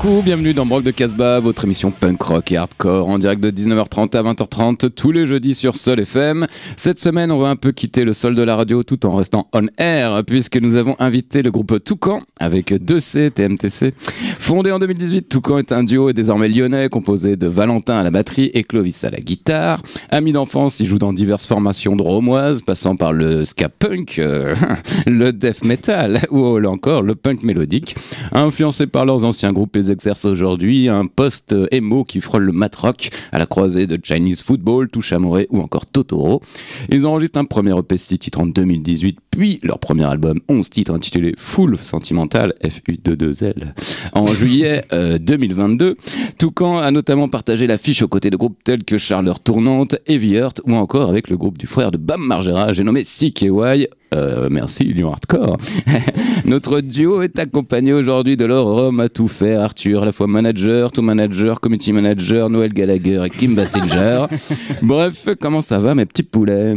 Coucou, 0.00 0.22
bienvenue 0.24 0.54
dans 0.54 0.64
Brock 0.64 0.84
de 0.84 0.92
Casbah, 0.92 1.40
votre 1.40 1.64
émission 1.64 1.90
punk 1.90 2.22
rock 2.22 2.52
et 2.52 2.56
hardcore 2.56 3.08
en 3.08 3.18
direct 3.18 3.42
de 3.42 3.50
19h30 3.50 4.16
à 4.16 4.22
20h30 4.22 4.90
tous 4.90 5.10
les 5.10 5.26
jeudis 5.26 5.56
sur 5.56 5.74
Sol 5.74 5.98
FM. 5.98 6.46
Cette 6.76 7.00
semaine, 7.00 7.32
on 7.32 7.38
va 7.38 7.48
un 7.48 7.56
peu 7.56 7.72
quitter 7.72 8.04
le 8.04 8.12
sol 8.12 8.36
de 8.36 8.42
la 8.42 8.54
radio 8.54 8.84
tout 8.84 9.06
en 9.06 9.16
restant 9.16 9.48
on 9.52 9.66
air 9.76 10.22
puisque 10.24 10.56
nous 10.56 10.76
avons 10.76 10.94
invité 11.00 11.42
le 11.42 11.50
groupe 11.50 11.82
Toucan 11.82 12.20
avec 12.38 12.70
2C 12.70 13.32
TMTC. 13.32 13.92
Fondé 14.38 14.70
en 14.70 14.78
2018, 14.78 15.28
Toucan 15.28 15.58
est 15.58 15.72
un 15.72 15.82
duo 15.82 16.12
désormais 16.12 16.48
lyonnais 16.48 16.88
composé 16.88 17.34
de 17.34 17.48
Valentin 17.48 17.98
à 17.98 18.04
la 18.04 18.12
batterie 18.12 18.52
et 18.54 18.62
Clovis 18.62 19.02
à 19.02 19.10
la 19.10 19.18
guitare. 19.18 19.82
Amis 20.10 20.32
d'enfance, 20.32 20.78
ils 20.78 20.86
jouent 20.86 20.98
dans 20.98 21.12
diverses 21.12 21.46
formations 21.46 21.96
dromoises 21.96 22.62
passant 22.62 22.94
par 22.94 23.12
le 23.12 23.44
ska 23.44 23.68
punk, 23.68 24.20
euh, 24.20 24.54
le 25.08 25.32
death 25.32 25.64
metal 25.64 26.20
ou 26.30 26.64
encore 26.66 27.02
le 27.02 27.16
punk 27.16 27.42
mélodique. 27.42 27.96
Influencés 28.30 28.86
par 28.86 29.04
leurs 29.04 29.24
anciens 29.24 29.52
groupes, 29.52 29.76
exercent 29.90 30.26
aujourd'hui 30.26 30.88
un 30.88 31.06
poste 31.06 31.54
émo 31.70 32.04
qui 32.04 32.20
frôle 32.20 32.44
le 32.44 32.52
mat 32.52 32.74
rock 32.76 33.10
à 33.32 33.38
la 33.38 33.46
croisée 33.46 33.86
de 33.86 33.98
Chinese 34.02 34.40
Football, 34.40 34.88
Touche 34.88 35.12
Amoré 35.12 35.46
ou 35.50 35.60
encore 35.60 35.86
Totoro. 35.86 36.42
Ils 36.90 37.06
enregistrent 37.06 37.38
un 37.38 37.44
premier 37.44 37.76
EP 37.78 37.96
six 37.96 38.18
titres 38.18 38.40
en 38.40 38.46
2018, 38.46 39.18
puis 39.30 39.60
leur 39.62 39.78
premier 39.78 40.04
album 40.04 40.40
11 40.48 40.70
titres 40.70 40.94
intitulé 40.94 41.34
Full 41.36 41.78
Sentimental, 41.78 42.54
FU22L, 42.62 43.72
en 44.14 44.26
juillet 44.26 44.84
euh, 44.92 45.18
2022. 45.18 45.96
Toucan 46.38 46.78
a 46.78 46.90
notamment 46.90 47.28
partagé 47.28 47.66
l'affiche 47.66 48.02
aux 48.02 48.08
côtés 48.08 48.30
de 48.30 48.36
groupes 48.36 48.58
tels 48.64 48.84
que 48.84 48.98
Charleur 48.98 49.40
Tournante, 49.40 49.96
Heavy 50.06 50.34
Earth 50.34 50.60
ou 50.66 50.74
encore 50.74 51.08
avec 51.08 51.28
le 51.28 51.36
groupe 51.36 51.58
du 51.58 51.66
frère 51.66 51.90
de 51.90 51.98
Bam 51.98 52.20
Margera, 52.20 52.72
j'ai 52.72 52.84
nommé 52.84 53.02
CKY. 53.02 53.88
Euh, 54.14 54.48
merci 54.50 54.84
Lyon 54.84 55.12
Hardcore. 55.12 55.58
Notre 56.44 56.80
duo 56.80 57.22
est 57.22 57.38
accompagné 57.38 57.92
aujourd'hui 57.92 58.36
de 58.36 58.44
leur 58.44 58.66
homme 58.66 59.00
à 59.00 59.08
tout 59.08 59.28
faire, 59.28 59.60
Arthur, 59.60 60.02
à 60.02 60.06
la 60.06 60.12
fois 60.12 60.26
manager, 60.26 60.92
tout 60.92 61.02
manager, 61.02 61.60
community 61.60 61.92
manager, 61.92 62.48
Noël 62.48 62.72
Gallagher 62.72 63.22
et 63.26 63.30
Kim 63.30 63.54
Basinger. 63.54 64.26
Bref, 64.82 65.28
comment 65.40 65.60
ça 65.60 65.78
va 65.78 65.94
mes 65.94 66.06
petits 66.06 66.22
poulets? 66.22 66.76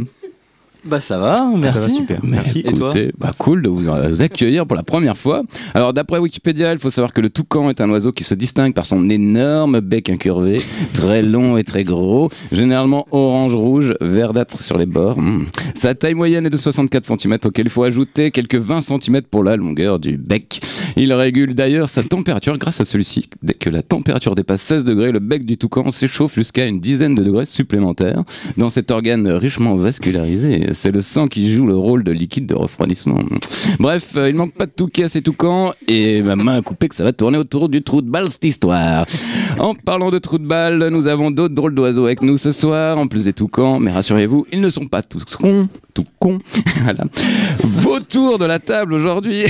Bah 0.83 0.99
ça 0.99 1.19
va, 1.19 1.45
merci. 1.57 1.79
va 1.79 1.89
super, 1.89 2.19
merci. 2.23 2.59
Et 2.65 2.73
toi 2.73 2.91
bah 3.19 3.33
cool 3.37 3.61
de 3.61 3.69
vous, 3.69 3.81
vous 3.81 4.21
accueillir 4.21 4.65
pour 4.65 4.75
la 4.75 4.81
première 4.81 5.15
fois. 5.15 5.43
Alors 5.75 5.93
d'après 5.93 6.17
Wikipédia, 6.17 6.71
il 6.71 6.79
faut 6.79 6.89
savoir 6.89 7.13
que 7.13 7.21
le 7.21 7.29
toucan 7.29 7.69
est 7.69 7.81
un 7.81 7.89
oiseau 7.89 8.11
qui 8.11 8.23
se 8.23 8.33
distingue 8.33 8.73
par 8.73 8.87
son 8.87 9.09
énorme 9.09 9.79
bec 9.79 10.09
incurvé, 10.09 10.57
très 10.93 11.21
long 11.21 11.57
et 11.57 11.63
très 11.63 11.83
gros, 11.83 12.29
généralement 12.51 13.07
orange-rouge, 13.11 13.93
verdâtre 14.01 14.63
sur 14.63 14.77
les 14.77 14.87
bords. 14.87 15.19
Mm. 15.19 15.45
Sa 15.75 15.93
taille 15.93 16.15
moyenne 16.15 16.47
est 16.47 16.49
de 16.49 16.57
64 16.57 17.05
cm, 17.05 17.37
auquel 17.45 17.67
il 17.67 17.71
faut 17.71 17.83
ajouter 17.83 18.31
quelques 18.31 18.55
20 18.55 18.81
cm 18.81 19.21
pour 19.21 19.43
la 19.43 19.55
longueur 19.57 19.99
du 19.99 20.17
bec. 20.17 20.61
Il 20.95 21.13
régule 21.13 21.53
d'ailleurs 21.53 21.89
sa 21.89 22.03
température 22.03 22.57
grâce 22.57 22.81
à 22.81 22.85
celui-ci. 22.85 23.29
Dès 23.43 23.53
que 23.53 23.69
la 23.69 23.83
température 23.83 24.33
dépasse 24.33 24.61
16 24.61 24.83
degrés, 24.83 25.11
le 25.11 25.19
bec 25.19 25.45
du 25.45 25.57
toucan 25.57 25.91
s'échauffe 25.91 26.35
jusqu'à 26.35 26.65
une 26.65 26.79
dizaine 26.79 27.13
de 27.13 27.23
degrés 27.23 27.45
supplémentaires. 27.45 28.23
Dans 28.57 28.69
cet 28.69 28.91
organe 28.91 29.27
richement 29.27 29.75
vascularisé, 29.75 30.70
c'est 30.73 30.91
le 30.91 31.01
sang 31.01 31.27
qui 31.27 31.51
joue 31.51 31.65
le 31.65 31.75
rôle 31.75 32.03
de 32.03 32.11
liquide 32.11 32.45
de 32.45 32.55
refroidissement. 32.55 33.19
Bref, 33.79 34.13
euh, 34.15 34.29
il 34.29 34.35
manque 34.35 34.53
pas 34.53 34.65
de 34.65 34.71
touquet 34.71 35.03
à 35.03 35.09
ces 35.09 35.21
toucans 35.21 35.73
et 35.87 36.21
ma 36.21 36.35
main 36.35 36.57
a 36.57 36.61
coupé 36.61 36.87
que 36.89 36.95
ça 36.95 37.03
va 37.03 37.13
tourner 37.13 37.37
autour 37.37 37.69
du 37.69 37.81
trou 37.81 38.01
de 38.01 38.09
balle 38.09 38.29
cette 38.29 38.43
histoire. 38.43 39.05
En 39.59 39.75
parlant 39.75 40.11
de 40.11 40.19
trou 40.19 40.37
de 40.37 40.45
balle, 40.45 40.89
nous 40.89 41.07
avons 41.07 41.31
d'autres 41.31 41.53
drôles 41.55 41.75
d'oiseaux 41.75 42.05
avec 42.05 42.21
nous 42.21 42.37
ce 42.37 42.51
soir, 42.51 42.97
en 42.97 43.07
plus 43.07 43.25
des 43.25 43.33
toucans, 43.33 43.79
mais 43.79 43.91
rassurez-vous, 43.91 44.45
ils 44.51 44.61
ne 44.61 44.69
sont 44.69 44.87
pas 44.87 45.01
tous 45.01 45.23
cons, 45.35 45.67
tout 45.93 46.05
cons. 46.19 46.39
voilà. 46.83 47.03
Vautour 47.63 48.39
de 48.39 48.45
la 48.45 48.59
table 48.59 48.93
aujourd'hui, 48.93 49.45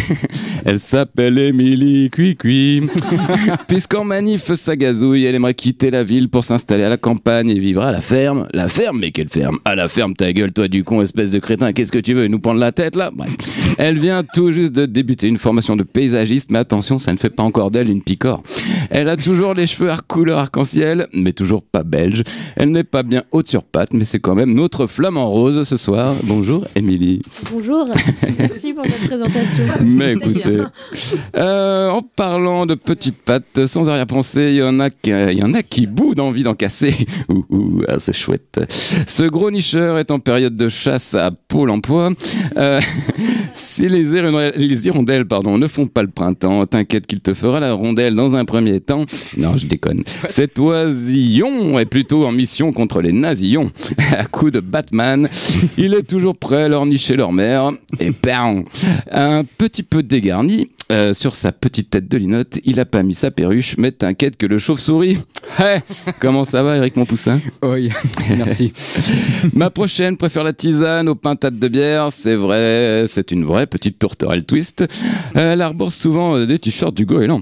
elle 0.65 0.79
s'appelle 0.79 1.37
Émilie 1.37 2.09
Cui-Cui. 2.09 2.83
Puisqu'en 3.67 4.03
manif 4.03 4.53
sa 4.53 4.75
gazouille, 4.75 5.25
elle 5.25 5.35
aimerait 5.35 5.53
quitter 5.53 5.91
la 5.91 6.03
ville 6.03 6.29
pour 6.29 6.43
s'installer 6.43 6.83
à 6.83 6.89
la 6.89 6.97
campagne 6.97 7.49
et 7.49 7.59
vivre 7.59 7.81
à 7.81 7.91
la 7.91 8.01
ferme. 8.01 8.47
La 8.53 8.67
ferme, 8.67 8.99
mais 8.99 9.11
quelle 9.11 9.29
ferme? 9.29 9.59
À 9.65 9.75
la 9.75 9.87
ferme, 9.87 10.15
ta 10.15 10.31
gueule, 10.33 10.51
toi 10.51 10.67
du 10.67 10.83
con, 10.83 11.01
espèce 11.01 11.31
de 11.31 11.39
crétin, 11.39 11.73
qu'est-ce 11.73 11.91
que 11.91 11.99
tu 11.99 12.13
veux 12.13 12.27
Nous 12.27 12.39
prendre 12.39 12.59
la 12.59 12.71
tête 12.71 12.95
là? 12.95 13.11
Bref. 13.13 13.35
Elle 13.77 13.97
vient 13.97 14.23
tout 14.23 14.51
juste 14.51 14.73
de 14.73 14.85
débuter 14.85 15.27
une 15.27 15.37
formation 15.37 15.75
de 15.75 15.83
paysagiste, 15.83 16.51
mais 16.51 16.59
attention, 16.59 16.97
ça 16.97 17.11
ne 17.11 17.17
fait 17.17 17.29
pas 17.29 17.43
encore 17.43 17.71
d'elle 17.71 17.89
une 17.89 18.03
picore. 18.03 18.43
Elle 18.89 19.09
a 19.09 19.17
toujours 19.17 19.53
les 19.53 19.67
cheveux 19.67 19.89
à 19.89 19.97
couleur 19.97 20.39
arc-en-ciel, 20.39 21.07
mais 21.13 21.33
toujours 21.33 21.63
pas 21.63 21.83
belge. 21.83 22.23
Elle 22.55 22.71
n'est 22.71 22.83
pas 22.83 23.03
bien 23.03 23.23
haute 23.31 23.47
sur 23.47 23.63
patte, 23.63 23.93
mais 23.93 24.05
c'est 24.05 24.19
quand 24.19 24.35
même 24.35 24.53
notre 24.53 24.87
flamant 24.87 25.29
rose 25.29 25.67
ce 25.67 25.77
soir. 25.77 26.13
Bonjour, 26.23 26.65
Émilie. 26.75 27.21
Bonjour, 27.51 27.87
merci 28.39 28.73
pour 28.73 28.83
votre 28.83 29.07
présentation. 29.07 29.63
Mais 29.81 30.15
écoutez, 30.53 31.17
euh, 31.35 31.89
en 31.89 32.01
parlant 32.01 32.65
de 32.65 32.75
petites 32.75 33.21
pattes, 33.21 33.65
sans 33.65 33.89
arrière-pensée, 33.89 34.49
il 34.51 34.55
y 34.55 34.63
en 34.63 34.79
a 34.79 34.89
qui, 34.89 35.09
y 35.09 35.43
en 35.43 35.53
a 35.53 35.63
qui 35.63 35.87
bout 35.87 36.15
d'envie 36.15 36.43
d'en 36.43 36.55
casser. 36.55 36.93
Ouh, 37.29 37.45
ouh, 37.49 37.81
ah, 37.87 37.95
c'est 37.99 38.13
chouette. 38.13 38.59
Ce 39.07 39.23
gros 39.23 39.51
nicheur 39.51 39.97
est 39.97 40.11
en 40.11 40.19
période 40.19 40.55
de 40.55 40.69
chasse 40.69 41.15
à 41.15 41.31
Pôle 41.31 41.69
emploi. 41.69 42.11
Euh, 42.57 42.79
si 43.53 43.87
les 43.89 44.13
hirondelles, 44.13 44.53
les 44.55 44.87
hirondelles 44.87 45.25
pardon, 45.25 45.57
ne 45.57 45.67
font 45.67 45.87
pas 45.87 46.01
le 46.01 46.09
printemps, 46.09 46.65
t'inquiète 46.65 47.07
qu'il 47.07 47.21
te 47.21 47.33
fera 47.33 47.59
la 47.59 47.73
rondelle 47.73 48.15
dans 48.15 48.35
un 48.35 48.45
premier 48.45 48.79
temps. 48.79 49.05
Non, 49.37 49.57
je 49.57 49.65
déconne. 49.65 50.03
Cet 50.27 50.59
oisillon 50.59 51.79
est 51.79 51.85
plutôt 51.85 52.25
en 52.25 52.31
mission 52.31 52.71
contre 52.71 53.01
les 53.01 53.11
nazillons. 53.11 53.71
À 54.17 54.25
coup 54.25 54.51
de 54.51 54.59
Batman, 54.59 55.29
il 55.77 55.93
est 55.93 56.07
toujours 56.07 56.35
prêt 56.35 56.63
à 56.63 56.67
leur 56.67 56.85
nicher 56.85 57.15
leur 57.15 57.31
mère. 57.31 57.71
Et 57.99 58.11
bam 58.23 58.63
Un 59.11 59.43
petit 59.43 59.83
peu 59.83 60.03
dégarni, 60.43 60.69
euh, 60.91 61.13
sur 61.13 61.35
sa 61.35 61.53
petite 61.53 61.89
tête 61.89 62.09
de 62.09 62.17
linotte, 62.17 62.59
il 62.65 62.77
a 62.81 62.85
pas 62.85 63.01
mis 63.01 63.13
sa 63.13 63.31
perruche, 63.31 63.75
mais 63.77 63.93
t'inquiète 63.93 64.35
que 64.35 64.45
le 64.45 64.57
chauve-souris. 64.57 65.19
Hé 65.59 65.77
Comment 66.19 66.43
ça 66.43 66.63
va, 66.63 66.75
Eric 66.75 66.97
Monpoussin 66.97 67.39
Oui, 67.63 67.89
merci. 68.37 68.73
Ma 69.53 69.69
prochaine 69.69 70.17
préfère 70.17 70.43
la 70.43 70.51
tisane 70.51 71.07
aux 71.07 71.15
pintades 71.15 71.57
de 71.57 71.67
bière. 71.69 72.09
C'est 72.11 72.35
vrai, 72.35 73.05
c'est 73.07 73.31
une 73.31 73.45
vraie 73.45 73.67
petite 73.67 73.99
tourterelle 73.99 74.43
twist. 74.43 74.81
Euh, 74.81 75.53
Elle 75.53 75.61
arbore 75.61 75.93
souvent 75.93 76.35
euh, 76.35 76.45
des 76.45 76.59
t-shirts 76.59 76.93
du 76.95 77.05
goéland. 77.05 77.41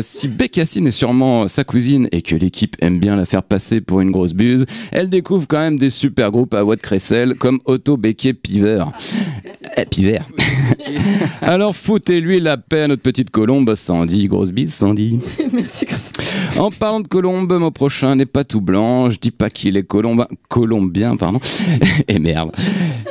Si 0.00 0.28
Bécassine 0.28 0.86
est 0.86 0.92
sûrement 0.92 1.46
sa 1.46 1.64
cousine 1.64 2.08
et 2.10 2.22
que 2.22 2.34
l'équipe 2.34 2.74
aime 2.80 2.98
bien 2.98 3.16
la 3.16 3.26
faire 3.26 3.42
passer 3.42 3.82
pour 3.82 4.00
une 4.00 4.10
grosse 4.10 4.32
buse, 4.32 4.64
elle 4.92 5.10
découvre 5.10 5.46
quand 5.46 5.58
même 5.58 5.78
des 5.78 5.90
super 5.90 6.30
groupes 6.30 6.54
à 6.54 6.64
Watt 6.64 6.80
Cressel 6.80 7.34
comme 7.34 7.60
Otto 7.66 7.96
Becquier 7.98 8.32
Piver. 8.32 8.84
Piver. 9.90 10.20
Alors 11.42 11.76
foutez-lui 11.76 12.40
la 12.40 12.56
paix 12.56 12.77
à 12.82 12.88
notre 12.88 13.02
petite 13.02 13.30
colombe, 13.30 13.74
Sandy. 13.74 14.28
Grosse 14.28 14.52
bise, 14.52 14.72
Sandy. 14.74 15.18
Merci. 15.52 15.86
En 16.58 16.70
parlant 16.70 17.00
de 17.00 17.08
colombe, 17.08 17.52
mon 17.52 17.70
prochain 17.70 18.14
n'est 18.14 18.26
pas 18.26 18.44
tout 18.44 18.60
blanc. 18.60 19.10
Je 19.10 19.18
dis 19.18 19.30
pas 19.30 19.50
qu'il 19.50 19.76
est 19.76 19.82
colombe, 19.82 20.26
colombien, 20.48 21.16
pardon. 21.16 21.40
Et 22.08 22.18
merde. 22.18 22.52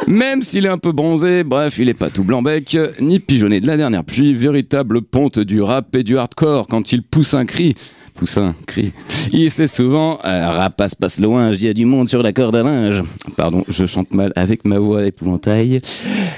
Même 0.07 0.43
s'il 0.43 0.65
est 0.65 0.69
un 0.69 0.77
peu 0.77 0.91
bronzé, 0.91 1.43
bref, 1.43 1.77
il 1.79 1.89
est 1.89 1.93
pas 1.93 2.09
tout 2.09 2.23
blanc 2.23 2.41
bec, 2.41 2.77
ni 2.99 3.19
pigeonné 3.19 3.59
de 3.59 3.67
la 3.67 3.77
dernière 3.77 4.03
pluie. 4.03 4.33
Véritable 4.33 5.01
ponte 5.01 5.39
du 5.39 5.61
rap 5.61 5.95
et 5.95 6.03
du 6.03 6.17
hardcore 6.17 6.67
quand 6.67 6.91
il 6.91 7.03
pousse 7.03 7.33
un 7.33 7.45
cri. 7.45 7.75
Poussin, 8.17 8.55
cri. 8.65 8.93
Il 9.31 9.51
sait 9.51 9.67
souvent, 9.67 10.17
euh, 10.25 10.49
rapace 10.49 10.95
passe 10.95 11.19
loin, 11.19 11.53
je 11.53 11.57
dis 11.57 11.67
à 11.67 11.73
du 11.73 11.85
monde 11.85 12.09
sur 12.09 12.23
la 12.23 12.33
corde 12.33 12.55
à 12.55 12.63
linge. 12.63 13.03
Pardon, 13.35 13.63
je 13.69 13.85
chante 13.85 14.11
mal 14.11 14.33
avec 14.35 14.65
ma 14.65 14.79
voix 14.79 15.05
épouvantail. 15.05 15.81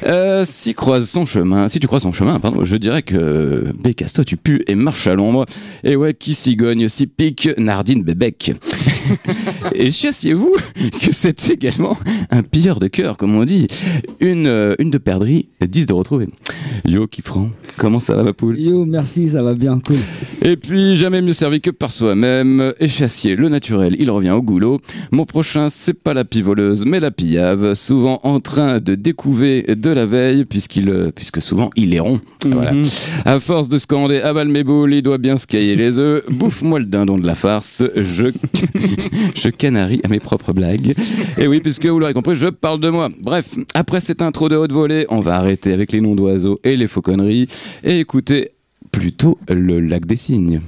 Euh, 0.06 0.44
si 0.46 0.74
croise 0.74 1.10
son 1.10 1.26
chemin, 1.26 1.70
si 1.70 1.80
tu 1.80 1.88
croises 1.88 2.04
son 2.04 2.12
chemin, 2.12 2.38
pardon, 2.42 2.66
je 2.66 2.76
dirais 2.76 3.02
que 3.02 3.72
Bécasse-toi, 3.81 4.26
tu 4.26 4.36
pues 4.36 4.62
et 4.68 4.76
marche 4.76 5.08
à 5.08 5.16
l'ombre. 5.16 5.46
Et 5.86 5.96
ouais, 5.96 6.14
qui 6.14 6.34
cigogne, 6.34 6.90
si 6.90 7.08
pique, 7.08 7.50
Nardine 7.58 8.04
Bébec. 8.04 8.54
Et 9.74 9.92
chassiez-vous 9.92 10.56
que 11.01 11.12
c'est 11.12 11.50
également 11.50 11.98
un 12.31 12.44
pilleur 12.44 12.80
de 12.80 12.88
cœur, 12.88 13.18
comme 13.18 13.36
on 13.36 13.45
dit. 13.45 13.68
Une, 14.19 14.48
euh, 14.48 14.75
une 14.80 14.89
de 14.89 14.98
perdrix, 14.98 15.50
dix 15.62 15.86
de 15.86 15.94
retrouver. 15.94 16.27
Yo, 16.86 17.07
Kifran, 17.07 17.50
comment 17.77 18.00
ça 18.00 18.16
va, 18.16 18.24
ma 18.24 18.33
poule? 18.33 18.60
Yo, 18.60 18.86
merci, 18.86 19.30
ça 19.30 19.44
va 19.44 19.54
bien, 19.54 19.80
cool. 19.86 19.98
Et 20.44 20.56
puis, 20.56 20.95
jamais 20.95 21.21
mieux 21.21 21.33
servi 21.33 21.62
que 21.62 21.69
par 21.69 21.92
soi-même. 21.92 22.74
Et 22.80 22.88
chassier, 22.88 23.36
le 23.36 23.50
naturel, 23.50 23.95
il 24.00 24.10
revient 24.10 24.31
au 24.31 24.42
goulot. 24.42 24.77
Mon 25.12 25.25
prochain, 25.25 25.68
c'est 25.69 25.94
pas 25.94 26.13
la 26.13 26.25
pivoleuse, 26.25 26.86
mais 26.86 27.00
la 27.00 27.12
pillave, 27.12 27.74
souvent 27.74 28.19
en 28.24 28.39
train 28.39 28.80
de 28.80 28.95
découver 28.95 29.63
de 29.63 29.89
la 29.89 30.06
veille, 30.06 30.45
puisqu'il, 30.45 30.89
euh, 30.89 31.12
puisque 31.13 31.42
souvent 31.42 31.69
il 31.75 31.94
est 31.94 32.00
rond. 32.00 32.19
Voilà. 32.45 32.71
À 33.25 33.39
force 33.39 33.69
de 33.69 33.77
scander 33.77 34.21
avale 34.21 34.48
mes 34.48 34.63
boules, 34.63 34.94
il 34.94 35.01
doit 35.01 35.18
bien 35.18 35.38
se 35.38 35.45
cailler 35.48 35.75
les 35.75 36.00
œufs. 36.00 36.24
Bouffe-moi 36.30 36.80
le 36.80 36.86
dindon 36.86 37.18
de 37.18 37.25
la 37.25 37.36
farce. 37.36 37.83
Je, 37.95 38.25
je 39.36 39.50
canarie 39.60 40.02
à 40.04 40.08
mes 40.08 40.20
propres 40.20 40.54
blagues. 40.54 40.96
Et 41.38 41.48
oui, 41.48 41.60
puisque 41.60 41.86
vous 41.86 42.00
l'aurez 42.00 42.16
compris, 42.16 42.34
je 42.34 42.48
parle 42.48 42.80
de 42.80 42.90
moi. 42.90 43.10
Bref, 43.22 43.56
après 43.76 44.00
cette 44.00 44.24
intro 44.24 44.50
de 44.50 44.56
haute 44.56 44.72
volée, 44.72 45.06
on 45.10 45.20
va 45.20 45.36
arrêter 45.36 45.72
avec 45.74 45.92
les 45.92 46.02
noms 46.02 46.16
d'oiseaux 46.16 46.60
et 46.64 46.76
les 46.76 46.88
fauconneries 46.88 47.48
et 47.84 48.00
écouter 48.00 48.52
plutôt 48.92 49.38
le 49.48 49.80
lac 49.80 50.08
des 50.08 50.16
cygnes. 50.16 50.62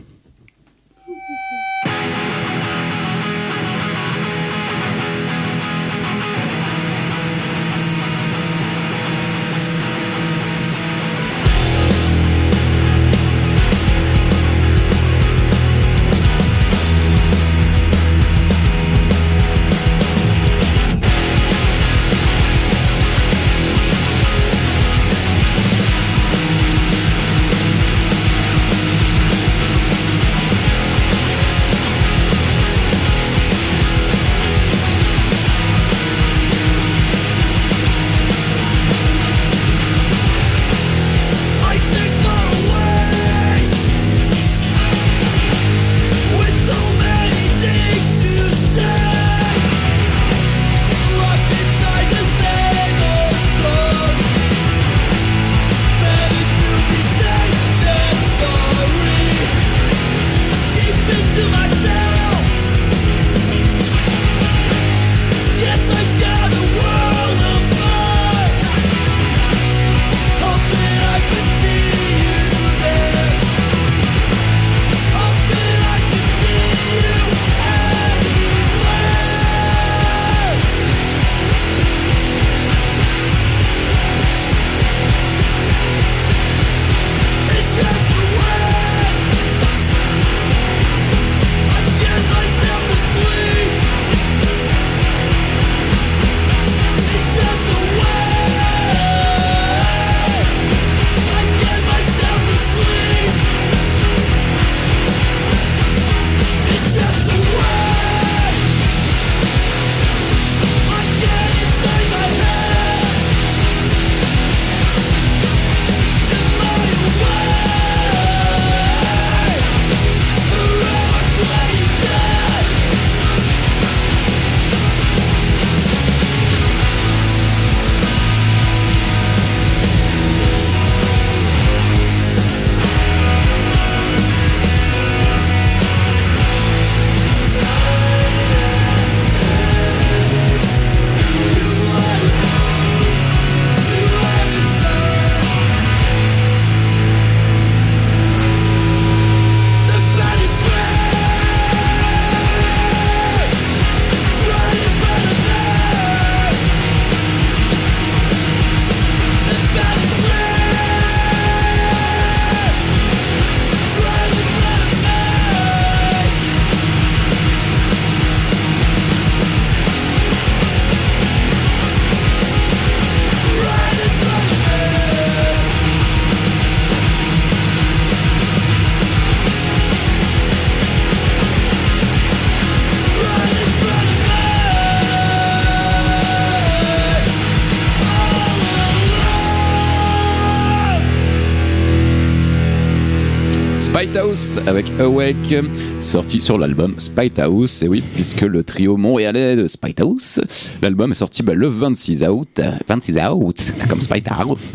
Spite 194.12 194.24
House 194.26 194.60
avec 194.68 194.92
Awake, 195.00 195.56
sorti 196.02 196.42
sur 196.42 196.58
l'album 196.58 196.96
Spite 196.98 197.40
House. 197.40 197.82
Et 197.82 197.88
oui, 197.88 198.04
puisque 198.14 198.42
le 198.42 198.62
trio 198.62 198.98
montréalais 198.98 199.56
de 199.56 199.70
Spite 199.70 200.02
House, 200.02 200.42
l'album 200.82 201.12
est 201.12 201.16
sorti 201.16 201.44
bah, 201.44 201.54
le 201.54 201.70
26 201.70 202.26
août. 202.26 202.60
26 202.90 203.16
août, 203.34 203.74
comme 203.90 204.02
Spite 204.02 204.28
House. 204.30 204.74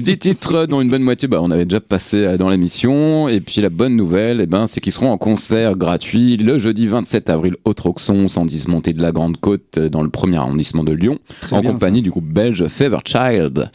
10 0.00 0.18
titres, 0.18 0.66
dont 0.66 0.80
une 0.80 0.88
bonne 0.88 1.02
moitié, 1.02 1.26
bah, 1.26 1.40
on 1.42 1.50
avait 1.50 1.64
déjà 1.64 1.80
passé 1.80 2.18
euh, 2.18 2.36
dans 2.36 2.48
l'émission. 2.48 3.28
Et 3.28 3.40
puis 3.40 3.60
la 3.60 3.70
bonne 3.70 3.96
nouvelle, 3.96 4.40
eh 4.40 4.46
ben, 4.46 4.68
c'est 4.68 4.80
qu'ils 4.80 4.92
seront 4.92 5.10
en 5.10 5.18
concert 5.18 5.74
gratuit 5.76 6.36
le 6.36 6.56
jeudi 6.58 6.86
27 6.86 7.28
avril 7.28 7.56
au 7.64 7.74
Troxon, 7.74 8.28
110 8.28 8.68
montée 8.68 8.92
de 8.92 9.02
la 9.02 9.10
Grande 9.10 9.38
Côte, 9.38 9.78
euh, 9.78 9.88
dans 9.88 10.02
le 10.02 10.10
premier 10.10 10.36
arrondissement 10.36 10.84
de 10.84 10.92
Lyon, 10.92 11.18
en 11.50 11.60
compagnie 11.60 12.02
du 12.02 12.10
groupe 12.10 12.28
belge 12.28 12.68
Fever 12.68 12.98
Child. 13.04 13.68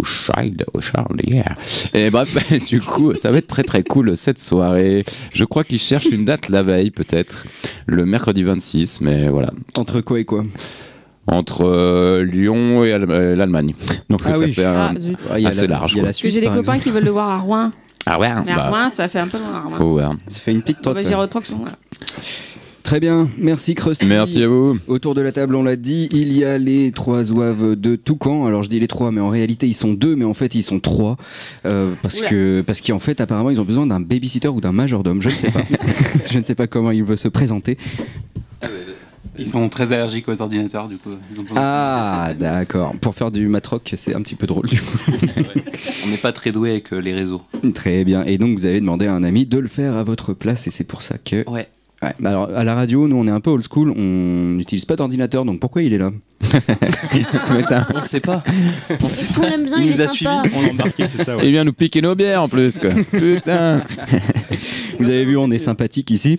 Ou 0.00 0.04
Child, 0.04 0.64
ou 0.74 0.80
yeah. 1.24 1.54
Et 1.94 2.10
bref, 2.10 2.36
du 2.66 2.80
coup, 2.80 3.14
ça 3.14 3.30
va 3.30 3.38
être 3.38 3.46
très 3.46 3.62
très 3.62 3.82
cool 3.84 4.16
cette 4.16 4.40
soirée. 4.40 5.04
Je 5.32 5.44
crois 5.44 5.62
qu'ils 5.62 5.78
cherchent 5.78 6.06
une 6.06 6.24
date 6.24 6.48
la 6.48 6.62
veille, 6.64 6.90
peut-être, 6.90 7.44
le 7.86 8.04
mercredi 8.04 8.42
26, 8.42 9.00
mais 9.02 9.28
voilà. 9.28 9.50
Entre 9.76 10.00
quoi 10.00 10.18
et 10.18 10.24
quoi? 10.24 10.44
Entre 11.26 11.64
euh, 11.64 12.22
Lyon 12.24 12.84
et 12.84 12.92
euh, 12.92 13.34
l'Allemagne. 13.36 13.74
Donc 14.10 14.20
Ah 14.24 14.34
ça 14.34 14.40
oui. 14.40 14.52
fait 14.52 14.64
un- 14.64 14.94
Ah. 14.94 14.94
Ah, 15.30 15.38
il 15.38 15.42
y 15.42 15.46
a 15.46 15.48
assez 15.50 15.62
la- 15.68 15.78
large, 15.78 15.96
j'ai 16.12 16.40
des 16.40 16.48
copains 16.48 16.78
qui 16.78 16.90
veulent 16.90 17.04
le 17.04 17.10
voir 17.10 17.28
à 17.30 17.38
Rouen. 17.38 17.70
Ah 18.06 18.18
ouais, 18.18 18.28
Mais 18.44 18.52
à 18.52 18.56
bah, 18.56 18.66
Rouen, 18.68 18.90
ça 18.90 19.08
fait 19.08 19.20
un 19.20 19.28
peu 19.28 19.38
loin 19.38 19.54
à 19.72 19.76
Rouen. 19.78 20.16
Ça 20.28 20.40
fait 20.40 20.52
une 20.52 20.60
petite 20.60 20.78
On 20.80 20.82
trotte. 20.82 20.96
va 20.96 21.02
dire. 21.02 21.18
Très 22.84 23.00
bien, 23.00 23.30
merci 23.38 23.74
Krusty. 23.74 24.06
Merci 24.06 24.42
à 24.42 24.48
vous. 24.48 24.78
Autour 24.88 25.14
de 25.14 25.22
la 25.22 25.32
table, 25.32 25.54
on 25.56 25.62
l'a 25.62 25.74
dit, 25.74 26.06
il 26.12 26.32
y 26.36 26.44
a 26.44 26.58
les 26.58 26.92
trois 26.92 27.32
oives 27.32 27.76
de 27.76 27.96
Toucan. 27.96 28.46
Alors 28.46 28.62
je 28.62 28.68
dis 28.68 28.78
les 28.78 28.86
trois, 28.86 29.10
mais 29.10 29.22
en 29.22 29.30
réalité 29.30 29.66
ils 29.66 29.74
sont 29.74 29.94
deux, 29.94 30.14
mais 30.16 30.26
en 30.26 30.34
fait 30.34 30.54
ils 30.54 30.62
sont 30.62 30.80
trois. 30.80 31.16
Euh, 31.64 31.94
parce 32.02 32.18
Oula. 32.18 32.28
que 32.28 32.60
parce 32.60 32.82
qu'en 32.82 32.98
fait 32.98 33.22
apparemment 33.22 33.48
ils 33.48 33.58
ont 33.58 33.64
besoin 33.64 33.86
d'un 33.86 34.00
babysitter 34.00 34.48
ou 34.48 34.60
d'un 34.60 34.72
majordome, 34.72 35.22
je 35.22 35.30
ne 35.30 35.34
sais 35.34 35.50
pas. 35.50 35.62
je 36.30 36.38
ne 36.38 36.44
sais 36.44 36.54
pas 36.54 36.66
comment 36.66 36.90
il 36.90 37.02
veut 37.04 37.16
se 37.16 37.28
présenter. 37.28 37.78
Ils 39.36 39.48
sont 39.48 39.68
très 39.68 39.92
allergiques 39.92 40.28
aux 40.28 40.40
ordinateurs, 40.42 40.86
du 40.86 40.96
coup. 40.96 41.10
Ils 41.32 41.40
ont 41.40 41.44
Ah, 41.56 42.32
d'accord. 42.38 42.94
Pour 43.00 43.14
faire 43.16 43.30
du 43.32 43.48
matrock, 43.48 43.92
c'est 43.96 44.14
un 44.14 44.22
petit 44.22 44.36
peu 44.36 44.46
drôle 44.46 44.68
du 44.68 44.80
coup. 44.80 44.98
On 46.04 46.08
n'est 46.10 46.16
pas 46.18 46.32
très 46.32 46.52
doué 46.52 46.70
avec 46.70 46.92
euh, 46.92 46.98
les 46.98 47.12
réseaux. 47.12 47.40
Très 47.74 48.04
bien. 48.04 48.24
Et 48.26 48.38
donc, 48.38 48.56
vous 48.58 48.66
avez 48.66 48.78
demandé 48.78 49.06
à 49.06 49.14
un 49.14 49.24
ami 49.24 49.46
de 49.46 49.58
le 49.58 49.66
faire 49.66 49.96
à 49.96 50.04
votre 50.04 50.34
place, 50.34 50.68
et 50.68 50.70
c'est 50.70 50.84
pour 50.84 51.02
ça 51.02 51.18
que. 51.18 51.48
Ouais. 51.50 51.66
Ouais. 52.04 52.14
Bah 52.20 52.28
Alors, 52.30 52.50
à 52.54 52.64
la 52.64 52.74
radio, 52.74 53.08
nous, 53.08 53.16
on 53.16 53.26
est 53.26 53.30
un 53.30 53.40
peu 53.40 53.50
old 53.50 53.64
school, 53.68 53.92
on 53.96 54.52
n'utilise 54.56 54.84
pas 54.84 54.96
d'ordinateur, 54.96 55.44
donc 55.44 55.58
pourquoi 55.60 55.82
il 55.82 55.92
est 55.94 55.98
là. 55.98 56.10
On 57.94 58.02
sait 58.02 58.20
pas. 58.20 58.42
On 59.02 59.08
sait 59.08 59.24
bien, 59.34 59.76
Il 59.78 59.84
il, 59.84 59.90
nous 59.92 60.00
est 60.00 60.04
a 60.04 60.08
sympa. 60.08 60.42
suivis. 60.42 60.56
On 60.56 60.62
l'a 60.62 60.68
embarqué, 60.70 61.06
c'est 61.08 61.24
ça, 61.24 61.36
ouais. 61.36 61.46
Il 61.46 61.52
vient 61.52 61.64
nous 61.64 61.72
piquer 61.72 62.02
nos 62.02 62.14
bières 62.14 62.42
en 62.42 62.48
plus, 62.48 62.78
quoi. 62.78 62.90
Putain. 63.12 63.82
Vous 64.98 65.08
avez 65.08 65.24
vu, 65.24 65.36
on 65.36 65.50
est 65.50 65.58
sympathique 65.58 66.10
ici. 66.10 66.36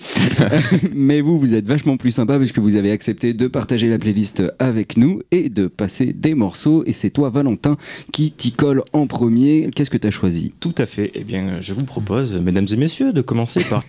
Mais 0.93 1.22
vous, 1.22 1.39
vous 1.39 1.55
êtes 1.55 1.65
vachement 1.65 1.98
plus 1.98 2.12
sympa 2.12 2.38
puisque 2.38 2.60
vous 2.60 2.75
avez 2.75 2.91
accepté 2.91 3.34
de 3.34 3.48
partager 3.48 3.89
la 3.89 3.98
playlist 3.98 4.43
avec 4.60 4.98
nous 4.98 5.22
et 5.31 5.50
de 5.50 5.67
passer 5.67 6.13
des 6.13 6.36
morceaux. 6.36 6.84
Et 6.86 6.93
c'est 6.93 7.10
toi, 7.10 7.29
Valentin, 7.29 7.77
qui 8.12 8.31
t'y 8.31 8.51
colle 8.51 8.84
en 8.93 9.07
premier. 9.07 9.69
Qu'est-ce 9.75 9.89
que 9.89 9.98
t'as 9.98 10.12
choisi? 10.12 10.53
Tout 10.60 10.75
à 10.77 10.86
fait. 10.86 11.12
Eh 11.15 11.24
bien, 11.24 11.60
je 11.60 11.74
vous 11.74 11.86
propose, 11.86 12.36
mesdames 12.36 12.67
et 12.72 12.77
messieurs, 12.77 13.12
de 13.12 13.22
commencer 13.22 13.63
par 13.63 13.84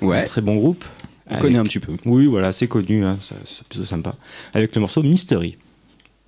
Turnstile. 0.00 0.22
Un 0.24 0.26
très 0.26 0.40
bon 0.40 0.56
groupe. 0.56 0.84
On 1.28 1.30
Avec- 1.32 1.42
connaît 1.42 1.58
un 1.58 1.64
petit 1.64 1.80
peu. 1.80 1.92
Oui, 2.04 2.26
voilà, 2.26 2.52
c'est 2.52 2.68
connu, 2.68 3.04
hein, 3.04 3.18
c'est 3.20 3.66
plutôt 3.68 3.84
sympa. 3.84 4.14
Avec 4.54 4.74
le 4.74 4.80
morceau 4.80 5.02
Mystery. 5.02 5.56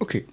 Ok. 0.01 0.25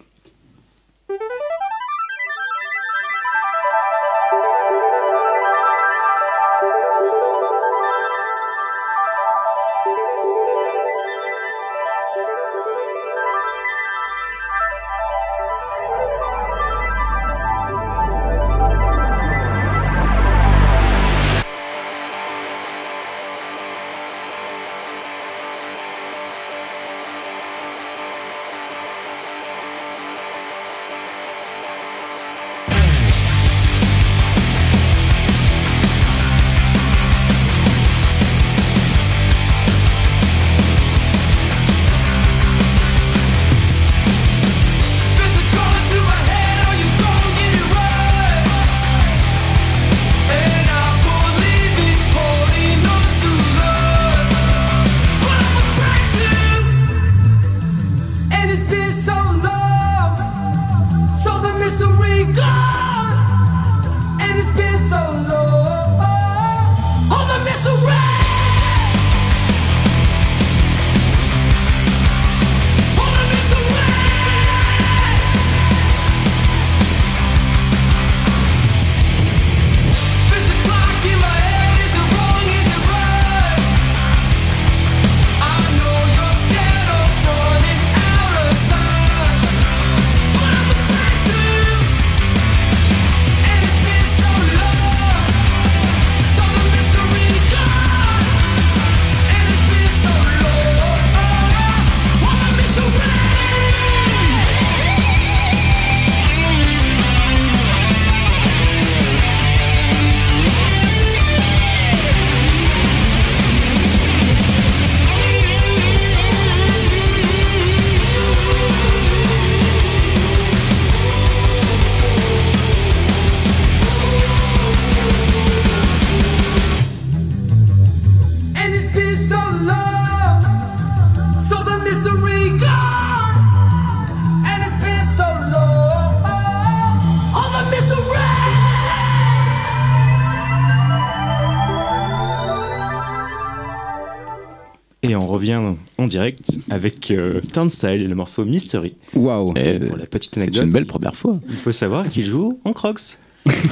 En 146.05 146.07
direct 146.07 146.51
avec 146.69 147.09
euh, 147.11 147.41
Turnstile 147.51 148.01
et 148.03 148.07
le 148.07 148.15
morceau 148.15 148.45
Mystery. 148.45 148.93
Waouh. 149.15 149.53
Eh, 149.57 149.79
Pour 149.79 149.97
la 149.97 150.05
petite 150.05 150.35
C'est 150.35 150.55
une 150.55 150.71
belle 150.71 150.85
première 150.85 151.15
fois. 151.15 151.39
il 151.49 151.55
faut 151.57 151.71
savoir 151.71 152.07
qu'ils 152.07 152.25
jouent 152.25 152.59
en 152.63 152.73
Crocs. 152.73 153.17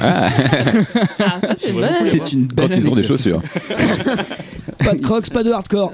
Ah, 0.00 0.28
Ah, 1.18 1.40
ça, 1.40 1.54
c'est 1.56 1.70
une 1.70 1.74
bonne 1.80 1.88
C'est 2.04 2.32
une 2.32 2.46
belle 2.46 2.68
quand 2.70 2.76
ils 2.76 2.88
ont 2.88 2.94
des 2.94 3.04
chaussures. 3.04 3.40
Pas 4.78 4.94
de 4.94 5.00
crocs, 5.00 5.30
pas 5.30 5.42
de 5.42 5.50
hardcore. 5.50 5.92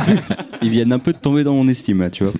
Ils 0.62 0.70
viennent 0.70 0.92
un 0.92 0.98
peu 0.98 1.12
de 1.12 1.18
tomber 1.18 1.44
dans 1.44 1.54
mon 1.54 1.68
estime, 1.68 2.00
là, 2.00 2.08
tu 2.08 2.24
vois. 2.24 2.32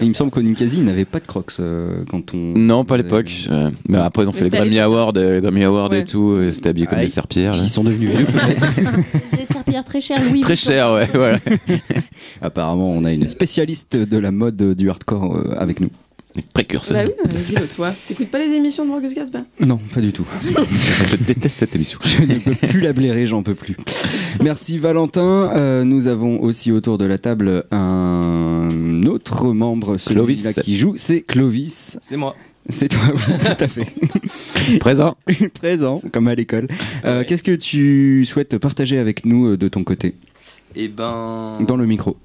Et 0.00 0.04
il 0.04 0.08
me 0.10 0.14
semble 0.14 0.30
qu'au 0.30 0.40
Ninkasi, 0.42 0.76
ils 0.78 0.84
n'avaient 0.84 1.06
pas 1.06 1.18
de 1.18 1.26
crocs 1.26 1.52
euh, 1.58 2.04
quand 2.08 2.32
on. 2.34 2.36
Non, 2.56 2.84
pas 2.84 2.94
à 2.94 2.98
l'époque. 2.98 3.32
Euh, 3.50 3.70
mais 3.88 3.98
après, 3.98 4.22
ils 4.22 4.28
ont 4.28 4.32
fait 4.32 4.44
les 4.44 4.50
Grammy. 4.50 4.78
Awards, 4.78 5.14
euh, 5.16 5.36
les 5.36 5.40
Grammy 5.40 5.64
Awards 5.64 5.90
Ouais. 5.90 6.00
et 6.00 6.04
tout. 6.04 6.38
C'était 6.52 6.68
habillé 6.68 6.86
comme 6.86 6.98
Ah, 6.98 7.02
des 7.02 7.08
serpillères. 7.08 7.54
Ils 7.56 7.68
sont 7.68 7.82
devenus 7.82 8.10
vieux, 8.10 8.26
peut-être. 8.26 9.36
Des 9.36 9.46
serpillères 9.46 9.84
très 9.84 10.00
chères, 10.00 10.22
Louis. 10.22 10.40
Très 10.42 10.54
cher, 10.56 10.92
ouais, 10.92 11.08
voilà. 11.12 11.38
Apparemment, 12.42 12.90
on 12.90 13.04
a 13.04 13.12
une 13.12 13.28
spécialiste 13.28 13.96
de 13.96 14.18
la 14.18 14.30
mode 14.30 14.60
euh, 14.62 14.74
du 14.74 14.90
hardcore 14.90 15.36
euh, 15.36 15.54
avec 15.58 15.80
nous. 15.80 15.90
Les 16.34 16.42
précurseurs. 16.42 16.98
Bah 16.98 17.04
oui, 17.06 17.14
on 17.24 17.30
avait 17.30 17.44
dit 17.44 17.54
l'autre 17.54 17.72
fois. 17.72 17.94
T'écoutes 18.06 18.28
pas 18.30 18.38
les 18.38 18.52
émissions 18.52 18.84
de 18.84 18.90
Marcus 18.90 19.14
Gaspa 19.14 19.38
Non, 19.58 19.78
pas 19.94 20.02
du 20.02 20.12
tout. 20.12 20.26
Je 21.10 21.16
déteste 21.16 21.56
cette 21.58 21.74
émission. 21.74 21.98
Je 22.04 22.20
ne 22.22 22.34
peux 22.38 22.54
plus 22.54 22.80
la 22.80 22.92
blairer, 22.92 23.26
j'en 23.26 23.42
peux 23.42 23.54
plus. 23.54 23.74
Merci 24.42 24.78
Valentin. 24.78 25.50
Euh, 25.54 25.84
nous 25.84 26.08
avons 26.08 26.42
aussi 26.42 26.72
autour 26.72 26.98
de 26.98 27.06
la 27.06 27.16
table 27.16 27.64
un 27.70 29.02
autre 29.06 29.52
membre, 29.52 29.96
celui-là 29.96 30.52
Clovis. 30.52 30.62
qui 30.62 30.76
joue, 30.76 30.94
c'est 30.98 31.22
Clovis. 31.22 31.98
C'est 32.02 32.18
moi. 32.18 32.36
C'est 32.68 32.88
toi, 32.88 33.00
oui, 33.14 33.34
tout 33.42 33.64
à 33.64 33.68
fait. 33.68 33.86
Présent. 34.80 35.16
Présent, 35.54 36.00
comme 36.12 36.28
à 36.28 36.34
l'école. 36.34 36.66
Euh, 37.04 37.24
Qu'est-ce 37.26 37.44
que 37.44 37.54
tu 37.54 38.24
souhaites 38.26 38.58
partager 38.58 38.98
avec 38.98 39.24
nous 39.24 39.52
euh, 39.52 39.56
de 39.56 39.68
ton 39.68 39.84
côté? 39.84 40.16
Et 40.74 40.88
ben. 40.88 41.52
Dans 41.66 41.76
le 41.76 41.86
micro. 41.86 42.16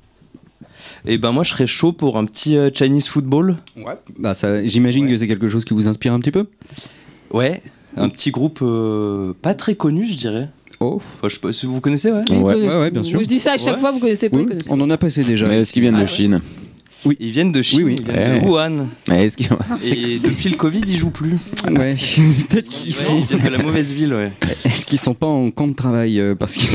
Et 1.06 1.18
ben 1.18 1.32
moi 1.32 1.44
je 1.44 1.52
serais 1.52 1.68
chaud 1.68 1.92
pour 1.94 2.18
un 2.18 2.26
petit 2.26 2.58
euh, 2.58 2.70
Chinese 2.74 3.08
football. 3.08 3.56
Ouais. 3.78 3.94
Bah, 4.20 4.34
ça, 4.34 4.66
J'imagine 4.66 5.08
que 5.08 5.18
c'est 5.18 5.28
quelque 5.28 5.48
chose 5.50 5.66
qui 5.66 5.74
vous 5.74 5.88
inspire 5.88 6.14
un 6.14 6.20
petit 6.20 6.32
peu 6.32 6.46
Ouais. 7.32 7.62
Un 7.98 8.10
petit 8.10 8.32
groupe 8.32 8.60
euh, 8.62 9.34
pas 9.42 9.54
très 9.54 9.76
connu, 9.76 10.08
je 10.10 10.16
dirais. 10.16 10.50
Oh. 10.80 10.96
Enfin, 11.20 11.28
je 11.30 11.36
sais 11.36 11.68
pas 11.68 11.72
vous 11.72 11.82
connaissez, 11.82 12.12
ouais. 12.12 12.24
Ouais, 12.32 12.56
ouais, 12.78 12.92
bien 12.92 13.04
sûr. 13.04 13.20
Je 13.20 13.26
dis 13.26 13.38
ça 13.40 13.54
à 13.54 13.58
chaque 13.58 13.76
Ouais. 13.76 13.80
fois, 13.80 13.92
vous 13.92 14.00
connaissez 14.00 14.30
pas, 14.30 14.38
Oui, 14.38 14.46
pas. 14.48 14.54
on 14.70 14.80
en 14.82 14.90
a 14.90 14.98
passé 14.98 15.24
déjà. 15.24 15.48
Mais 15.48 15.60
est-ce 15.60 15.72
qu'ils 15.74 15.82
viennent 15.84 15.96
Ah 15.96 16.00
de 16.00 16.04
ouais. 16.04 16.08
Chine? 16.12 16.42
Ils 17.20 17.32
viennent 17.32 17.52
de 17.52 17.62
Chine, 17.64 17.80
Oui, 17.84 17.84
oui. 17.84 17.96
ils 18.00 18.12
viennent 18.14 18.40
de 18.42 18.46
Eh. 18.46 18.48
Wuhan. 18.48 18.88
Est-ce 19.12 19.36
qu'ils 19.36 19.48
Et 19.84 20.20
depuis 20.24 20.50
le 20.50 20.56
Covid, 20.56 20.82
ils 20.88 20.98
jouent 20.98 21.10
plus. 21.10 21.38
Ouais. 21.70 21.96
Peut-être 22.50 22.70
qu'ils 22.70 22.96
Ouais, 22.96 23.04
sont. 23.04 23.20
C'est 23.20 23.42
de 23.42 23.50
la 23.50 23.58
mauvaise 23.58 23.92
ville, 23.92 24.14
ouais. 24.14 24.32
Est-ce 24.66 24.86
qu'ils 24.86 25.00
sont 25.00 25.14
pas 25.16 25.26
en 25.28 25.50
camp 25.52 25.68
de 25.68 25.74
travail 25.74 26.20
euh, 26.20 26.36
parce 26.36 26.56
que 26.58 26.66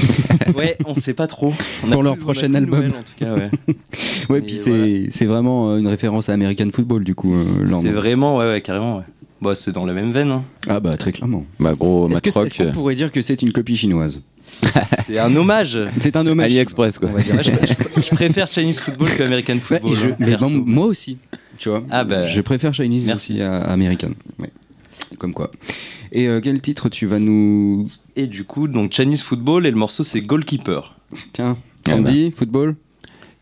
ouais, 0.54 0.76
on 0.86 0.94
sait 0.94 1.14
pas 1.14 1.26
trop. 1.26 1.52
Pour 1.90 2.02
leur 2.02 2.16
prochain 2.18 2.52
album. 2.54 2.86
En 2.86 2.90
tout 2.90 3.18
cas, 3.18 3.34
ouais. 3.34 4.40
puis 4.42 5.08
c'est 5.10 5.26
vraiment 5.26 5.70
euh, 5.70 5.78
une 5.78 5.88
référence 5.88 6.28
à 6.28 6.32
American 6.32 6.68
Football, 6.72 7.04
du 7.04 7.14
coup. 7.14 7.34
Euh, 7.34 7.66
c'est 7.80 7.90
vraiment, 7.90 8.38
ouais, 8.38 8.46
ouais 8.46 8.60
carrément, 8.60 8.98
ouais. 8.98 9.04
Bah, 9.42 9.54
c'est 9.54 9.72
dans 9.72 9.84
la 9.84 9.92
même 9.92 10.12
veine. 10.12 10.30
Hein. 10.30 10.44
Ah, 10.66 10.80
bah, 10.80 10.96
très 10.96 11.12
clairement. 11.12 11.44
Bah, 11.60 11.74
gros, 11.74 12.08
Est-ce 12.10 12.32
qu'on 12.32 12.44
est 12.44 12.72
pourrait 12.72 12.94
dire 12.94 13.12
que 13.12 13.22
c'est 13.22 13.42
une 13.42 13.52
copie 13.52 13.76
chinoise? 13.76 14.22
C'est 15.04 15.18
un 15.18 15.34
hommage. 15.34 15.78
C'est 16.00 16.16
un 16.16 16.24
hommage. 16.24 16.46
AliExpress 16.46 16.98
quoi. 16.98 17.10
Je, 17.18 17.32
je, 18.00 18.14
préfère 18.14 18.46
Chinese 18.50 18.78
football 18.78 19.08
que 19.10 19.22
American 19.24 19.58
football. 19.58 19.96
Hein. 20.04 20.16
Mais 20.20 20.36
moi 20.64 20.86
aussi, 20.86 21.18
tu 21.58 21.68
vois. 21.68 21.82
Ah 21.90 22.04
bah, 22.04 22.26
je 22.26 22.40
préfère 22.40 22.72
Chinese 22.72 23.06
merci. 23.06 23.34
aussi 23.34 23.42
à 23.42 23.58
American. 23.58 24.12
Comme 25.18 25.34
quoi. 25.34 25.50
Et 26.12 26.28
quel 26.42 26.62
titre 26.62 26.88
tu 26.88 27.06
vas 27.06 27.18
nous 27.18 27.88
et 28.16 28.26
du 28.26 28.44
coup, 28.44 28.66
donc 28.66 28.92
Chinese 28.92 29.22
Football 29.22 29.66
et 29.66 29.70
le 29.70 29.76
morceau 29.76 30.02
c'est 30.02 30.20
Goalkeeper. 30.20 30.96
Tiens, 31.34 31.56
eh 31.86 31.90
Sandy, 31.90 32.30
ben. 32.30 32.36
football 32.36 32.76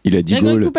Il 0.03 0.17
a 0.17 0.23
dit 0.23 0.35
goal. 0.35 0.73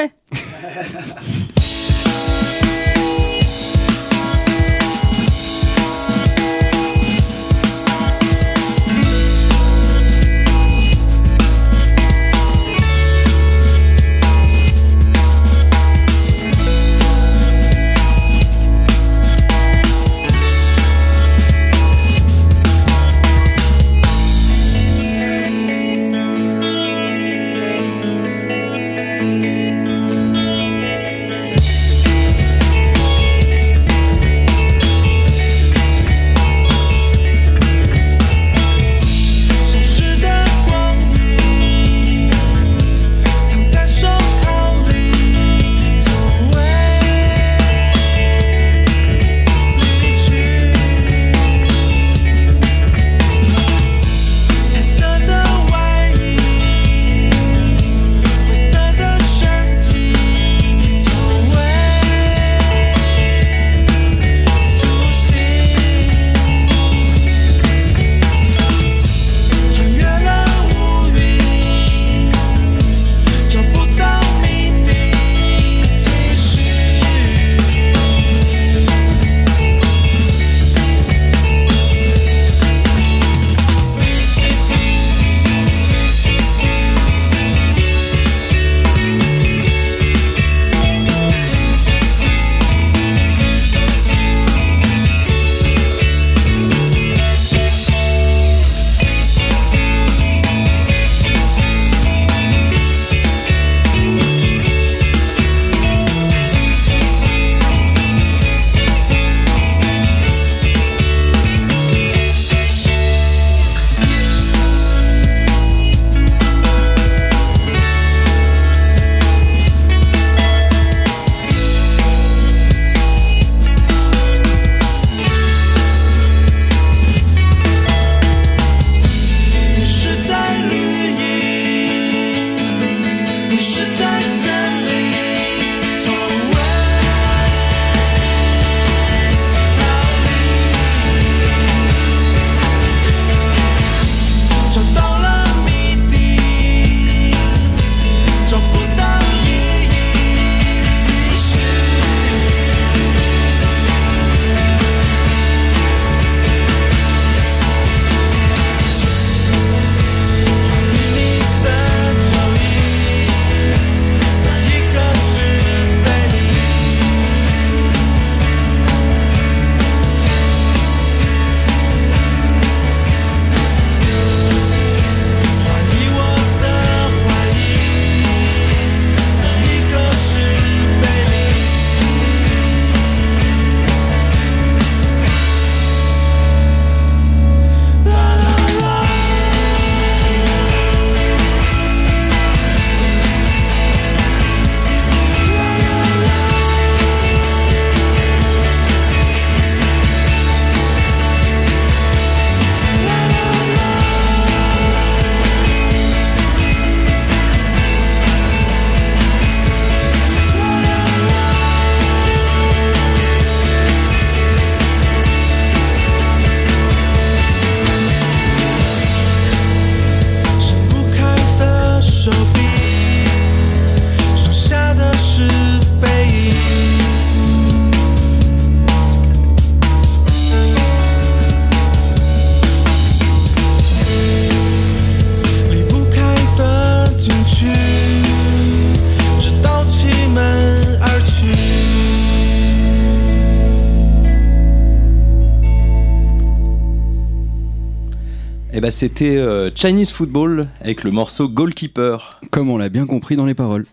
c'était 248.95 249.35
euh, 249.35 249.69
Chinese 249.75 250.09
Football 250.09 250.69
avec 250.79 251.03
le 251.03 251.11
morceau 251.11 251.49
Goalkeeper. 251.49 252.39
Comme 252.49 252.69
on 252.69 252.77
l'a 252.77 252.87
bien 252.87 253.05
compris 253.05 253.35
dans 253.35 253.45
les 253.45 253.53
paroles. 253.53 253.85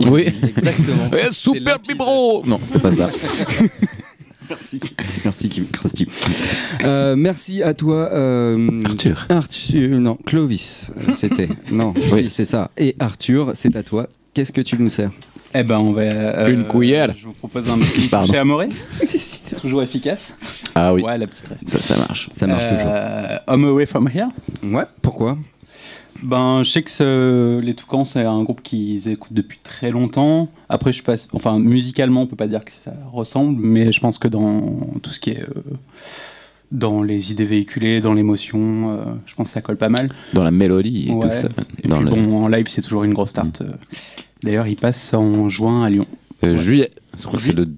Oui, 0.00 0.22
exactement. 0.22 1.10
Eh, 1.12 1.30
Super 1.32 1.78
Bibro 1.78 2.42
Non, 2.46 2.60
c'était 2.62 2.80
pas 2.80 2.92
ça. 2.92 3.10
Merci. 4.50 4.80
Merci, 5.24 5.48
Kim 5.48 5.64
Krusty. 5.68 6.06
Euh, 6.82 7.14
merci 7.14 7.62
à 7.62 7.72
toi. 7.72 8.10
Euh, 8.12 8.80
Arthur. 8.84 9.26
Arthur, 9.28 10.00
non, 10.00 10.18
Clovis, 10.26 10.90
c'était. 11.12 11.48
non, 11.70 11.94
oui, 12.12 12.28
c'est 12.28 12.44
ça. 12.44 12.70
Et 12.76 12.96
Arthur, 12.98 13.52
c'est 13.54 13.76
à 13.76 13.84
toi. 13.84 14.08
Qu'est-ce 14.34 14.50
que 14.50 14.60
tu 14.60 14.76
nous 14.76 14.90
sers? 14.90 15.12
Eh 15.54 15.62
ben, 15.64 15.78
on 15.78 15.92
va. 15.92 16.02
euh, 16.02 16.52
Une 16.52 16.66
cuillère. 16.66 17.12
Je 17.18 17.26
vous 17.26 17.32
propose 17.32 17.68
un 17.70 17.78
petit 17.78 18.08
Pardon. 18.08 18.26
toucher 18.26 18.38
amoré. 18.38 18.68
toujours 19.60 19.82
efficace. 19.82 20.36
Ah 20.74 20.94
oui. 20.94 21.02
Ouais, 21.02 21.18
la 21.18 21.26
petite 21.26 21.48
ref. 21.48 21.58
Ça, 21.66 21.80
ça 21.82 21.96
marche. 21.98 22.28
Ça 22.34 22.46
marche 22.46 22.66
toujours. 22.68 22.86
Euh, 22.86 23.36
Home 23.48 23.64
Away 23.64 23.86
From 23.86 24.08
Here. 24.08 24.28
Ouais, 24.62 24.84
pourquoi? 25.02 25.36
Ben, 26.22 26.62
je 26.62 26.70
sais 26.70 26.82
que 26.82 26.90
ce- 26.90 27.58
les 27.60 27.74
Toucans, 27.74 28.04
c'est 28.04 28.20
un 28.24 28.42
groupe 28.42 28.62
qu'ils 28.62 29.08
écoutent 29.08 29.32
depuis 29.32 29.58
très 29.62 29.90
longtemps. 29.90 30.48
Après, 30.68 30.92
je 30.92 31.02
passe. 31.02 31.26
Enfin, 31.32 31.58
musicalement, 31.58 32.22
on 32.22 32.26
peut 32.26 32.36
pas 32.36 32.46
dire 32.46 32.60
que 32.64 32.72
ça 32.84 32.92
ressemble, 33.12 33.60
mais 33.60 33.90
je 33.90 34.00
pense 34.00 34.18
que 34.18 34.28
dans 34.28 34.60
tout 35.02 35.10
ce 35.10 35.18
qui 35.20 35.30
est. 35.30 35.40
euh, 35.42 35.62
dans 36.72 37.02
les 37.02 37.32
idées 37.32 37.44
véhiculées, 37.46 38.00
dans 38.00 38.14
l'émotion, 38.14 38.90
euh, 38.90 39.04
je 39.26 39.34
pense 39.34 39.48
que 39.48 39.52
ça 39.54 39.60
colle 39.60 39.76
pas 39.78 39.88
mal. 39.88 40.08
Dans 40.34 40.44
la 40.44 40.52
mélodie 40.52 41.08
et 41.08 41.12
Ouais. 41.12 41.20
tout 41.28 41.34
ça. 41.34 41.48
Et 41.82 41.88
Dans 41.88 41.96
puis 41.96 42.04
le- 42.04 42.10
bon, 42.12 42.36
en 42.44 42.46
live, 42.48 42.66
c'est 42.68 42.82
toujours 42.82 43.02
une 43.02 43.12
grosse 43.12 43.30
start. 43.30 43.62
euh. 43.62 43.72
D'ailleurs, 44.42 44.66
il 44.66 44.76
passe 44.76 45.12
en 45.14 45.48
juin 45.48 45.84
à 45.84 45.90
Lyon. 45.90 46.06
Euh, 46.44 46.56
Juillet. 46.56 46.90
Je 47.18 47.22
crois 47.24 47.38
que 47.38 47.42
c'est 47.42 47.52
le 47.52 47.68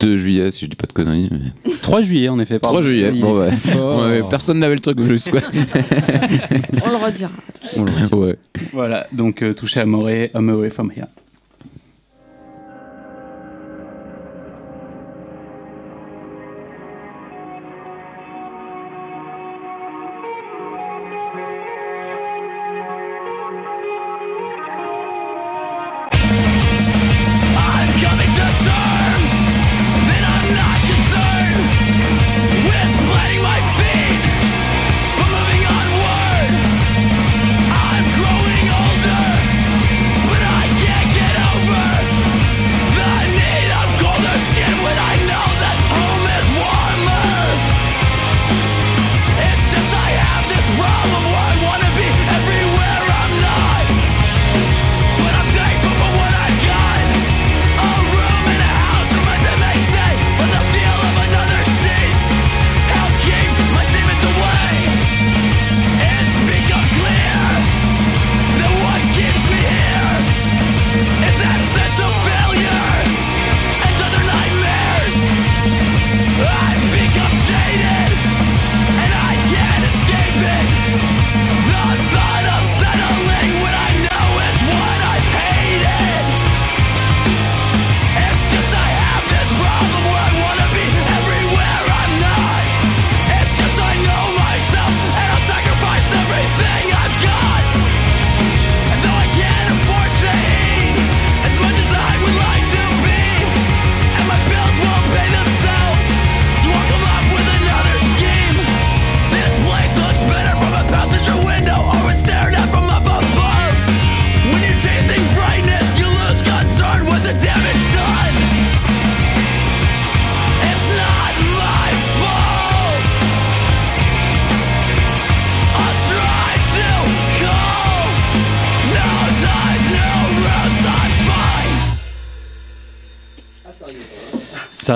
2 0.00 0.16
juillet, 0.16 0.50
si 0.50 0.64
je 0.66 0.70
dis 0.70 0.76
pas 0.76 0.86
de 0.86 0.92
conneries. 0.92 1.30
mais- 1.30 1.72
3 1.82 2.02
juillet, 2.02 2.28
en 2.28 2.38
effet. 2.38 2.58
3 2.58 2.82
juillet. 2.82 3.12
il 3.14 3.20
Bon, 3.22 3.38
ouais. 3.40 4.22
personne 4.28 4.58
n'avait 4.58 4.74
le 4.74 4.80
truc 4.80 5.00
juste 5.00 5.30
quoi. 5.30 5.40
On 6.84 6.90
le 6.90 6.96
redira. 6.96 7.30
ouais. 8.16 8.36
Voilà, 8.72 9.06
donc 9.12 9.42
euh, 9.42 9.52
touché 9.54 9.80
à 9.80 9.86
Moré, 9.86 10.30
Home 10.34 10.50
Away 10.50 10.70
From 10.70 10.90
Here. 10.94 11.06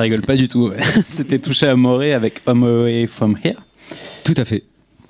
Rigole 0.09 0.25
pas 0.25 0.37
du 0.37 0.49
tout. 0.49 0.69
ouais. 0.69 0.77
C'était 1.07 1.39
touché 1.39 1.67
à 1.67 1.77
Moré 1.77 2.15
avec 2.15 2.41
Home 2.47 2.65
Away 2.65 3.07
From 3.07 3.37
Here. 3.45 3.57
Tout 4.25 4.35
à 4.37 4.45
fait. 4.45 4.65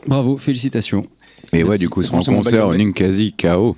Bravo, 0.06 0.37
félicitations. 0.37 1.06
Et 1.52 1.62
ouais, 1.62 1.78
du 1.78 1.88
coup, 1.88 2.02
en 2.04 2.16
mon 2.16 2.22
concert 2.22 2.68
de 2.70 2.76
Ninkasi 2.76 3.32
KO. 3.32 3.76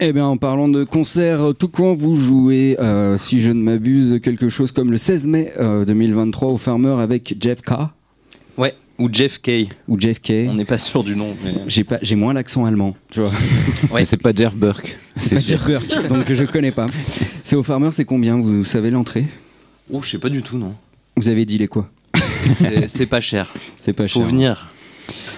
Eh 0.00 0.12
bien, 0.12 0.26
en 0.26 0.36
parlant 0.36 0.68
de 0.68 0.84
concert, 0.84 1.42
euh, 1.42 1.52
tout 1.52 1.68
quand 1.68 1.94
vous 1.94 2.16
jouez, 2.16 2.76
euh, 2.80 3.16
si 3.16 3.40
je 3.40 3.50
ne 3.50 3.62
m'abuse, 3.62 4.20
quelque 4.22 4.48
chose 4.48 4.72
comme 4.72 4.90
le 4.90 4.98
16 4.98 5.26
mai 5.26 5.52
euh, 5.58 5.84
2023 5.84 6.48
au 6.48 6.58
Farmer 6.58 6.96
avec 7.00 7.36
Jeff 7.40 7.62
K 7.62 7.72
Ouais, 8.58 8.74
ou 8.98 9.08
Jeff 9.12 9.38
Kay. 9.38 9.68
ou 9.88 9.98
Jeff 10.00 10.20
K. 10.20 10.48
On 10.48 10.54
n'est 10.54 10.64
pas 10.64 10.78
sûr 10.78 11.04
du 11.04 11.14
nom. 11.14 11.36
Mais... 11.44 11.54
J'ai 11.68 11.84
pas, 11.84 11.98
j'ai 12.02 12.16
moins 12.16 12.32
l'accent 12.32 12.64
allemand, 12.64 12.96
tu 13.10 13.20
vois. 13.20 13.32
Mais 13.94 14.04
c'est 14.04 14.16
pas 14.16 14.32
Jeff 14.34 14.54
Burke. 14.54 14.98
C'est 15.16 15.36
pas 15.36 15.40
Jeff 15.40 15.64
Burke, 15.66 16.08
donc 16.08 16.32
je 16.32 16.44
connais 16.44 16.72
pas. 16.72 16.88
C'est 17.44 17.56
au 17.56 17.62
Farmer, 17.62 17.90
c'est 17.92 18.04
combien 18.04 18.36
Vous 18.40 18.64
savez 18.64 18.90
l'entrée? 18.90 19.26
Oh, 19.92 20.00
je 20.02 20.10
sais 20.10 20.18
pas 20.18 20.28
du 20.30 20.42
tout, 20.42 20.56
non. 20.58 20.74
Vous 21.16 21.28
avez 21.28 21.44
dit 21.44 21.58
les 21.58 21.68
quoi 21.68 21.90
C'est 22.54 22.88
c'est 22.88 23.06
pas 23.06 23.20
cher. 23.20 23.52
C'est 23.80 23.92
pas 23.92 24.08
Faut 24.08 24.20
cher. 24.20 24.28
venir. 24.28 24.68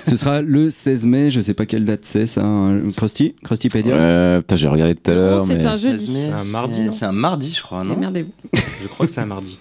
Ce 0.09 0.15
sera 0.17 0.41
le 0.41 0.71
16 0.71 1.05
mai, 1.07 1.31
je 1.33 1.41
sais 1.41 1.53
pas 1.55 1.67
quelle 1.67 1.85
date 1.85 2.05
c'est 2.05 2.29
ça. 2.29 2.45
hein. 2.45 2.81
Krusty 2.97 3.35
Krusty 3.43 3.69
Pedia 3.69 3.97
Euh, 3.97 4.41
putain, 4.41 4.55
j'ai 4.55 4.69
regardé 4.69 4.95
tout 4.95 5.11
à 5.11 5.15
l'heure. 5.15 5.45
c'est 5.47 5.55
mais... 5.57 5.67
un 5.67 5.75
jeudi. 5.75 5.99
16 6.07 6.15
mai, 6.15 6.31
C'est 6.39 6.49
un 6.49 6.53
mardi, 6.53 6.77
c'est- 6.87 6.93
C'est 6.93 7.05
un 7.07 7.13
mardi, 7.13 7.53
je 7.57 7.63
crois, 7.63 7.83
non 7.83 7.95
Démerdez-vous. 7.95 8.33
Je 8.83 8.87
crois 8.89 9.07
que 9.07 9.13
c'est 9.13 9.21
un 9.21 9.27
mardi. 9.27 9.59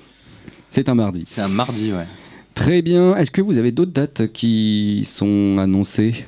C'est 0.69 0.87
un 0.87 0.93
mardi. 0.95 1.23
C'est 1.25 1.41
un 1.41 1.47
mardi, 1.47 1.91
ouais. 1.93 2.05
Très 2.53 2.81
bien. 2.83 3.15
Est-ce 3.15 3.31
que 3.31 3.41
vous 3.41 3.57
avez 3.57 3.71
d'autres 3.71 3.91
dates 3.91 4.31
qui 4.33 5.01
sont 5.05 5.57
annoncées? 5.59 6.25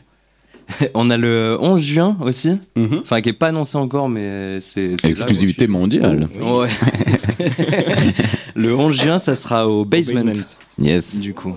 On 0.94 1.10
a 1.10 1.18
le 1.18 1.58
11 1.60 1.82
juin 1.84 2.18
aussi. 2.22 2.58
Mhm. 2.76 3.00
Enfin, 3.02 3.22
qui 3.22 3.30
est 3.30 3.34
pas 3.34 3.48
annoncé 3.48 3.78
encore, 3.78 4.10
mais 4.10 4.60
c'est. 4.62 4.90
c'est 5.00 5.04
là, 5.04 5.10
Exclusivité 5.12 5.68
mondiale. 5.68 6.28
Ouais. 6.42 6.68
le 8.56 8.76
11 8.76 9.02
juin, 9.02 9.20
ça 9.20 9.36
sera 9.36 9.68
au 9.68 9.86
basement, 9.86 10.24
Basement. 10.24 10.46
Yes. 10.80 11.16
du 11.16 11.34
coup. 11.34 11.56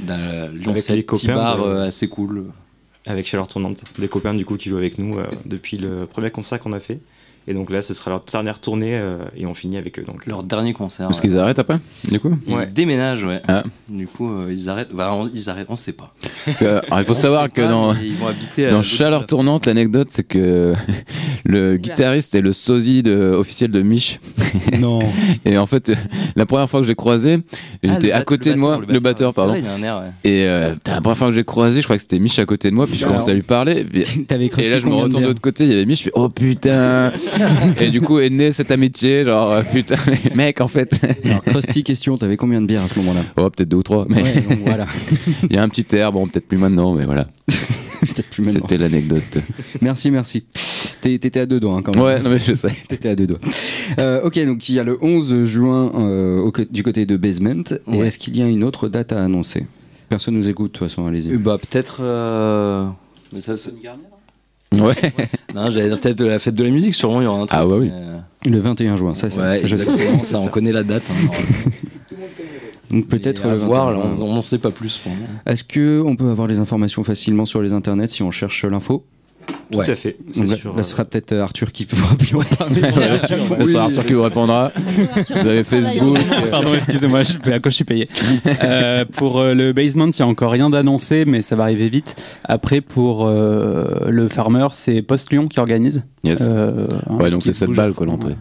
Dans 0.00 0.50
Lyon 0.52 0.70
Avec 0.72 0.82
7, 0.82 0.96
les 0.96 1.04
copains 1.04 1.34
bar 1.34 1.58
de- 1.58 1.62
euh, 1.68 1.88
assez 1.88 2.08
cool. 2.08 2.46
Avec 3.06 3.26
Chaleur 3.26 3.48
Tournante. 3.48 3.82
Des 3.98 4.08
copains 4.08 4.34
du 4.34 4.44
coup 4.44 4.56
qui 4.56 4.68
jouent 4.68 4.76
avec 4.76 4.98
nous 4.98 5.18
euh, 5.18 5.24
depuis 5.46 5.76
le 5.76 6.06
premier 6.06 6.30
concert 6.30 6.58
qu'on 6.60 6.72
a 6.72 6.80
fait. 6.80 6.98
Et 7.48 7.54
donc 7.54 7.70
là, 7.70 7.82
ce 7.82 7.92
sera 7.94 8.10
leur 8.10 8.20
dernière 8.20 8.60
tournée 8.60 8.96
euh, 8.98 9.18
et 9.36 9.46
on 9.46 9.54
finit 9.54 9.76
avec 9.76 9.98
eux. 9.98 10.02
Donc, 10.02 10.26
Leur 10.26 10.42
dernier 10.44 10.72
concert. 10.72 11.06
Parce 11.08 11.18
ouais. 11.20 11.28
qu'ils 11.28 11.38
arrêtent 11.38 11.58
après, 11.58 11.78
du 12.08 12.20
coup 12.20 12.36
Ils 12.46 12.54
Ouais. 12.54 12.66
déménagent, 12.66 13.24
ouais. 13.24 13.40
Ah. 13.48 13.64
Du 13.88 14.06
coup, 14.06 14.30
euh, 14.30 14.48
ils 14.52 14.68
arrêtent. 14.70 14.92
Bah, 14.94 15.10
on, 15.12 15.28
ils 15.28 15.50
arrêtent, 15.50 15.66
on 15.68 15.76
sait 15.76 15.92
pas. 15.92 16.14
Alors, 16.60 16.82
il 16.98 17.04
faut 17.04 17.10
On 17.10 17.14
savoir 17.14 17.52
que 17.52 17.60
pas, 17.62 17.68
dans, 17.68 17.94
ils 17.94 18.14
vont 18.14 18.28
habiter 18.28 18.70
dans 18.70 18.82
Chaleur 18.82 19.26
Tournante, 19.26 19.66
l'anecdote, 19.66 20.08
c'est 20.10 20.22
que 20.22 20.74
le 21.44 21.76
guitariste 21.76 22.34
est 22.34 22.40
le 22.40 22.52
sosie 22.52 23.02
de, 23.02 23.34
officiel 23.36 23.70
de 23.70 23.82
Mich. 23.82 24.20
Non. 24.78 25.00
Et 25.44 25.56
en 25.58 25.66
fait, 25.66 25.92
la 26.36 26.46
première 26.46 26.68
fois 26.68 26.80
que 26.80 26.86
j'ai 26.86 26.94
croisé, 26.94 27.38
il 27.82 27.90
Ah, 27.90 27.94
était 27.96 28.12
à 28.12 28.22
côté 28.22 28.52
de 28.52 28.58
moi, 28.58 28.78
batteur, 28.78 28.94
le 28.94 29.00
batteur, 29.00 29.32
c'est 29.32 29.36
pardon. 29.36 29.52
vrai, 29.52 29.60
il 29.60 29.64
y 29.64 29.68
a 29.68 29.72
un 29.74 29.82
air, 29.82 30.02
ouais. 30.02 30.30
Et 30.30 30.46
euh, 30.46 30.74
la 30.86 31.00
première 31.00 31.16
fois 31.16 31.28
que 31.28 31.34
j'ai 31.34 31.44
croisé, 31.44 31.80
je 31.80 31.86
crois 31.86 31.96
que 31.96 32.02
c'était 32.02 32.18
Mich 32.18 32.38
à 32.38 32.44
côté 32.46 32.70
de 32.70 32.74
moi, 32.74 32.86
puis 32.86 32.96
je 32.96 33.06
commençais 33.06 33.30
à 33.30 33.34
lui 33.34 33.42
parler. 33.42 33.86
Et, 33.94 34.68
là, 34.68 34.78
je 34.78 34.86
me 34.86 34.94
retourne 34.94 35.22
de 35.22 35.28
l'autre 35.28 35.40
côté, 35.40 35.64
il 35.64 35.70
y 35.70 35.74
avait 35.74 35.86
Mich, 35.86 35.98
je 35.98 36.04
fais 36.04 36.10
oh 36.14 36.28
putain 36.28 37.12
Et 37.80 37.90
du 37.90 38.00
coup 38.00 38.18
est 38.18 38.30
né 38.30 38.52
cette 38.52 38.70
amitié, 38.70 39.24
genre 39.24 39.52
euh, 39.52 39.62
putain, 39.62 39.96
les 40.24 40.34
mecs 40.34 40.60
en 40.60 40.68
fait. 40.68 41.00
Alors, 41.24 41.42
Krusty, 41.44 41.82
question, 41.82 42.18
t'avais 42.18 42.36
combien 42.36 42.60
de 42.60 42.66
bières 42.66 42.82
à 42.82 42.88
ce 42.88 42.98
moment-là? 42.98 43.22
Oh, 43.36 43.48
peut-être 43.50 43.68
deux 43.68 43.78
ou 43.78 43.82
trois, 43.82 44.06
mais 44.08 44.22
Ouais, 44.22 44.40
donc 44.40 44.58
voilà. 44.60 44.86
il 45.44 45.52
y 45.54 45.58
a 45.58 45.62
un 45.62 45.68
petit 45.68 45.96
air, 45.96 46.12
bon, 46.12 46.26
peut-être 46.26 46.46
plus 46.46 46.58
maintenant, 46.58 46.94
mais 46.94 47.04
voilà. 47.04 47.26
Peut-être 48.02 48.30
plus 48.30 48.44
maintenant. 48.44 48.60
C'était 48.62 48.78
l'anecdote. 48.78 49.38
Merci, 49.80 50.10
merci. 50.10 50.42
T'étais 51.00 51.38
à 51.38 51.46
deux 51.46 51.60
doigts 51.60 51.76
hein, 51.76 51.82
quand 51.82 51.94
même. 51.94 52.04
Ouais, 52.04 52.20
non 52.20 52.30
mais 52.30 52.40
je 52.40 52.54
sais. 52.56 52.72
T'étais 52.88 53.10
à 53.10 53.14
deux 53.14 53.28
doigts. 53.28 53.38
Euh, 53.98 54.22
ok, 54.24 54.44
donc 54.44 54.68
il 54.68 54.74
y 54.74 54.80
a 54.80 54.82
le 54.84 54.98
11 55.00 55.44
juin 55.44 55.92
euh, 55.94 56.40
au 56.40 56.52
du 56.70 56.82
côté 56.82 57.06
de 57.06 57.16
Basement. 57.16 57.62
Est-ce 57.92 58.18
qu'il 58.18 58.36
y 58.36 58.42
a 58.42 58.48
une 58.48 58.64
autre 58.64 58.88
date 58.88 59.12
à 59.12 59.22
annoncer? 59.22 59.66
Personne 60.08 60.34
nous 60.34 60.48
écoute, 60.48 60.72
de 60.72 60.78
toute 60.78 60.88
façon, 60.88 61.06
allez-y. 61.06 61.36
Bah, 61.36 61.58
peut-être. 61.58 61.98
euh, 62.00 62.88
mais 63.32 63.40
ça, 63.40 63.54
Ouais. 64.72 64.94
Non, 65.54 65.70
j'allais 65.70 65.88
dire 65.88 66.00
peut-être 66.00 66.22
la 66.24 66.38
fête 66.38 66.54
de 66.54 66.64
la 66.64 66.70
musique, 66.70 66.94
sûrement 66.94 67.20
il 67.20 67.24
y 67.24 67.26
aura 67.26 67.42
un 67.42 67.46
truc. 67.46 67.58
Ah, 67.60 67.66
bah 67.66 67.76
oui. 67.78 67.90
mais, 68.44 68.50
Le 68.50 68.58
21 68.60 68.96
juin, 68.96 69.14
ça, 69.14 69.26
euh, 69.26 69.30
c'est 69.30 69.38
Ouais, 69.40 69.58
ça, 69.60 69.66
exactement, 69.68 70.22
ça, 70.22 70.38
on 70.40 70.46
connaît 70.48 70.72
la 70.72 70.82
date. 70.82 71.02
hein. 71.10 71.30
Donc 72.90 73.06
peut-être 73.06 73.46
voir, 73.56 73.90
21 73.90 74.02
là, 74.08 74.14
juin. 74.16 74.24
on 74.26 74.34
n'en 74.34 74.42
sait 74.42 74.58
pas 74.58 74.70
plus. 74.70 75.00
Est-ce 75.46 75.64
que 75.64 76.02
on 76.04 76.16
peut 76.16 76.28
avoir 76.30 76.46
les 76.46 76.58
informations 76.58 77.02
facilement 77.04 77.46
sur 77.46 77.60
les 77.62 77.72
internets 77.72 78.08
si 78.08 78.22
on 78.22 78.30
cherche 78.30 78.64
l'info? 78.64 79.04
Tout 79.70 79.78
Ouais. 79.78 79.88
à 79.90 79.96
fait. 79.96 80.16
Là, 80.36 80.56
sur, 80.56 80.72
là, 80.74 80.80
euh, 80.80 80.82
ce 80.82 80.90
sera 80.90 81.04
peut-être 81.06 81.32
euh, 81.32 81.42
Arthur 81.42 81.72
qui 81.72 81.86
pourra 81.86 82.14
plus 82.14 82.34
en 82.36 82.42
parler. 82.42 82.82
Ce 82.92 83.00
sera 83.72 83.84
Arthur 83.84 84.04
qui 84.04 84.12
vous 84.12 84.22
répondra. 84.22 84.70
Vous 85.30 85.46
avez 85.48 85.64
Facebook. 85.64 86.18
Pardon, 86.50 86.74
excusez-moi, 86.74 87.20
à 87.20 87.58
quoi 87.58 87.70
je 87.70 87.74
suis 87.76 87.84
payé. 87.84 88.06
Euh, 88.62 89.06
pour 89.06 89.38
euh, 89.38 89.54
le 89.54 89.72
basement, 89.72 90.06
il 90.06 90.10
n'y 90.14 90.20
a 90.22 90.26
encore 90.26 90.50
rien 90.52 90.68
d'annoncé, 90.68 91.24
mais 91.24 91.40
ça 91.40 91.56
va 91.56 91.62
arriver 91.64 91.88
vite. 91.88 92.16
Après, 92.44 92.82
pour 92.82 93.26
euh, 93.26 94.08
le 94.10 94.28
farmer, 94.28 94.66
c'est 94.72 95.00
Post 95.00 95.32
Lyon 95.32 95.48
qui 95.48 95.58
organise. 95.58 96.04
Yes. 96.22 96.40
Euh, 96.42 96.86
hein, 97.08 97.16
Ouais, 97.16 97.30
donc 97.30 97.42
c'est 97.42 97.52
se 97.52 97.60
7 97.60 97.68
bouge 97.68 97.76
balles 97.78 97.94
quoi 97.94 98.04
l'entrée. 98.06 98.36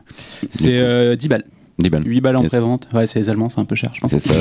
C'est 0.50 0.78
euh, 0.80 1.16
10 1.16 1.28
balles. 1.30 1.46
10 1.80 1.90
balles. 1.90 2.04
8 2.06 2.22
balles 2.22 2.36
en 2.36 2.42
Yes. 2.42 2.50
pré-vente. 2.50 2.88
Ouais, 2.94 3.08
c'est 3.08 3.20
les 3.20 3.30
Allemands, 3.30 3.48
c'est 3.50 3.62
un 3.62 3.66
peu 3.66 3.76
cher, 3.76 3.92
je 3.96 4.02
pense. 4.02 4.10
C'est 4.12 4.20
ça. 4.20 4.34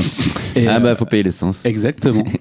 Et, 0.56 0.66
Ah 0.66 0.76
euh, 0.76 0.80
bah 0.80 0.96
faut 0.96 1.06
payer 1.06 1.22
l'essence. 1.22 1.60
Exactement. 1.64 2.24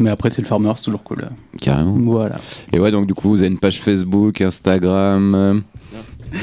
Mais 0.00 0.10
après, 0.10 0.30
c'est 0.30 0.42
le 0.42 0.48
farmer, 0.48 0.72
c'est 0.76 0.82
toujours 0.84 1.02
cool. 1.04 1.28
Carrément. 1.60 1.96
Voilà. 2.00 2.36
Et 2.72 2.78
ouais, 2.80 2.90
donc 2.90 3.06
du 3.06 3.14
coup, 3.14 3.28
vous 3.28 3.42
avez 3.42 3.52
une 3.52 3.58
page 3.58 3.80
Facebook, 3.80 4.40
Instagram. 4.40 5.34
euh, 5.34 5.60
je 6.32 6.40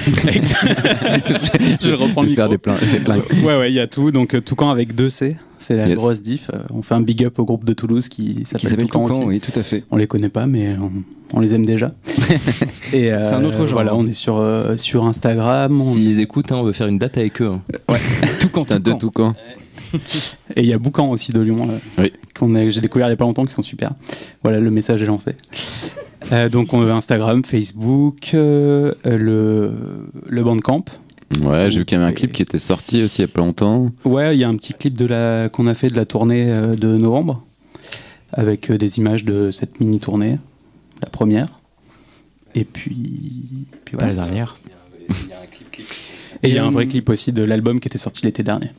reprends 1.95 2.21
le 2.23 2.29
faire 2.29 2.45
micro. 2.45 2.47
des 2.49 2.57
plein- 2.57 2.75
des 2.75 2.99
plein- 2.99 3.17
Ouais, 3.43 3.57
ouais, 3.57 3.71
il 3.71 3.75
y 3.75 3.79
a 3.79 3.87
tout. 3.87 4.11
Donc, 4.11 4.33
euh, 4.35 4.41
Toucan 4.41 4.69
avec 4.69 4.95
deux 4.95 5.09
C, 5.09 5.37
c'est 5.57 5.75
la 5.75 5.87
Yes. 5.87 5.97
grosse 5.97 6.21
diff. 6.21 6.49
Euh, 6.53 6.59
On 6.73 6.81
fait 6.81 6.95
un 6.95 7.01
big 7.01 7.23
up 7.23 7.39
au 7.39 7.45
groupe 7.45 7.63
de 7.63 7.73
Toulouse 7.73 8.09
qui 8.09 8.35
Qui 8.35 8.45
s'appelle 8.45 8.69
s'appelle 8.69 8.85
Toucan 8.87 9.07
Toucan, 9.07 9.19
aussi. 9.19 9.27
oui, 9.27 9.39
tout 9.39 9.57
à 9.57 9.63
fait. 9.63 9.83
On 9.91 9.97
les 9.97 10.07
connaît 10.07 10.29
pas, 10.29 10.45
mais 10.45 10.75
on, 10.79 10.91
on 11.33 11.39
les 11.39 11.53
aime 11.55 11.65
déjà. 11.65 11.91
Et 12.93 13.07
C'est 13.07 13.33
un 13.33 13.43
autre 13.43 13.65
genre, 13.65 13.79
Voilà, 13.79 13.95
on 13.95 14.05
est 14.07 14.13
sur, 14.13 14.37
euh, 14.37 14.77
sur 14.77 15.05
Instagram. 15.05 15.79
on- 15.79 15.93
S'ils 15.93 16.19
écoutent, 16.19 16.51
hein, 16.51 16.57
on 16.57 16.63
veut 16.63 16.73
faire 16.73 16.87
une 16.87 16.99
date 16.99 17.17
avec 17.17 17.41
eux. 17.41 17.47
hein. 17.47 17.61
Toucan, 18.39 18.63
Putain, 18.63 18.79
de 18.79 18.91
tout 18.93 19.11
camp. 19.11 19.35
Et 20.55 20.61
il 20.61 20.65
y 20.67 20.73
a 20.73 20.77
Boucan 20.77 21.09
aussi 21.09 21.31
de 21.31 21.39
Lyon, 21.41 21.69
euh, 21.69 22.01
Oui. 22.03 22.13
qu'on 22.37 22.53
a- 22.55 22.69
j'ai 22.69 22.81
découvert 22.81 23.07
il 23.07 23.11
y 23.11 23.13
a 23.13 23.17
pas 23.17 23.25
longtemps, 23.25 23.45
qui 23.45 23.53
sont 23.53 23.63
super. 23.63 23.91
Voilà, 24.43 24.59
le 24.59 24.71
message 24.71 25.01
est 25.01 25.05
lancé. 25.05 25.35
Euh, 26.31 26.49
donc 26.49 26.73
on 26.73 26.85
a 26.87 26.93
Instagram, 26.93 27.43
Facebook, 27.45 28.31
euh, 28.33 28.93
le, 29.05 29.71
le 30.25 30.43
Bandcamp. 30.43 30.83
Ouais, 31.41 31.69
j'ai 31.71 31.79
vu 31.79 31.85
qu'il 31.85 31.97
y 31.97 32.01
avait 32.01 32.09
un 32.09 32.13
clip 32.13 32.31
qui 32.31 32.41
était 32.41 32.57
sorti 32.59 33.03
aussi 33.03 33.19
il 33.21 33.25
y 33.25 33.25
a 33.25 33.27
pas 33.27 33.41
longtemps. 33.41 33.91
Ouais, 34.05 34.35
il 34.35 34.39
y 34.39 34.43
a 34.43 34.49
un 34.49 34.55
petit 34.55 34.73
clip 34.73 34.97
de 34.97 35.05
la 35.05 35.49
qu'on 35.49 35.67
a 35.67 35.73
fait 35.73 35.87
de 35.89 35.95
la 35.95 36.05
tournée 36.05 36.45
de 36.77 36.97
novembre 36.97 37.43
avec 38.33 38.71
des 38.71 38.97
images 38.97 39.23
de 39.25 39.51
cette 39.51 39.79
mini 39.79 39.99
tournée, 39.99 40.37
la 41.01 41.09
première. 41.09 41.47
Et 42.55 42.63
puis, 42.63 43.67
puis 43.85 43.95
Pas 43.97 44.05
voilà. 44.05 44.13
la 44.13 44.23
dernière. 44.25 44.57
Et 46.43 46.49
il 46.49 46.53
y 46.53 46.57
a 46.57 46.65
un 46.65 46.71
vrai 46.71 46.87
clip 46.87 47.09
aussi 47.09 47.31
de 47.31 47.43
l'album 47.43 47.79
qui 47.79 47.87
était 47.87 47.97
sorti 47.97 48.25
l'été 48.25 48.43
dernier. 48.43 48.69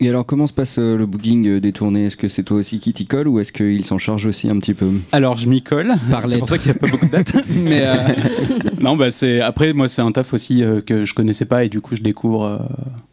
Et 0.00 0.08
alors, 0.08 0.24
comment 0.24 0.46
se 0.46 0.52
passe 0.52 0.76
euh, 0.78 0.96
le 0.96 1.06
booking 1.06 1.46
euh, 1.46 1.60
des 1.60 1.72
tournées? 1.72 2.06
Est-ce 2.06 2.16
que 2.16 2.28
c'est 2.28 2.44
toi 2.44 2.58
aussi 2.58 2.78
qui 2.78 2.92
t'y 2.92 3.06
colle 3.06 3.26
ou 3.26 3.40
est-ce 3.40 3.52
qu'il 3.52 3.84
s'en 3.84 3.98
charge 3.98 4.26
aussi 4.26 4.48
un 4.48 4.56
petit 4.58 4.74
peu? 4.74 4.86
Alors 5.12 5.36
je 5.36 5.48
m'y 5.48 5.60
colle. 5.62 5.92
C'est 6.26 6.38
pour 6.38 6.48
ça 6.48 6.56
qu'il 6.58 6.70
n'y 6.70 6.76
a 6.76 6.80
pas 6.80 6.86
beaucoup 6.88 7.06
de 7.06 7.10
dates. 7.10 7.34
Mais 7.50 7.80
euh, 7.84 7.96
non, 8.80 8.96
bah 8.96 9.10
c'est 9.10 9.40
après 9.40 9.72
moi 9.72 9.88
c'est 9.88 10.02
un 10.02 10.12
taf 10.12 10.32
aussi 10.34 10.62
euh, 10.62 10.80
que 10.80 11.04
je 11.04 11.14
connaissais 11.14 11.46
pas 11.46 11.64
et 11.64 11.68
du 11.68 11.80
coup 11.80 11.96
je 11.96 12.02
découvre 12.02 12.44
euh, 12.44 12.58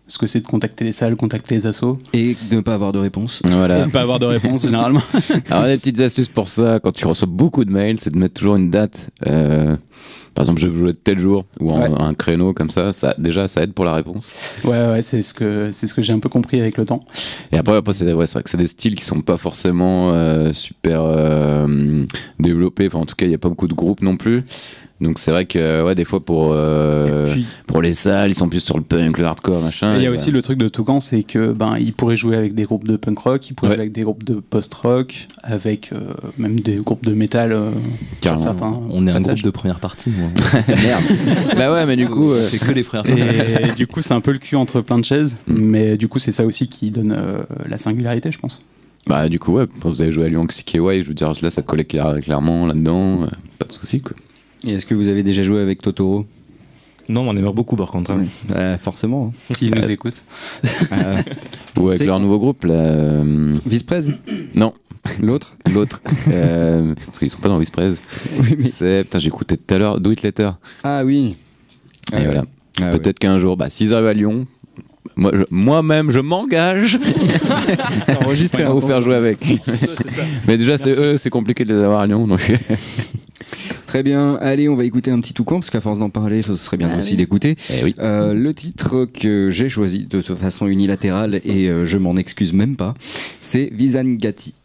ce 0.07 0.19
que 0.19 0.27
c'est 0.27 0.41
de 0.41 0.45
contacter 0.45 0.85
les 0.85 0.91
salles, 0.91 1.15
contacter 1.15 1.55
les 1.55 1.65
assos 1.65 1.97
Et 2.13 2.35
de 2.51 2.55
ne 2.57 2.61
pas 2.61 2.75
avoir 2.75 2.91
de 2.93 2.99
réponse 2.99 3.41
et 3.49 3.51
Voilà. 3.51 3.85
de 3.85 3.89
pas 3.91 4.01
avoir 4.01 4.19
de 4.19 4.25
réponse 4.27 4.61
généralement. 4.65 5.01
Alors, 5.49 5.65
des 5.65 5.77
petites 5.77 5.99
astuces 6.01 6.29
pour 6.29 6.49
ça, 6.49 6.79
quand 6.83 6.91
tu 6.91 7.07
reçois 7.07 7.27
beaucoup 7.27 7.65
de 7.65 7.71
mails, 7.71 7.99
c'est 7.99 8.11
de 8.11 8.17
mettre 8.17 8.35
toujours 8.35 8.57
une 8.57 8.69
date. 8.69 9.09
Par 10.35 10.43
exemple, 10.43 10.59
je 10.61 10.67
veux 10.67 10.77
jouer 10.79 10.93
tel 10.93 11.17
jour 11.17 11.45
ou 11.59 11.71
en- 11.71 11.79
Ouais. 11.81 11.89
un 11.97 12.13
créneau 12.13 12.53
comme 12.53 12.69
ça. 12.69 12.93
ça. 12.93 13.15
Déjà, 13.17 13.47
ça 13.47 13.63
aide 13.63 13.73
pour 13.73 13.85
la 13.85 13.95
réponse. 13.95 14.31
Ouais 14.65 14.71
ouais 14.89 15.01
c'est 15.01 15.21
ce 15.21 15.33
que 15.33 15.69
c'est 15.71 15.87
ce 15.87 15.93
que 15.93 16.01
j'ai 16.01 16.13
un 16.13 16.19
peu 16.19 16.29
compris 16.29 16.59
avec 16.61 16.77
le 16.77 16.85
temps. 16.85 16.99
Et 17.51 17.57
après, 17.57 17.75
après 17.77 17.93
c'est 17.93 18.13
ouais, 18.13 18.27
c'est 18.27 18.33
vrai 18.33 18.43
que 18.43 18.49
c'est 18.49 18.57
des 18.57 18.67
styles 18.67 18.95
qui 18.95 19.03
sont 19.05 19.21
pas 19.21 19.37
forcément 19.37 20.11
euh, 20.13 20.51
super 20.53 21.01
euh, 21.03 22.03
développés. 22.39 22.87
Enfin, 22.87 22.99
en 22.99 23.05
tout 23.05 23.15
cas, 23.15 23.25
il 23.25 23.29
n'y 23.29 23.35
a 23.35 23.39
pas 23.39 23.49
beaucoup 23.49 23.67
de 23.67 23.73
groupes 23.73 24.01
non 24.01 24.17
plus. 24.17 24.41
Donc, 25.01 25.19
c'est 25.19 25.31
vrai 25.31 25.45
que 25.45 25.83
ouais, 25.83 25.93
des 25.93 26.05
fois, 26.05 26.23
pour, 26.23 26.51
euh, 26.53 27.29
puis 27.33 27.45
pour 27.67 27.81
les 27.81 27.93
salles, 27.93 28.31
ils 28.31 28.35
sont 28.35 28.47
plus 28.47 28.61
sur 28.61 28.77
le 28.77 28.83
punk, 28.83 29.17
le 29.17 29.25
hardcore, 29.25 29.61
machin. 29.61 29.97
il 29.97 30.03
y 30.03 30.07
a 30.07 30.11
aussi 30.11 30.31
le 30.31 30.41
truc 30.41 30.57
de 30.57 30.69
Toucan, 30.69 31.01
c'est 31.01 31.23
que 31.23 31.51
ben 31.51 31.75
il 31.77 31.91
pourrait 31.91 32.15
jouer 32.15 32.37
avec 32.37 32.53
des 32.55 32.63
groupes 32.63 32.87
de 32.87 32.95
punk 32.95 33.19
rock, 33.19 33.49
il 33.49 33.55
pourrait 33.55 33.71
Ouais. 33.71 33.75
jouer 33.75 33.81
avec 33.81 33.93
des 33.93 34.03
groupes 34.03 34.23
de 34.23 34.35
post 34.35 34.73
rock, 34.73 35.27
avec 35.43 35.91
euh, 35.91 35.99
même 36.37 36.61
des 36.61 36.77
groupes 36.77 37.05
de 37.05 37.13
métal. 37.13 37.51
euh, 37.51 37.71
sur 37.71 38.19
Carrément. 38.21 38.39
certains 38.43 38.79
On 38.89 39.05
est 39.05 39.11
un 39.11 39.15
passages. 39.15 39.33
groupe 39.41 39.43
de 39.43 39.49
première 39.49 39.79
partie, 39.81 40.09
moi. 40.11 40.29
Merde. 40.69 41.03
bah 41.57 41.73
ouais, 41.73 41.85
mais 41.85 41.97
du 41.97 42.07
coup. 42.07 42.31
euh, 42.31 42.47
C'est 42.49 42.59
que 42.59 42.71
les 42.71 42.83
frères. 42.83 43.03
Et 43.05 43.73
du 43.75 43.87
coup, 43.87 44.01
c'est 44.01 44.13
un 44.13 44.21
peu 44.21 44.31
le 44.31 44.37
cul 44.39 44.55
entre 44.55 44.79
plein 44.79 44.97
de 44.97 45.03
chaises, 45.05 45.35
Mm. 45.47 45.53
mais 45.59 45.97
du 45.97 46.07
coup, 46.07 46.19
c'est 46.19 46.31
ça 46.31 46.45
aussi 46.45 46.69
qui 46.69 46.89
donne 46.91 47.13
euh, 47.17 47.43
la 47.67 47.77
singularité, 47.77 48.31
je 48.31 48.39
pense. 48.39 48.59
Bah 49.07 49.27
du 49.29 49.37
coup 49.39 49.53
ouais, 49.53 49.65
quand 49.81 49.89
vous 49.89 50.01
avez 50.01 50.11
joué 50.11 50.25
à 50.25 50.29
Lyon 50.29 50.47
Way, 50.75 51.01
je 51.03 51.07
veux 51.09 51.13
dire 51.13 51.31
là 51.41 51.51
ça 51.51 51.61
collait 51.61 51.83
clair- 51.83 52.19
clairement 52.23 52.65
là-dedans, 52.65 53.23
euh, 53.23 53.27
pas 53.59 53.67
de 53.67 53.71
souci 53.73 54.01
quoi. 54.01 54.15
Et 54.63 54.71
est-ce 54.71 54.85
que 54.85 54.95
vous 54.95 55.07
avez 55.07 55.23
déjà 55.23 55.43
joué 55.43 55.59
avec 55.59 55.81
Totoro 55.81 56.25
Non, 57.09 57.23
mais 57.23 57.29
on 57.31 57.37
aimerait 57.37 57.53
beaucoup 57.53 57.75
par 57.75 57.91
contre. 57.91 58.11
hein. 58.11 58.25
Bah, 58.47 58.77
Forcément. 58.77 59.33
S'ils 59.51 59.73
nous 59.75 59.89
écoutent. 59.91 60.23
Euh, 60.91 61.21
Ou 61.77 61.89
avec 61.89 62.05
leur 62.05 62.19
nouveau 62.19 62.39
groupe 62.39 62.63
là, 62.65 62.73
euh, 62.73 63.53
non 64.55 64.73
L'autre 65.21 65.53
l'autre, 65.73 66.01
euh, 66.29 66.95
parce 67.05 67.19
qu'ils 67.19 67.29
sont 67.29 67.37
pas 67.39 67.49
dans 67.49 67.59
Visprez. 67.59 67.91
Oui, 68.39 68.55
mais- 68.57 68.69
C'est 68.69 69.03
putain 69.03 69.19
j'ai 69.19 69.27
écouté 69.27 69.55
tout 69.57 69.73
à 69.73 69.77
l'heure 69.77 69.99
Do 69.99 70.11
It 70.11 70.23
Later. 70.23 70.51
Ah 70.83 71.03
oui. 71.05 71.35
Et 72.17 72.23
voilà. 72.25 72.45
Ah 72.81 72.91
ouais. 72.91 72.97
Peut-être 72.99 73.19
qu'un 73.19 73.37
jour, 73.39 73.55
bah 73.55 73.69
s'ils 73.69 73.93
arrivent 73.93 74.07
à 74.07 74.13
Lyon. 74.13 74.47
Moi-même, 75.17 76.11
je 76.11 76.19
m'engage 76.19 76.99
à 78.07 78.69
vous 78.69 78.81
faire 78.81 79.01
jouer 79.01 79.15
avec. 79.15 79.39
Mais 80.47 80.57
déjà, 80.57 80.77
c'est 80.77 80.97
eux, 80.97 81.17
c'est 81.17 81.29
compliqué 81.29 81.65
de 81.65 81.73
les 81.73 81.83
avoir 81.83 82.01
à 82.01 82.07
Lyon. 82.07 82.27
Donc... 82.27 82.51
Très 83.87 84.03
bien. 84.03 84.35
Allez, 84.41 84.67
on 84.67 84.75
va 84.75 84.83
écouter 84.83 85.11
un 85.11 85.19
petit 85.21 85.33
toucan 85.33 85.55
parce 85.55 85.69
qu'à 85.69 85.79
force 85.79 85.99
d'en 85.99 86.09
parler, 86.09 86.41
ce 86.41 86.55
serait 86.55 86.75
bien 86.77 86.89
Allez. 86.89 86.99
aussi 86.99 87.15
d'écouter. 87.15 87.55
Eh 87.69 87.83
oui. 87.83 87.95
Euh, 87.99 88.33
le 88.33 88.53
titre 88.53 89.05
que 89.05 89.49
j'ai 89.51 89.69
choisi 89.69 90.05
de 90.05 90.21
façon 90.21 90.67
unilatérale 90.67 91.39
et 91.45 91.69
euh, 91.69 91.85
je 91.85 91.97
m'en 91.97 92.17
excuse 92.17 92.51
même 92.51 92.75
pas, 92.75 92.93
c'est 93.39 93.69
Visangati. 93.71 94.53
Visangati 94.53 94.64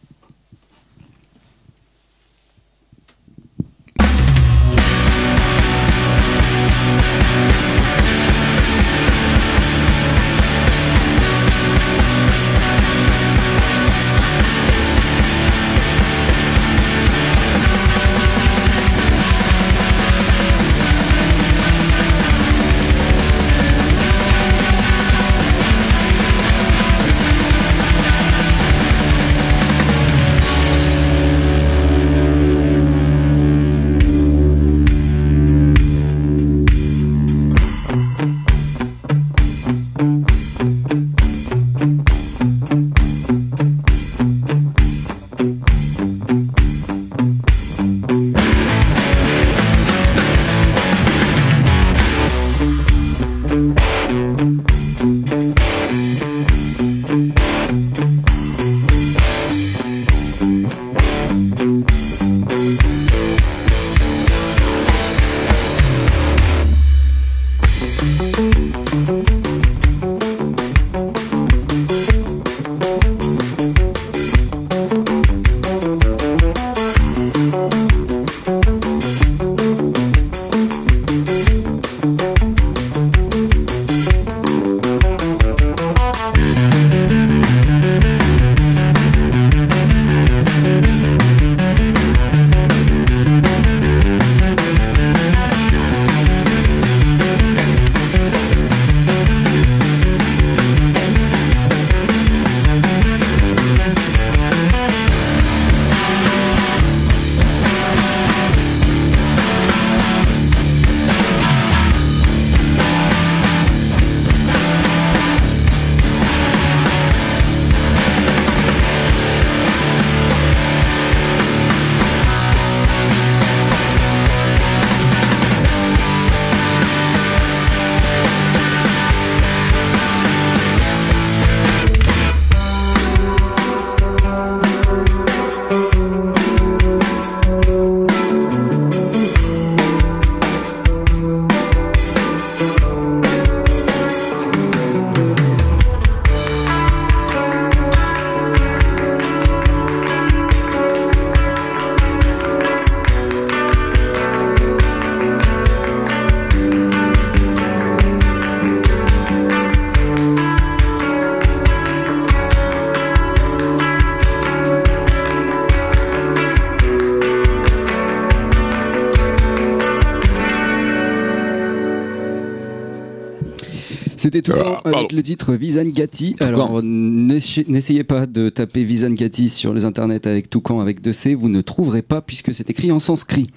C'était 174.33 174.53
tout 174.53 174.57
Ah, 174.57 174.81
avec 174.85 175.11
le 175.11 175.25
titre 175.25 175.55
Visangati. 175.55 176.37
Alors, 176.38 176.81
n'essayez 176.85 178.05
pas 178.05 178.27
de 178.27 178.49
taper 178.49 178.85
Visangati 178.85 179.49
sur 179.49 179.75
les 179.75 179.85
internets 179.85 180.25
avec 180.25 180.49
Toucan 180.49 180.79
avec 180.79 181.03
2C, 181.03 181.35
vous 181.35 181.49
ne 181.49 181.61
trouverez 181.62 182.03
pas 182.03 182.21
puisque 182.21 182.55
c'est 182.55 182.71
écrit 182.71 182.93
en 182.93 183.01
sanskrit. 183.01 183.51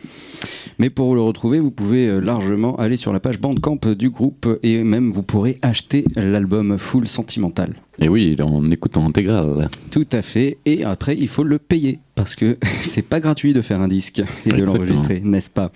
Mais 0.80 0.90
pour 0.90 1.14
le 1.14 1.22
retrouver, 1.22 1.60
vous 1.60 1.70
pouvez 1.70 2.08
euh, 2.08 2.20
largement 2.20 2.76
aller 2.78 2.98
sur 2.98 3.14
la 3.14 3.20
page 3.20 3.40
Bandcamp 3.40 3.82
du 3.96 4.10
groupe 4.10 4.48
et 4.64 4.84
même 4.84 5.12
vous 5.12 5.22
pourrez 5.22 5.60
acheter 5.62 6.06
l'album 6.16 6.80
Full 6.80 7.08
Sentimental. 7.08 7.76
Et 8.00 8.10
oui, 8.10 8.36
en 8.42 8.72
écoute 8.72 8.98
en 8.98 9.06
intégrale. 9.08 9.70
Tout 9.92 10.08
à 10.12 10.24
fait. 10.24 10.58
Et 10.66 10.84
après, 10.84 11.16
il 11.16 11.28
faut 11.28 11.44
le 11.44 11.60
payer 11.60 12.00
parce 12.16 12.34
que 12.34 12.58
c'est 12.80 13.04
pas 13.04 13.20
gratuit 13.20 13.54
de 13.54 13.62
faire 13.62 13.80
un 13.80 13.88
disque 13.88 14.24
et 14.48 14.52
de 14.52 14.64
l'enregistrer, 14.64 15.22
n'est-ce 15.24 15.52
pas? 15.52 15.72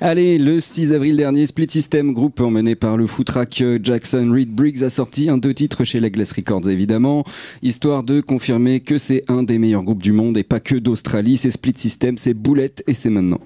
Allez, 0.00 0.36
le 0.36 0.60
6 0.60 0.92
avril 0.92 1.16
dernier, 1.16 1.46
Split 1.46 1.68
System, 1.70 2.12
groupe 2.12 2.40
emmené 2.40 2.74
par 2.74 2.98
le 2.98 3.06
footrack 3.06 3.62
euh, 3.62 3.78
Jackson 3.82 4.30
Reed 4.30 4.50
Briggs, 4.50 4.82
a 4.82 4.90
sorti 4.90 5.30
un 5.30 5.38
deux 5.38 5.54
titres 5.54 5.84
chez 5.84 6.00
Legless 6.00 6.32
Records, 6.32 6.68
évidemment, 6.68 7.24
histoire 7.62 8.02
de 8.02 8.20
confirmer 8.20 8.80
que 8.80 8.98
c'est 8.98 9.22
un 9.28 9.42
des 9.42 9.56
meilleurs 9.58 9.84
groupes 9.84 10.02
du 10.02 10.12
monde 10.12 10.36
et 10.36 10.42
pas 10.42 10.60
que 10.60 10.74
d'Australie. 10.74 11.38
C'est 11.38 11.50
Split 11.50 11.78
System, 11.78 12.18
c'est 12.18 12.34
Boulette 12.34 12.84
et 12.86 12.92
c'est 12.92 13.08
maintenant. 13.08 13.40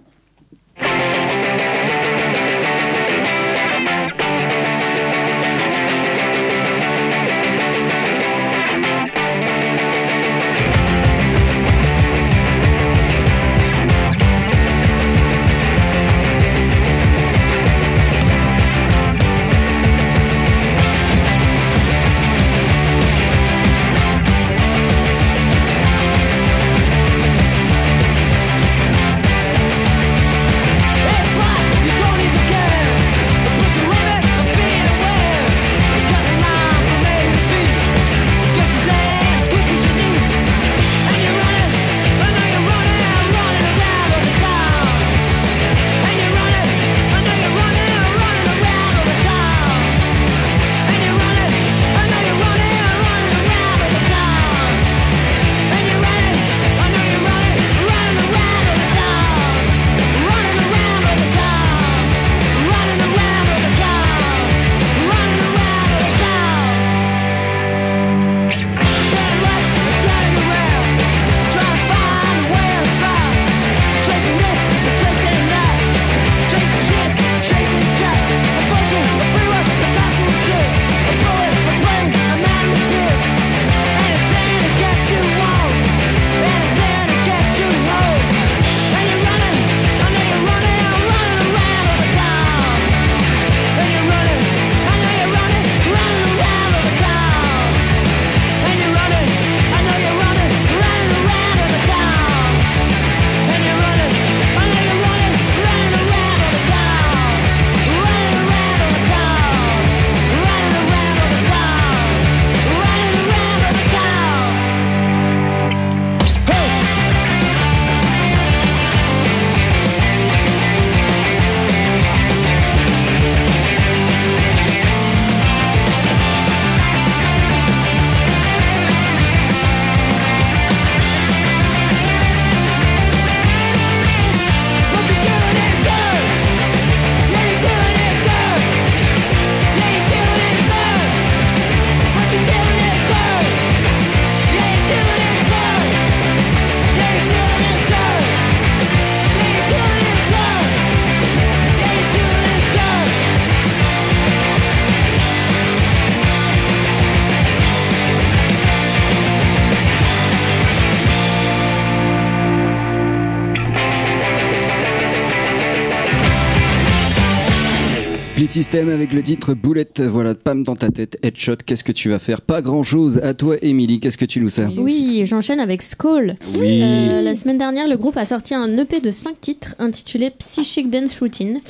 Split 168.51 168.63
System 168.65 168.89
avec 168.89 169.13
le 169.13 169.23
titre 169.23 169.55
Boulette, 169.55 170.01
voilà, 170.01 170.35
pam 170.35 170.65
dans 170.65 170.75
ta 170.75 170.89
tête, 170.91 171.19
headshot, 171.23 171.57
qu'est-ce 171.65 171.85
que 171.85 171.93
tu 171.93 172.09
vas 172.11 172.19
faire? 172.19 172.41
Pas 172.41 172.63
grand 172.63 172.83
chose, 172.83 173.19
à 173.19 173.33
toi 173.33 173.55
Émilie, 173.63 174.01
qu'est-ce 174.01 174.19
que 174.19 174.25
tu 174.25 174.41
nous 174.41 174.49
sers? 174.49 174.71
Oui, 174.77 175.23
j'enchaîne 175.25 175.61
avec 175.61 175.83
Skull. 175.83 176.35
Oui. 176.59 176.81
Euh, 176.83 177.23
la 177.23 177.37
semaine 177.37 177.59
dernière, 177.59 177.87
le 177.87 177.97
groupe 177.97 178.17
a 178.17 178.27
sorti 178.27 178.55
un 178.55 178.77
EP 178.77 178.99
de 179.01 179.13
5 179.13 179.41
titres 179.41 179.77
intitulé 179.79 180.31
Psychic 180.31 180.91
Dance 180.91 181.17
Routine. 181.21 181.61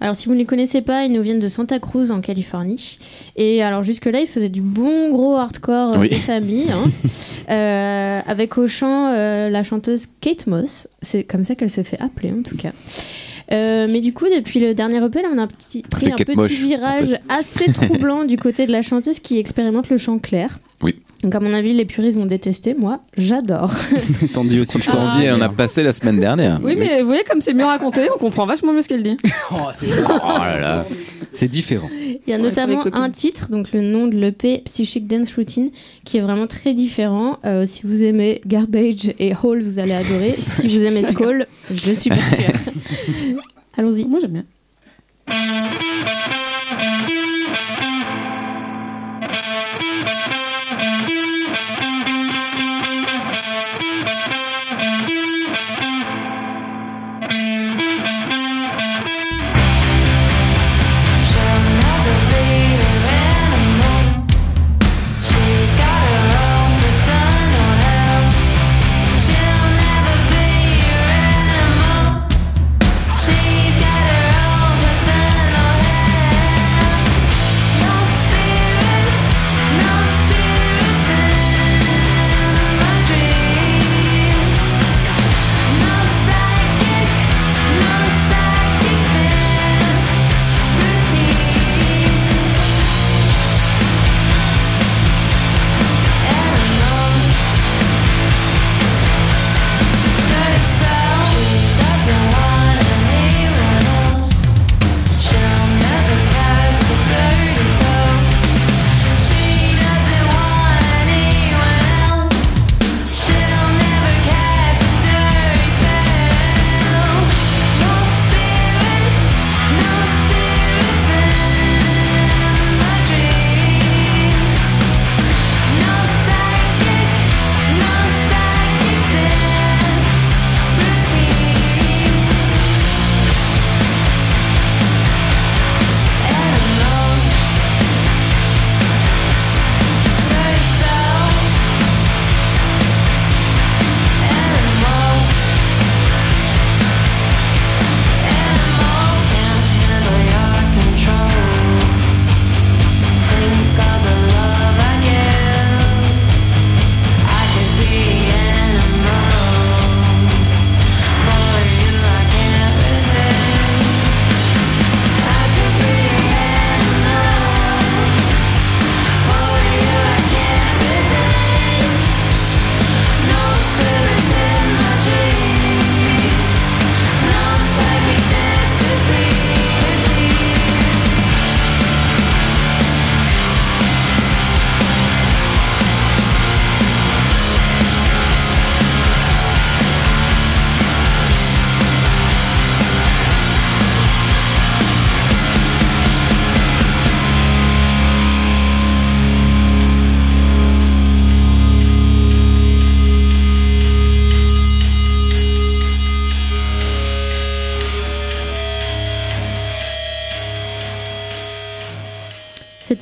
Alors, 0.00 0.14
si 0.14 0.26
vous 0.26 0.34
ne 0.34 0.38
les 0.38 0.44
connaissez 0.44 0.80
pas, 0.80 1.04
ils 1.04 1.12
nous 1.12 1.22
viennent 1.22 1.40
de 1.40 1.48
Santa 1.48 1.80
Cruz 1.80 2.12
en 2.12 2.20
Californie. 2.20 2.98
Et 3.34 3.60
alors, 3.64 3.82
jusque-là, 3.82 4.20
ils 4.20 4.28
faisaient 4.28 4.48
du 4.48 4.62
bon 4.62 5.10
gros 5.10 5.34
hardcore 5.34 5.94
euh, 5.94 5.98
Oui. 5.98 6.08
des 6.08 6.16
familles. 6.16 6.70
hein. 6.70 6.88
Euh, 7.50 8.20
avec 8.26 8.58
au 8.58 8.66
chant 8.66 9.10
euh, 9.14 9.48
la 9.48 9.62
chanteuse 9.62 10.04
Kate 10.20 10.46
Moss. 10.46 10.86
C'est 11.00 11.24
comme 11.24 11.44
ça 11.44 11.54
qu'elle 11.54 11.70
se 11.70 11.82
fait 11.82 11.98
appeler, 11.98 12.30
en 12.30 12.42
tout 12.42 12.58
cas. 12.58 12.72
Euh, 13.50 13.86
mais 13.90 14.00
du 14.00 14.12
coup, 14.12 14.26
depuis 14.26 14.60
le 14.60 14.74
dernier 14.74 15.04
EP, 15.04 15.22
là, 15.22 15.28
on 15.32 15.38
a 15.38 15.42
un 15.42 15.46
petit, 15.46 15.82
pris 15.82 16.12
un 16.12 16.16
petit 16.16 16.36
Moche, 16.36 16.52
en 16.52 16.66
virage 16.66 17.18
assez 17.28 17.72
troublant 17.72 18.24
du 18.24 18.36
côté 18.36 18.66
de 18.66 18.72
la 18.72 18.82
chanteuse 18.82 19.20
qui 19.20 19.38
expérimente 19.38 19.88
le 19.88 19.96
chant 19.96 20.18
clair. 20.18 20.58
Oui. 20.82 20.96
Donc, 21.22 21.34
à 21.34 21.40
mon 21.40 21.52
avis, 21.52 21.74
les 21.74 21.84
puristes 21.84 22.16
vont 22.16 22.26
détester. 22.26 22.74
Moi, 22.74 23.00
j'adore. 23.16 23.72
Sandy 24.26 24.60
aussi. 24.60 24.80
Sandy, 24.80 25.26
on 25.30 25.40
a 25.40 25.48
passé 25.48 25.82
la 25.82 25.92
semaine 25.92 26.20
dernière. 26.20 26.60
Oui, 26.62 26.76
mais 26.76 27.00
vous 27.00 27.08
voyez, 27.08 27.24
comme 27.24 27.40
c'est 27.40 27.54
mieux 27.54 27.64
raconté, 27.64 28.08
on 28.14 28.18
comprend 28.18 28.46
vachement 28.46 28.72
mieux 28.72 28.82
ce 28.82 28.88
qu'elle 28.88 29.02
dit. 29.02 29.16
Oh 29.50 30.38
là 30.38 30.60
là. 30.60 30.86
C'est 31.32 31.48
différent. 31.48 31.88
Il 31.92 32.30
y 32.30 32.32
a 32.32 32.36
Ouais, 32.38 32.42
notamment 32.42 32.84
un 32.92 33.10
titre, 33.10 33.50
donc 33.50 33.72
le 33.72 33.80
nom 33.80 34.06
de 34.06 34.14
l'EP, 34.16 34.62
Psychic 34.64 35.06
Dance 35.06 35.34
Routine, 35.34 35.70
qui 36.04 36.18
est 36.18 36.20
vraiment 36.20 36.46
très 36.46 36.74
différent. 36.74 37.38
Euh, 37.44 37.66
si 37.66 37.82
vous 37.84 38.02
aimez 38.02 38.40
Garbage 38.46 39.12
et 39.18 39.32
Hall, 39.42 39.62
vous 39.62 39.78
allez 39.78 39.92
adorer. 39.92 40.36
si 40.46 40.68
vous 40.68 40.84
aimez 40.84 41.02
Skull, 41.02 41.46
je 41.70 41.92
suis 41.92 42.10
pas 42.10 42.16
sûre. 42.16 42.52
Allons-y. 43.76 44.04
Moi, 44.04 44.20
j'aime 44.20 44.30
bien. 44.32 44.44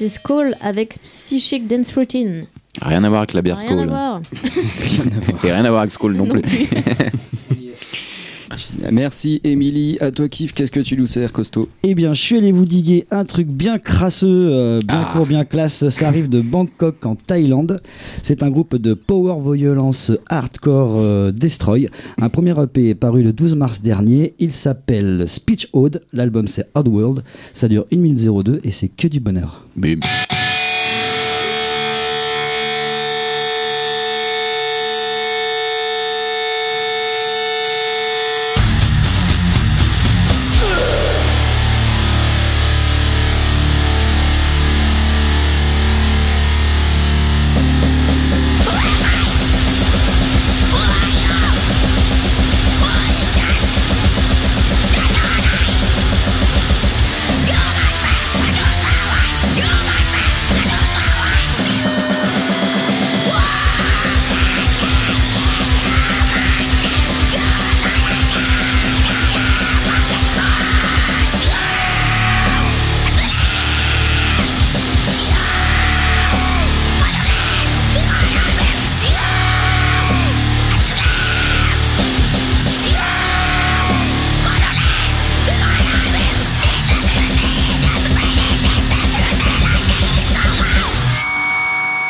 Skull 0.08 0.54
avec 0.60 0.98
Psychic 1.02 1.66
Dance 1.66 1.92
Routine. 1.94 2.46
Rien 2.82 3.02
à 3.04 3.08
voir 3.08 3.20
avec 3.20 3.32
la 3.32 3.42
bière 3.42 3.56
Rien 3.58 3.66
à 3.70 3.74
Skoll. 3.74 3.88
voir. 3.88 4.20
Et 5.44 5.52
rien 5.52 5.64
à 5.64 5.70
voir 5.70 5.80
avec 5.82 5.90
Skoll 5.92 6.14
non, 6.14 6.24
Non 6.26 6.32
plus. 6.32 6.42
plus. 6.42 6.66
Merci 8.92 9.40
Émilie. 9.44 9.98
À 10.00 10.10
toi 10.10 10.28
Kif, 10.28 10.52
qu'est-ce 10.52 10.70
que 10.70 10.80
tu 10.80 10.96
nous 10.96 11.06
sers, 11.06 11.32
costaud? 11.32 11.68
Eh 11.82 11.94
bien, 11.94 12.12
je 12.12 12.20
suis 12.22 12.36
allé 12.36 12.52
vous 12.52 12.64
diguer 12.64 13.06
un 13.10 13.24
truc 13.24 13.48
bien 13.48 13.78
crasseux, 13.78 14.48
euh, 14.50 14.80
bien 14.86 15.06
Ah. 15.08 15.12
court, 15.12 15.26
bien 15.26 15.44
classe. 15.44 15.88
Ça 15.88 16.08
arrive 16.08 16.28
de 16.28 16.40
Bangkok 16.40 17.04
en 17.06 17.16
Thaïlande. 17.16 17.80
C'est 18.22 18.42
un 18.42 18.50
groupe 18.50 18.76
de 18.76 18.94
power 18.94 19.56
violence 19.56 20.12
hardcore 20.28 20.94
euh, 20.96 21.32
Destroy. 21.32 21.88
Un 22.20 22.28
premier 22.28 22.54
EP 22.62 22.90
est 22.90 22.94
paru 22.94 23.22
le 23.22 23.32
12 23.32 23.54
mars 23.56 23.82
dernier. 23.82 24.34
Il 24.38 24.52
s'appelle 24.52 25.24
Speech 25.26 25.68
Ode. 25.72 26.02
L'album 26.12 26.48
c'est 26.48 26.66
Oddworld. 26.74 27.22
Ça 27.52 27.68
dure 27.68 27.86
1 27.92 27.96
minute 27.96 28.18
02 28.20 28.60
et 28.64 28.70
c'est 28.70 28.88
que 28.88 29.08
du 29.08 29.20
bonheur. 29.20 29.66
Bim. 29.76 30.00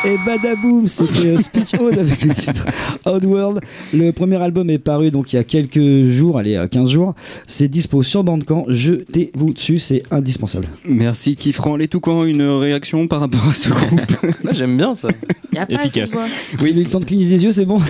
Et 0.07 0.17
badaboum, 0.25 0.87
c'était 0.87 1.27
euh, 1.27 1.37
Speech 1.37 1.73
Ode 1.81 1.99
avec 1.99 2.23
le 2.23 2.33
titre 2.33 2.65
Oddworld. 3.03 3.59
Le 3.93 4.11
premier 4.11 4.41
album 4.41 4.69
est 4.69 4.77
paru 4.77 5.11
donc 5.11 5.33
il 5.33 5.35
y 5.35 5.39
a 5.39 5.43
quelques 5.43 6.07
jours, 6.09 6.37
allez, 6.37 6.55
à 6.55 6.69
15 6.69 6.89
jours. 6.89 7.13
C'est 7.45 7.67
dispo 7.67 8.03
sur 8.03 8.23
Bandcamp. 8.23 8.63
Jetez-vous 8.69 9.51
dessus, 9.53 9.79
c'est 9.79 10.03
indispensable. 10.09 10.69
Merci 10.85 11.35
Kifran. 11.35 11.75
Les 11.75 11.89
Toucans, 11.89 12.23
une 12.23 12.43
réaction 12.43 13.05
par 13.07 13.19
rapport 13.19 13.49
à 13.49 13.53
ce 13.53 13.67
groupe? 13.67 14.01
Moi, 14.45 14.53
j'aime 14.53 14.77
bien 14.77 14.95
ça. 14.95 15.09
Y 15.51 15.57
a 15.57 15.65
pas 15.65 15.73
Efficace. 15.73 16.17
Oui, 16.61 16.71
il 16.73 16.83
le 16.83 16.89
temps 16.89 17.01
de 17.01 17.05
cligner 17.05 17.25
des 17.25 17.43
yeux, 17.43 17.51
c'est 17.51 17.65
bon? 17.65 17.79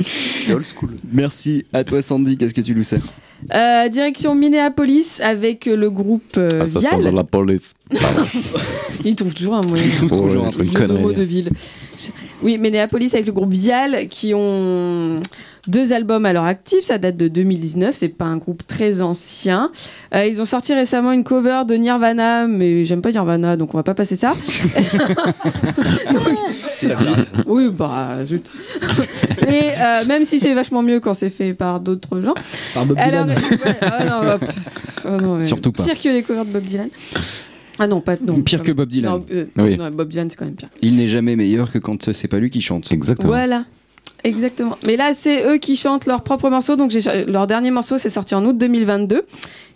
C'est 0.00 0.52
old 0.52 0.64
school. 0.64 0.90
Merci. 1.12 1.64
À 1.72 1.82
toi 1.82 2.00
Sandy, 2.00 2.36
qu'est-ce 2.36 2.54
que 2.54 2.60
tu 2.60 2.76
nous 2.76 2.84
sers? 2.84 3.02
Euh, 3.54 3.88
direction 3.88 4.34
Minneapolis 4.34 5.20
avec 5.22 5.66
le 5.66 5.90
groupe 5.90 6.36
euh, 6.36 6.60
Ah, 6.62 6.66
ça 6.66 6.80
sent 6.80 6.88
Vial. 6.96 7.12
de 7.12 7.16
la 7.16 7.24
police. 7.24 7.74
Il 9.04 9.14
trouve 9.14 9.34
toujours 9.34 9.54
un 9.54 9.60
moyen. 9.60 9.84
Toujours 9.98 10.46
un 10.46 10.50
truc 10.50 10.72
de 10.72 11.22
ville. 11.22 11.50
Oui, 12.42 12.58
Minneapolis 12.58 13.14
avec 13.14 13.26
le 13.26 13.32
groupe 13.32 13.52
Vial 13.52 14.08
qui 14.08 14.32
ont 14.34 15.16
deux 15.68 15.92
albums 15.92 16.24
à 16.26 16.32
leur 16.32 16.44
actif. 16.44 16.80
Ça 16.80 16.98
date 16.98 17.16
de 17.16 17.28
2019. 17.28 17.94
C'est 17.94 18.08
pas 18.08 18.24
un 18.26 18.36
groupe 18.36 18.66
très 18.66 19.02
ancien. 19.02 19.70
Euh, 20.14 20.26
ils 20.26 20.40
ont 20.40 20.44
sorti 20.44 20.74
récemment 20.74 21.12
une 21.12 21.24
cover 21.24 21.62
de 21.66 21.74
Nirvana, 21.74 22.46
mais 22.46 22.84
j'aime 22.84 23.02
pas 23.02 23.12
Nirvana, 23.12 23.56
donc 23.56 23.74
on 23.74 23.78
va 23.78 23.82
pas 23.82 23.94
passer 23.94 24.16
ça. 24.16 24.34
C'est 26.68 26.94
dit. 26.94 27.04
Oui, 27.46 27.70
bah 27.72 28.24
zut. 28.24 28.44
Et 29.48 29.70
euh, 29.80 30.04
même 30.08 30.24
si 30.24 30.38
c'est 30.38 30.54
vachement 30.54 30.82
mieux 30.82 31.00
quand 31.00 31.14
c'est 31.14 31.30
fait 31.30 31.52
par 31.54 31.80
d'autres 31.80 32.20
gens. 32.20 32.34
Par 32.74 32.84
Bob 32.86 32.98
Alors, 32.98 33.24
Dylan. 33.26 33.38
ouais, 33.38 33.76
ah 33.80 34.04
non, 34.04 34.20
bah, 34.22 34.38
pff, 34.38 34.68
ah 35.04 35.10
non, 35.18 35.36
mais 35.36 35.44
Surtout 35.44 35.72
pas. 35.72 35.84
Pire 35.84 36.00
que 36.00 36.08
les 36.08 36.22
covers 36.22 36.44
de 36.44 36.50
Bob 36.50 36.64
Dylan. 36.64 36.88
Ah 37.78 37.86
non, 37.86 38.00
pas 38.00 38.16
non. 38.20 38.40
Pire 38.40 38.62
que 38.62 38.72
Bob 38.72 38.88
Dylan. 38.88 39.12
Non, 39.12 39.24
euh, 39.30 39.44
Oui. 39.58 39.76
non, 39.76 39.90
Bob 39.90 40.08
Dylan, 40.08 40.28
c'est 40.30 40.36
quand 40.36 40.46
même 40.46 40.54
pire. 40.54 40.68
Il 40.82 40.96
n'est 40.96 41.08
jamais 41.08 41.36
meilleur 41.36 41.70
que 41.70 41.78
quand 41.78 42.12
c'est 42.12 42.28
pas 42.28 42.38
lui 42.38 42.50
qui 42.50 42.60
chante. 42.60 42.90
Exactement. 42.90 43.32
Voilà. 43.32 43.64
Exactement. 44.24 44.76
Mais 44.84 44.96
là, 44.96 45.12
c'est 45.14 45.46
eux 45.46 45.58
qui 45.58 45.76
chantent 45.76 46.06
leur 46.06 46.22
propre 46.22 46.48
morceau. 46.48 46.74
Donc, 46.74 46.92
leur 47.28 47.46
dernier 47.46 47.70
morceau, 47.70 47.96
c'est 47.96 48.10
sorti 48.10 48.34
en 48.34 48.44
août 48.44 48.58
2022. 48.58 49.24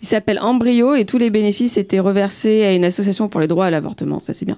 Il 0.01 0.07
s'appelle 0.07 0.39
Embryo 0.41 0.93
et 0.95 1.05
tous 1.05 1.17
les 1.17 1.29
bénéfices 1.29 1.77
étaient 1.77 1.99
reversés 1.99 2.63
à 2.63 2.73
une 2.73 2.83
association 2.83 3.29
pour 3.29 3.39
les 3.39 3.47
droits 3.47 3.67
à 3.67 3.69
l'avortement. 3.69 4.19
Ça, 4.19 4.33
c'est 4.33 4.45
bien. 4.45 4.57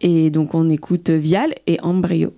Et 0.00 0.30
donc, 0.30 0.54
on 0.54 0.68
écoute 0.68 1.10
Vial 1.10 1.54
et 1.66 1.80
Embryo. 1.80 2.34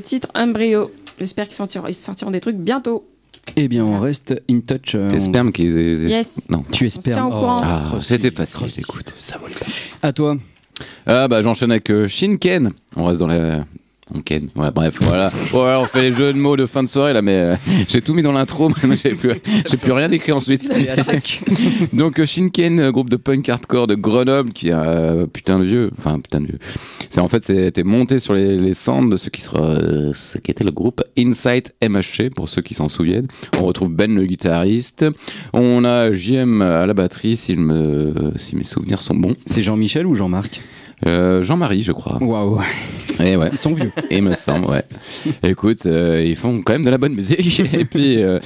Le 0.00 0.04
titre 0.06 0.28
Embryo. 0.34 0.90
J'espère 1.18 1.46
qu'ils 1.46 1.54
sortiront, 1.56 1.86
ils 1.86 1.94
sortiront 1.94 2.30
des 2.30 2.40
trucs 2.40 2.56
bientôt. 2.56 3.06
Eh 3.56 3.68
bien, 3.68 3.84
on 3.84 4.00
reste 4.00 4.40
in 4.50 4.60
touch. 4.60 4.94
euh, 4.94 5.08
on- 5.12 5.20
sperme 5.20 5.52
qui. 5.52 5.64
Yes. 5.64 6.48
Non. 6.50 6.64
Tu 6.72 6.84
es 6.84 6.86
On 6.86 6.90
se 6.90 7.00
tient 7.00 7.12
au 7.12 7.28
sperme. 7.28 7.30
courant. 7.30 7.60
Ah, 7.62 7.84
c'était 8.00 8.30
facile, 8.30 8.66
écoute. 8.78 9.12
Ça 9.18 9.38
vaut 9.38 9.46
le 9.46 9.52
coup. 9.54 9.70
À 10.02 10.12
toi. 10.12 10.36
Ah 11.06 11.28
bah 11.28 11.42
j'enchaîne 11.42 11.70
avec 11.70 11.90
euh, 11.90 12.08
Shinken. 12.08 12.72
On 12.96 13.04
reste 13.04 13.20
dans 13.20 13.26
la... 13.26 13.64
On 14.14 14.20
ken. 14.20 14.48
Ouais, 14.56 14.70
bref, 14.70 14.98
voilà. 15.00 15.30
Ouais, 15.52 15.76
on 15.78 15.84
fait 15.84 16.02
les 16.02 16.12
jeux 16.12 16.32
de 16.32 16.38
mots 16.38 16.56
de 16.56 16.66
fin 16.66 16.82
de 16.82 16.88
soirée 16.88 17.12
là, 17.12 17.22
mais 17.22 17.36
euh, 17.36 17.56
j'ai 17.88 18.00
tout 18.00 18.14
mis 18.14 18.22
dans 18.22 18.32
l'intro, 18.32 18.70
mais 18.84 18.96
j'ai 18.96 19.10
plus, 19.10 19.32
j'ai 19.70 19.76
plus 19.76 19.92
rien 19.92 20.10
écrit 20.10 20.32
ensuite. 20.32 20.70
Donc 21.92 22.18
euh, 22.18 22.26
Shinken, 22.26 22.80
euh, 22.80 22.92
groupe 22.92 23.10
de 23.10 23.16
punk 23.16 23.48
hardcore 23.48 23.86
de 23.86 23.94
Grenoble 23.94 24.52
qui 24.52 24.70
a 24.70 24.82
euh, 24.82 25.26
putain 25.26 25.58
de 25.58 25.64
vieux, 25.64 25.90
enfin 25.98 26.18
putain 26.18 26.40
de 26.40 26.46
vieux. 26.46 26.58
C'est 27.08 27.20
en 27.20 27.28
fait 27.28 27.44
c'était 27.44 27.82
monté 27.82 28.18
sur 28.18 28.34
les, 28.34 28.56
les 28.56 28.74
cendres 28.74 29.10
de 29.10 29.16
ce 29.16 29.30
qui 29.30 29.40
sera, 29.40 29.78
ce 30.14 30.38
qui 30.38 30.50
était 30.50 30.64
le 30.64 30.72
groupe 30.72 31.02
Insight 31.18 31.74
MHC 31.82 32.30
pour 32.34 32.48
ceux 32.48 32.62
qui 32.62 32.74
s'en 32.74 32.88
souviennent. 32.88 33.28
On 33.60 33.64
retrouve 33.64 33.90
Ben 33.90 34.14
le 34.14 34.24
guitariste, 34.26 35.04
on 35.52 35.84
a 35.84 36.12
JM 36.12 36.62
à 36.62 36.86
la 36.86 36.94
batterie 36.94 37.36
si, 37.36 37.56
me, 37.56 38.32
si 38.36 38.56
mes 38.56 38.64
souvenirs 38.64 39.02
sont 39.02 39.14
bons. 39.14 39.34
C'est 39.46 39.62
Jean-Michel 39.62 40.06
ou 40.06 40.14
Jean-Marc? 40.14 40.60
Euh, 41.06 41.42
Jean-Marie, 41.42 41.82
je 41.82 41.92
crois. 41.92 42.18
Waouh. 42.20 42.60
Et 43.22 43.36
ouais. 43.36 43.48
Ils 43.52 43.58
sont 43.58 43.74
vieux. 43.74 43.92
Il 44.10 44.22
me 44.22 44.34
semble, 44.34 44.66
ouais. 44.66 44.84
Écoute, 45.42 45.84
euh, 45.86 46.24
ils 46.24 46.36
font 46.36 46.62
quand 46.62 46.72
même 46.72 46.84
de 46.84 46.90
la 46.90 46.98
bonne 46.98 47.14
musique. 47.14 47.60
Et 47.74 47.84
puis, 47.84 48.22
euh, 48.22 48.38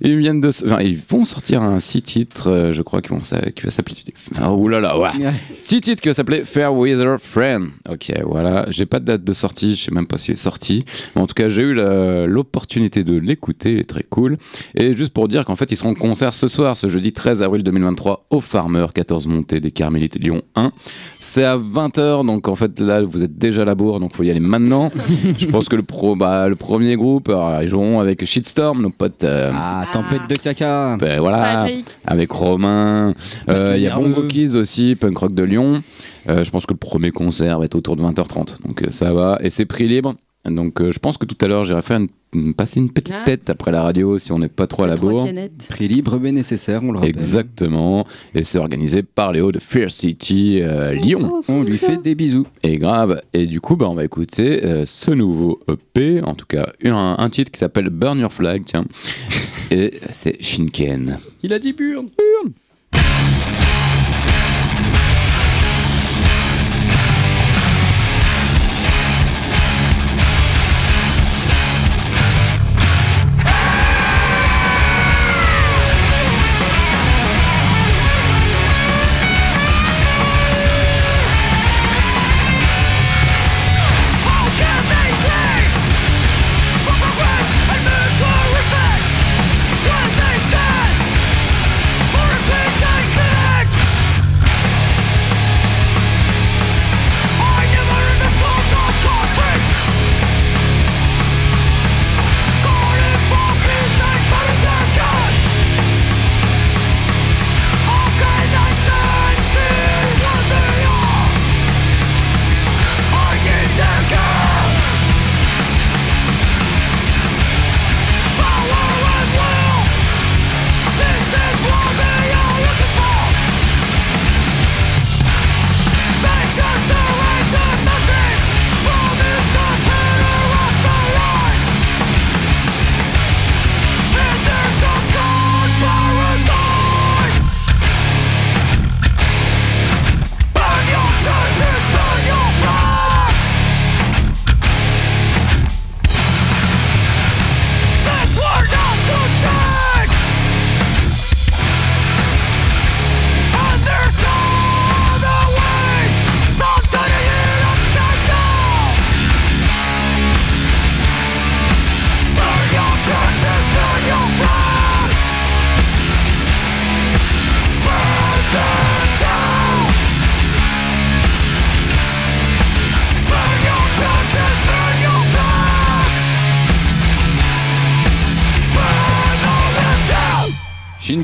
ils 0.00 0.16
viennent 0.16 0.40
de. 0.40 0.48
Enfin, 0.48 0.80
ils 0.80 0.98
vont 1.08 1.24
sortir 1.24 1.62
un 1.62 1.80
six 1.80 2.02
titres, 2.02 2.70
je 2.72 2.82
crois, 2.82 3.02
qui, 3.02 3.10
vont 3.10 3.20
qui 3.20 3.62
va 3.62 3.70
s'appeler. 3.70 3.96
Oh, 4.42 4.52
oulala, 4.52 4.98
ouais. 4.98 5.10
Six 5.58 5.80
titres 5.80 6.02
qui 6.02 6.08
va 6.08 6.14
s'appeler 6.14 6.44
Fair 6.44 6.74
Weather 6.74 7.18
Friend. 7.20 7.68
Ok, 7.88 8.12
voilà. 8.24 8.66
J'ai 8.70 8.86
pas 8.86 9.00
de 9.00 9.04
date 9.04 9.24
de 9.24 9.32
sortie, 9.32 9.76
je 9.76 9.84
sais 9.84 9.94
même 9.94 10.06
pas 10.06 10.18
s'il 10.18 10.34
est 10.34 10.36
sorti. 10.36 10.84
Mais 11.14 11.22
en 11.22 11.26
tout 11.26 11.34
cas, 11.34 11.48
j'ai 11.48 11.62
eu 11.62 11.74
l'opportunité 11.74 13.04
de 13.04 13.18
l'écouter, 13.18 13.72
il 13.72 13.78
est 13.80 13.88
très 13.88 14.04
cool. 14.04 14.38
Et 14.74 14.96
juste 14.96 15.12
pour 15.12 15.28
dire 15.28 15.44
qu'en 15.44 15.56
fait, 15.56 15.70
ils 15.72 15.76
seront 15.76 15.90
en 15.90 15.94
concert 15.94 16.32
ce 16.32 16.48
soir, 16.48 16.76
ce 16.76 16.88
jeudi 16.88 17.12
13 17.12 17.42
avril 17.42 17.62
2023, 17.62 18.26
au 18.30 18.40
Farmer, 18.40 18.86
14 18.94 19.26
montée 19.26 19.60
des 19.60 19.70
Carmélites 19.70 20.16
Lyon 20.18 20.42
1. 20.56 20.72
C'est 21.20 21.44
à 21.44 21.56
20h, 21.56 22.01
donc 22.24 22.48
en 22.48 22.56
fait, 22.56 22.78
là, 22.80 23.02
vous 23.02 23.22
êtes 23.24 23.36
déjà 23.38 23.62
à 23.62 23.64
la 23.64 23.74
bourre, 23.74 24.00
donc 24.00 24.14
faut 24.14 24.22
y 24.22 24.30
aller 24.30 24.40
maintenant. 24.40 24.90
Je 25.38 25.46
pense 25.46 25.68
que 25.68 25.76
le, 25.76 25.82
pro, 25.82 26.16
bah, 26.16 26.48
le 26.48 26.56
premier 26.56 26.96
groupe, 26.96 27.28
alors, 27.28 27.62
ils 27.62 27.68
joueront 27.68 28.00
avec 28.00 28.24
Shitstorm, 28.24 28.82
nos 28.82 28.90
potes. 28.90 29.24
euh, 29.24 29.50
Ah, 29.54 29.86
tempête 29.92 30.22
de 30.28 30.34
caca. 30.34 30.96
ben, 30.98 31.20
voilà, 31.20 31.38
Patrick. 31.38 31.86
avec 32.06 32.30
Romain. 32.30 33.14
Euh, 33.48 33.74
Il 33.76 33.82
y 33.82 33.88
a. 33.88 33.94
Bongo 33.96 34.22
Kids 34.28 34.56
aussi, 34.56 34.94
punk 34.96 35.16
rock 35.18 35.34
de 35.34 35.42
Lyon. 35.42 35.82
Euh, 36.28 36.44
je 36.44 36.50
pense 36.50 36.66
que 36.66 36.72
le 36.72 36.78
premier 36.78 37.10
concert 37.10 37.58
va 37.58 37.64
être 37.64 37.74
autour 37.74 37.96
de 37.96 38.02
20h30, 38.02 38.62
donc 38.66 38.82
euh, 38.82 38.90
ça 38.90 39.12
va. 39.12 39.38
Et 39.42 39.50
c'est 39.50 39.64
prix 39.64 39.88
libre. 39.88 40.14
Donc 40.44 40.80
euh, 40.80 40.90
je 40.90 40.98
pense 40.98 41.18
que 41.18 41.24
tout 41.24 41.36
à 41.40 41.46
l'heure 41.46 41.62
j'irai 41.62 41.82
faire 41.82 41.98
une, 41.98 42.08
une- 42.34 42.52
passer 42.54 42.80
une 42.80 42.90
petite 42.90 43.14
Ah. 43.16 43.22
tête 43.24 43.48
après 43.48 43.70
la 43.70 43.82
radio 43.82 44.18
si 44.18 44.32
on 44.32 44.40
n'est 44.40 44.48
pas 44.48 44.66
trop 44.66 44.82
à 44.82 44.86
la 44.88 44.96
bourre. 44.96 45.28
Prix 45.68 45.86
libre 45.86 46.18
mais 46.20 46.32
nécessaire, 46.32 46.82
on 46.82 46.90
le 46.90 46.98
rappelle. 46.98 47.10
Exactement. 47.14 48.04
Et 48.34 48.42
c'est 48.42 48.58
organisé 48.58 49.02
par 49.04 49.30
Léo 49.32 49.52
de 49.52 49.60
Fair 49.60 49.92
City 49.92 50.58
euh, 50.60 50.92
Lyon. 50.94 51.42
On 51.46 51.62
lui 51.62 51.78
fait 51.78 51.96
des 52.02 52.16
bisous. 52.16 52.46
Et 52.64 52.76
grave. 52.76 53.22
Et 53.32 53.46
du 53.46 53.60
coup, 53.60 53.76
bah, 53.76 53.88
on 53.88 53.94
va 53.94 54.04
écouter 54.04 54.64
euh, 54.64 54.84
ce 54.84 55.12
nouveau 55.12 55.60
EP, 55.68 56.20
en 56.22 56.34
tout 56.34 56.46
cas 56.46 56.72
un, 56.84 57.14
un 57.18 57.30
titre 57.30 57.52
qui 57.52 57.58
s'appelle 57.58 57.88
Burn 57.90 58.18
Your 58.18 58.32
Flag, 58.32 58.62
tiens. 58.64 58.84
Et 59.70 60.00
c'est 60.12 60.42
Shinken. 60.42 61.18
Il 61.44 61.52
a 61.52 61.58
dit 61.58 61.72
burn. 61.72 62.08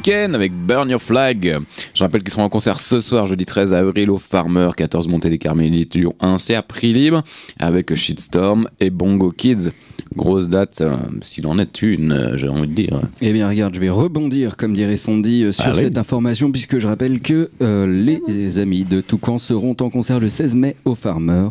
Avec 0.09 0.55
Burn 0.55 0.89
Your 0.89 1.03
Flag. 1.03 1.59
Je 1.93 2.03
rappelle 2.03 2.23
qu'ils 2.23 2.33
seront 2.33 2.45
en 2.45 2.49
concert 2.49 2.81
ce 2.81 2.99
soir, 2.99 3.27
jeudi 3.27 3.45
13 3.45 3.75
avril, 3.75 4.11
au 4.11 4.17
Farmer, 4.17 4.71
14 4.75 5.07
Montée 5.07 5.29
des 5.29 5.37
Carmélites, 5.37 5.95
Lyon 5.97 6.15
1. 6.21 6.39
C'est 6.39 6.55
à 6.55 6.63
prix 6.63 6.95
libre 6.95 7.23
avec 7.59 7.95
Shitstorm 7.95 8.71
et 8.81 8.89
Bongo 8.89 9.31
Kids. 9.31 9.71
Grosse 10.17 10.49
date, 10.49 10.81
euh, 10.81 10.97
s'il 11.23 11.47
en 11.47 11.59
est 11.59 11.83
une, 11.83 12.13
euh, 12.13 12.37
j'ai 12.37 12.49
envie 12.49 12.69
de 12.69 12.75
dire. 12.75 13.03
Eh 13.21 13.33
bien, 13.33 13.49
regarde, 13.49 13.75
je 13.75 13.81
vais 13.81 13.91
rebondir, 13.91 14.57
comme 14.57 14.75
dirait 14.75 14.97
Sandy, 14.97 15.45
euh, 15.45 15.53
sur 15.53 15.67
Allez. 15.67 15.81
cette 15.81 15.99
information, 15.99 16.51
puisque 16.51 16.79
je 16.79 16.87
rappelle 16.87 17.21
que 17.21 17.51
euh, 17.63 17.87
les 17.87 18.59
amis 18.59 18.85
de 18.85 19.01
Toucan 19.01 19.39
seront 19.39 19.77
en 19.81 19.91
concert 19.91 20.19
le 20.19 20.29
16 20.29 20.55
mai 20.55 20.77
au 20.85 20.95
Farmer 20.95 21.49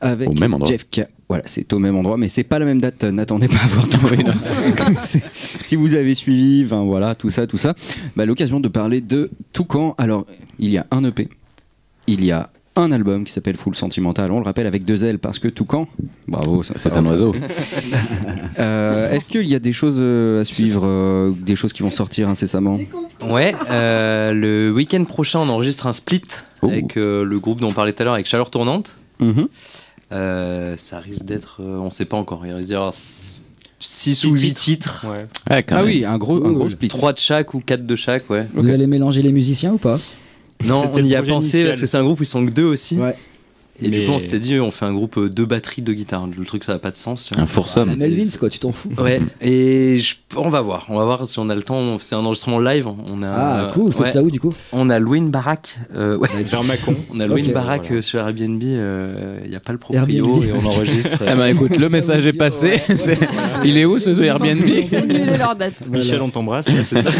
avec 0.00 0.28
Au 0.28 0.34
même. 0.34 0.54
Jeff 0.66 0.84
K. 0.90 1.02
Voilà, 1.28 1.44
c'est 1.46 1.72
au 1.72 1.78
même 1.78 1.96
endroit, 1.96 2.18
mais 2.18 2.28
c'est 2.28 2.44
pas 2.44 2.58
la 2.58 2.66
même 2.66 2.80
date. 2.80 3.02
N'attendez 3.04 3.48
pas 3.48 3.56
à 3.64 3.66
voir 3.66 3.88
tout. 3.88 3.98
C'est- 5.02 5.22
si 5.62 5.74
vous 5.74 5.94
avez 5.94 6.12
suivi, 6.14 6.64
voilà, 6.64 7.14
tout 7.14 7.30
ça, 7.30 7.46
tout 7.46 7.56
ça, 7.58 7.74
bah, 8.14 8.26
l'occasion 8.26 8.60
de 8.60 8.68
parler 8.68 9.00
de 9.00 9.30
Toucan. 9.54 9.94
Alors, 9.96 10.26
il 10.58 10.70
y 10.70 10.76
a 10.78 10.86
un 10.90 11.02
EP, 11.04 11.28
il 12.06 12.22
y 12.24 12.30
a 12.30 12.50
un 12.76 12.90
album 12.92 13.24
qui 13.24 13.32
s'appelle 13.32 13.56
Full 13.56 13.74
Sentimental. 13.76 14.30
On 14.32 14.38
le 14.40 14.44
rappelle 14.44 14.66
avec 14.66 14.84
deux 14.84 15.04
L 15.04 15.18
parce 15.18 15.38
que 15.38 15.48
Toucan, 15.48 15.86
bravo, 16.26 16.62
ça- 16.62 16.74
C'est 16.76 16.92
un 16.92 17.04
oiseau. 17.06 17.32
Euh, 18.58 19.10
Est-ce 19.10 19.24
qu'il 19.24 19.46
y 19.46 19.54
a 19.54 19.58
des 19.58 19.72
choses 19.72 19.96
euh, 20.00 20.40
à 20.40 20.44
suivre, 20.44 20.82
euh, 20.84 21.32
des 21.32 21.56
choses 21.56 21.72
qui 21.72 21.82
vont 21.82 21.90
sortir 21.90 22.28
incessamment? 22.28 22.78
Ouais, 23.28 23.54
euh, 23.70 24.32
le 24.32 24.72
week-end 24.72 25.04
prochain, 25.04 25.40
on 25.40 25.48
enregistre 25.48 25.86
un 25.88 25.92
split 25.92 26.22
Oh. 26.62 26.68
avec 26.68 26.96
euh, 26.96 27.24
le 27.24 27.40
groupe 27.40 27.60
dont 27.60 27.68
on 27.68 27.72
parlait 27.72 27.92
tout 27.92 28.02
à 28.02 28.04
l'heure, 28.04 28.14
avec 28.14 28.26
Chaleur 28.26 28.50
Tournante. 28.50 28.96
Mhm. 29.20 29.48
Euh, 30.12 30.74
ça 30.76 31.00
risque 31.00 31.24
d'être, 31.24 31.58
euh, 31.60 31.78
on 31.78 31.90
sait 31.90 32.04
pas 32.04 32.16
encore, 32.16 32.46
il 32.46 32.52
risque 32.52 32.68
d'y 32.68 32.74
avoir 32.74 32.94
6 32.94 34.24
ou 34.24 34.30
8 34.36 34.54
titres. 34.54 35.04
Ouais. 35.08 35.26
Ouais, 35.50 35.62
quand 35.64 35.76
Ah 35.76 35.82
même. 35.82 35.86
oui, 35.86 36.04
un 36.04 36.16
gros, 36.16 36.44
un 36.46 36.52
gros 36.52 36.68
split. 36.68 36.88
3 36.88 37.12
de 37.12 37.18
chaque 37.18 37.54
ou 37.54 37.60
4 37.60 37.84
de 37.86 37.96
chaque, 37.96 38.30
ouais. 38.30 38.46
Vous 38.54 38.70
allez 38.70 38.86
mélanger 38.86 39.20
les 39.22 39.32
musiciens 39.32 39.72
ou 39.72 39.78
pas? 39.78 39.98
Non, 40.64 40.90
on 40.92 40.98
y 41.02 41.14
a 41.14 41.22
pensé 41.22 41.46
initial. 41.48 41.66
parce 41.68 41.80
que 41.80 41.86
c'est 41.86 41.96
un 41.96 42.04
groupe 42.04 42.20
où 42.20 42.22
ils 42.22 42.26
sont 42.26 42.44
que 42.46 42.50
deux 42.50 42.64
aussi. 42.64 42.96
Ouais. 42.96 43.14
Et 43.82 43.88
du 43.88 44.06
coup, 44.06 44.12
on 44.12 44.20
s'était 44.20 44.38
dit, 44.38 44.60
on 44.60 44.70
fait 44.70 44.84
un 44.84 44.94
groupe 44.94 45.16
euh, 45.18 45.28
deux 45.28 45.46
batteries, 45.46 45.82
deux 45.82 45.94
guitares. 45.94 46.28
Le 46.38 46.44
truc, 46.44 46.62
ça 46.62 46.74
n'a 46.74 46.78
pas 46.78 46.92
de 46.92 46.96
sens. 46.96 47.24
tu 47.24 47.34
vois. 47.34 47.42
Un 47.42 47.46
foursome. 47.46 47.88
La 47.88 47.96
Melvins, 47.96 48.30
quoi, 48.38 48.48
tu 48.48 48.60
t'en 48.60 48.70
fous. 48.70 48.92
Ouais, 48.96 49.20
et 49.40 49.96
je- 49.98 50.14
on 50.36 50.48
va 50.48 50.60
voir. 50.60 50.86
On 50.90 50.96
va 50.96 51.04
voir 51.04 51.26
si 51.26 51.40
on 51.40 51.48
a 51.48 51.56
le 51.56 51.62
temps. 51.64 51.98
C'est 51.98 52.14
un 52.14 52.20
enregistrement 52.20 52.60
live. 52.60 52.86
On 52.86 53.20
a, 53.24 53.28
Ah, 53.30 53.70
cool, 53.74 53.90
faites 53.90 54.00
ouais. 54.02 54.12
ça 54.12 54.22
où 54.22 54.30
du 54.30 54.38
coup? 54.38 54.52
On 54.72 54.90
a 54.90 55.00
loué 55.00 55.18
une 55.18 55.30
baraque. 55.30 55.80
euh, 55.96 56.16
ouais. 56.16 56.28
Vers 56.44 56.62
Macon. 56.62 56.94
On 57.12 57.18
a 57.18 57.26
loué 57.26 57.40
Ok, 57.40 57.48
une 57.48 57.52
baraque 57.52 57.82
voilà. 57.86 57.98
euh, 57.98 58.02
sur 58.02 58.20
Airbnb. 58.20 58.62
Il 58.62 59.50
n'y 59.50 59.56
a 59.56 59.60
pas 59.60 59.72
le 59.72 59.78
proprio 59.78 60.00
Airbnb. 60.02 60.44
et 60.44 60.52
on 60.52 60.64
enregistre. 60.66 61.18
euh, 61.22 61.26
Ah 61.30 61.34
bah 61.34 61.50
écoute, 61.50 61.76
le 61.76 61.88
message 61.88 62.24
est 62.26 62.32
passé. 62.32 62.80
Il 63.64 63.76
est 63.76 63.86
où 63.86 63.98
ce 63.98 64.10
Airbnb? 64.22 64.62
Ils 64.64 64.94
ont 64.94 64.98
annulé 65.02 65.36
leur 65.36 65.56
date. 65.56 65.74
Michel, 65.90 66.22
on 66.22 66.30
t'embrasse. 66.30 66.66
c'est 66.84 67.02
ça. 67.02 67.10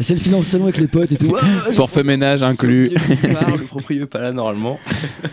C'est 0.00 0.14
le 0.14 0.20
financement 0.20 0.64
avec 0.64 0.78
les 0.78 0.86
potes 0.86 1.10
et 1.12 1.16
tout. 1.16 1.34
Forfait 1.74 2.04
ménage 2.04 2.42
inclus. 2.42 2.90
le 2.90 3.64
proprio 3.66 4.06
pas 4.06 4.20
là 4.20 4.32
normalement. 4.32 4.78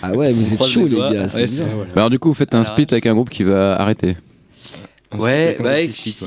Ah 0.01 0.13
ouais, 0.13 0.33
vous 0.33 0.53
êtes 0.53 0.65
chaud 0.65 0.87
les 0.87 0.95
gars. 0.97 1.27
Bah 1.27 1.91
alors 1.97 2.09
du 2.09 2.17
coup, 2.19 2.29
vous 2.29 2.33
faites 2.35 2.55
un 2.55 2.63
split 2.63 2.87
avec 2.91 3.05
un 3.05 3.13
groupe 3.13 3.29
qui 3.29 3.43
va 3.43 3.75
arrêter. 3.79 4.17
Ouais, 5.19 5.55
bah, 5.59 5.71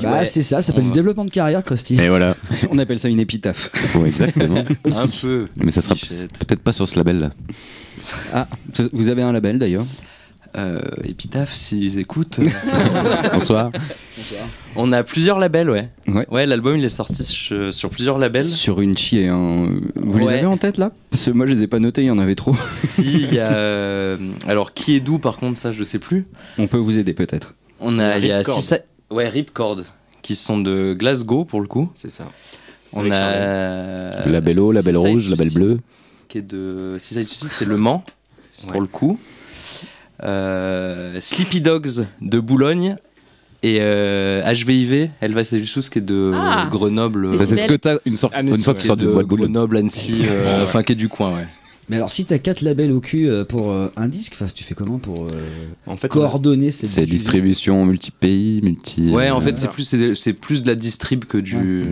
Bah 0.01 0.11
ouais, 0.13 0.25
c'est 0.25 0.41
ça, 0.41 0.57
ça 0.57 0.61
s'appelle 0.63 0.83
du 0.83 0.89
va- 0.89 0.95
développement 0.95 1.25
de 1.25 1.29
carrière, 1.29 1.63
Krusty. 1.63 1.99
Et 1.99 2.07
voilà. 2.09 2.35
On 2.71 2.77
appelle 2.79 2.97
ça 2.97 3.07
une 3.09 3.19
épitaphe. 3.19 3.69
Ouais, 3.95 4.07
exactement. 4.07 4.63
un 4.95 5.07
peu. 5.07 5.47
Mais 5.63 5.69
ça 5.69 5.81
sera 5.81 5.95
peut-être 5.95 6.61
pas 6.61 6.71
sur 6.71 6.87
ce 6.87 6.95
label-là. 6.95 7.31
Ah, 8.33 8.47
vous 8.93 9.09
avez 9.09 9.21
un 9.21 9.31
label 9.33 9.59
d'ailleurs 9.59 9.85
Euh, 10.57 10.81
Épitaphe, 11.03 11.53
s'ils 11.53 11.99
écoutent. 11.99 12.39
Bonsoir. 13.33 13.71
on 14.75 14.91
a 14.91 15.03
plusieurs 15.03 15.37
labels, 15.39 15.69
ouais. 15.69 15.83
Ouais. 16.31 16.45
l'album 16.45 16.75
il 16.77 16.83
est 16.83 16.89
sorti 16.89 17.23
sur, 17.23 17.73
sur 17.73 17.89
plusieurs 17.89 18.17
labels. 18.17 18.43
Sur 18.43 18.81
une 18.81 18.97
chier. 18.97 19.27
hein. 19.27 19.69
Vous 19.95 20.17
les 20.17 20.25
Ouais. 20.25 20.33
avez 20.39 20.45
en 20.47 20.57
tête 20.57 20.77
là? 20.77 20.91
Parce 21.11 21.25
que 21.25 21.31
moi 21.31 21.45
je 21.45 21.53
les 21.53 21.63
ai 21.63 21.67
pas 21.67 21.79
notés, 21.79 22.01
il 22.01 22.07
y 22.07 22.11
en 22.11 22.19
avait 22.19 22.35
trop. 22.35 22.55
si, 22.75 23.21
il 23.23 23.33
y 23.33 23.39
a. 23.39 23.51
euh, 23.53 24.17
Alors, 24.47 24.73
qui 24.73 24.95
est 24.95 24.99
d'où 24.99 25.19
par 25.19 25.37
contre, 25.37 25.57
ça 25.59 25.71
je 25.71 25.83
sais 25.83 25.99
plus. 25.99 26.25
On 26.57 26.67
peut 26.67 26.77
vous 26.77 26.97
aider 26.97 27.13
peut-être. 27.13 27.53
On 27.79 27.99
a, 27.99 28.17
il 28.17 28.25
y 28.25 28.31
a 28.31 28.37
Ripcord. 28.39 28.61
six- 28.61 28.75
Ouais, 29.11 29.27
Ripcord, 29.29 29.77
qui 30.21 30.35
sont 30.35 30.59
de 30.59 30.93
Glasgow 30.97 31.45
pour 31.45 31.61
le 31.61 31.67
coup. 31.67 31.91
C'est 31.95 32.11
ça. 32.11 32.25
On 32.93 33.01
Avec 33.01 33.13
a. 33.13 34.27
Labello, 34.27 34.71
label 34.71 34.95
Seaside 34.95 35.07
rouge, 35.11 35.29
label 35.29 35.45
Suicide, 35.49 35.61
bleu. 35.63 35.79
Qui 36.27 36.37
est 36.39 36.41
de. 36.41 36.97
Seaside 36.99 37.27
Suicide, 37.27 37.47
c'est 37.49 37.65
Le 37.65 37.77
Mans, 37.77 38.03
pour 38.63 38.71
Ouais. 38.73 38.79
le 38.79 38.87
coup. 38.87 39.19
Euh, 40.23 41.17
Sleepy 41.19 41.61
Dogs 41.61 42.05
de 42.21 42.39
Boulogne. 42.39 42.97
Et 43.61 43.79
euh, 43.81 44.41
HVIV, 44.43 45.09
Elva 45.19 45.43
Savichus, 45.43 45.89
qui 45.91 45.99
est 45.99 46.01
de 46.01 46.31
Ah. 46.33 46.67
Grenoble. 46.71 47.37
Bah, 47.37 47.45
c'est 47.45 47.57
ce 47.57 47.65
que 47.65 47.73
t'as 47.73 47.97
une, 48.05 48.15
sorte, 48.15 48.33
Annecy, 48.33 48.57
une 48.57 48.63
fois 48.63 48.73
que 48.73 48.79
tu 48.79 48.83
ouais. 48.83 48.87
sors 48.87 48.95
de 48.95 49.05
Boulogne. 49.05 49.27
Grenoble, 49.27 49.77
Annecy, 49.77 50.21
euh, 50.29 50.63
enfin 50.63 50.81
qui 50.81 50.93
est 50.93 50.95
du 50.95 51.09
coin, 51.09 51.35
ouais. 51.35 51.45
Mais 51.89 51.95
alors 51.95 52.11
si 52.11 52.23
t'as 52.23 52.37
quatre 52.37 52.61
labels 52.61 52.91
au 52.91 53.01
cul 53.01 53.27
euh, 53.27 53.43
pour 53.43 53.71
euh, 53.71 53.91
un 53.97 54.07
disque, 54.07 54.37
tu 54.53 54.63
fais 54.63 54.75
comment 54.75 54.99
pour 54.99 55.25
euh, 55.25 55.29
En 55.87 55.97
fait, 55.97 56.07
coordonner 56.07 56.69
ces 56.71 56.85
C'est 56.87 57.05
distribution 57.05 57.83
multi-pays, 57.85 58.61
multi. 58.61 59.09
Ouais, 59.09 59.31
en 59.31 59.39
fait, 59.41 59.57
c'est 59.57 59.69
plus, 59.69 60.13
c'est 60.15 60.33
plus 60.33 60.61
de 60.61 60.67
la 60.67 60.75
distrib 60.75 61.25
que 61.25 61.37
du. 61.37 61.85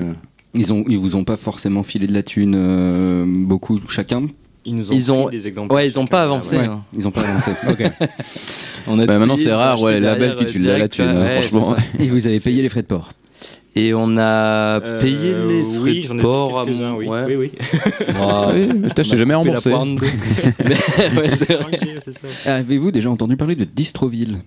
Ils, 0.54 0.72
ont, 0.72 0.86
ils 0.88 0.98
vous 0.98 1.16
ont 1.16 1.24
pas 1.24 1.38
forcément 1.38 1.84
filé 1.84 2.08
de 2.08 2.14
la 2.14 2.24
thune 2.24 2.56
euh, 2.56 3.26
beaucoup 3.28 3.80
chacun 3.90 4.28
ils 4.68 4.76
nous 4.76 4.92
ont, 4.92 4.94
Ils 4.94 5.12
ont- 5.12 5.30
des 5.30 5.48
exemples. 5.48 5.74
Ouais, 5.74 5.88
ils 5.88 5.98
ont 5.98 6.06
pas 6.06 6.22
avancé. 6.24 6.58
Ouais. 6.58 6.66
hein. 6.66 6.84
Ils 6.96 7.08
ont 7.08 7.12
pas 7.12 7.22
avancé. 7.22 7.52
ok. 7.70 7.84
On 8.88 9.00
a 9.00 9.06
Bah, 9.06 9.18
maintenant, 9.18 9.36
c'est 9.38 9.52
rare, 9.54 9.82
ouais, 9.82 9.94
les 9.94 10.00
labels 10.00 10.36
derrière, 10.36 10.36
qui 10.38 10.46
euh, 10.46 10.50
tu 10.52 10.58
l'as 10.60 10.78
la 10.78 10.88
thune, 10.88 11.06
hein, 11.06 11.22
ouais, 11.24 11.40
c'est 11.44 11.48
franchement. 11.60 11.76
Et 12.00 12.08
vous 12.10 12.28
avez 12.28 12.40
payé 12.40 12.62
les 12.62 12.70
frais 12.70 12.84
de 12.84 12.88
port. 12.88 13.12
Et 13.76 13.94
on 13.94 14.18
a 14.18 14.80
Euh, 14.82 15.00
payé 15.00 15.34
les 15.34 15.64
frais 15.64 15.80
oui, 15.82 16.02
de 16.02 16.08
j'en 16.08 16.18
ai 16.18 16.22
port 16.22 16.60
à 16.60 16.64
oui. 16.66 16.80
ouais. 17.08 17.24
oui, 17.28 17.36
oui. 17.36 17.52
Ah, 18.20 18.50
Oui, 18.54 18.68
putain, 18.88 19.04
je 19.04 19.10
t'ai 19.12 19.18
jamais 19.18 19.34
la 19.34 19.38
remboursé. 19.38 19.72
Avez-vous 22.46 22.92
déjà 22.92 23.10
entendu 23.10 23.38
parler 23.38 23.56
de 23.56 23.64
Distroville? 23.66 24.40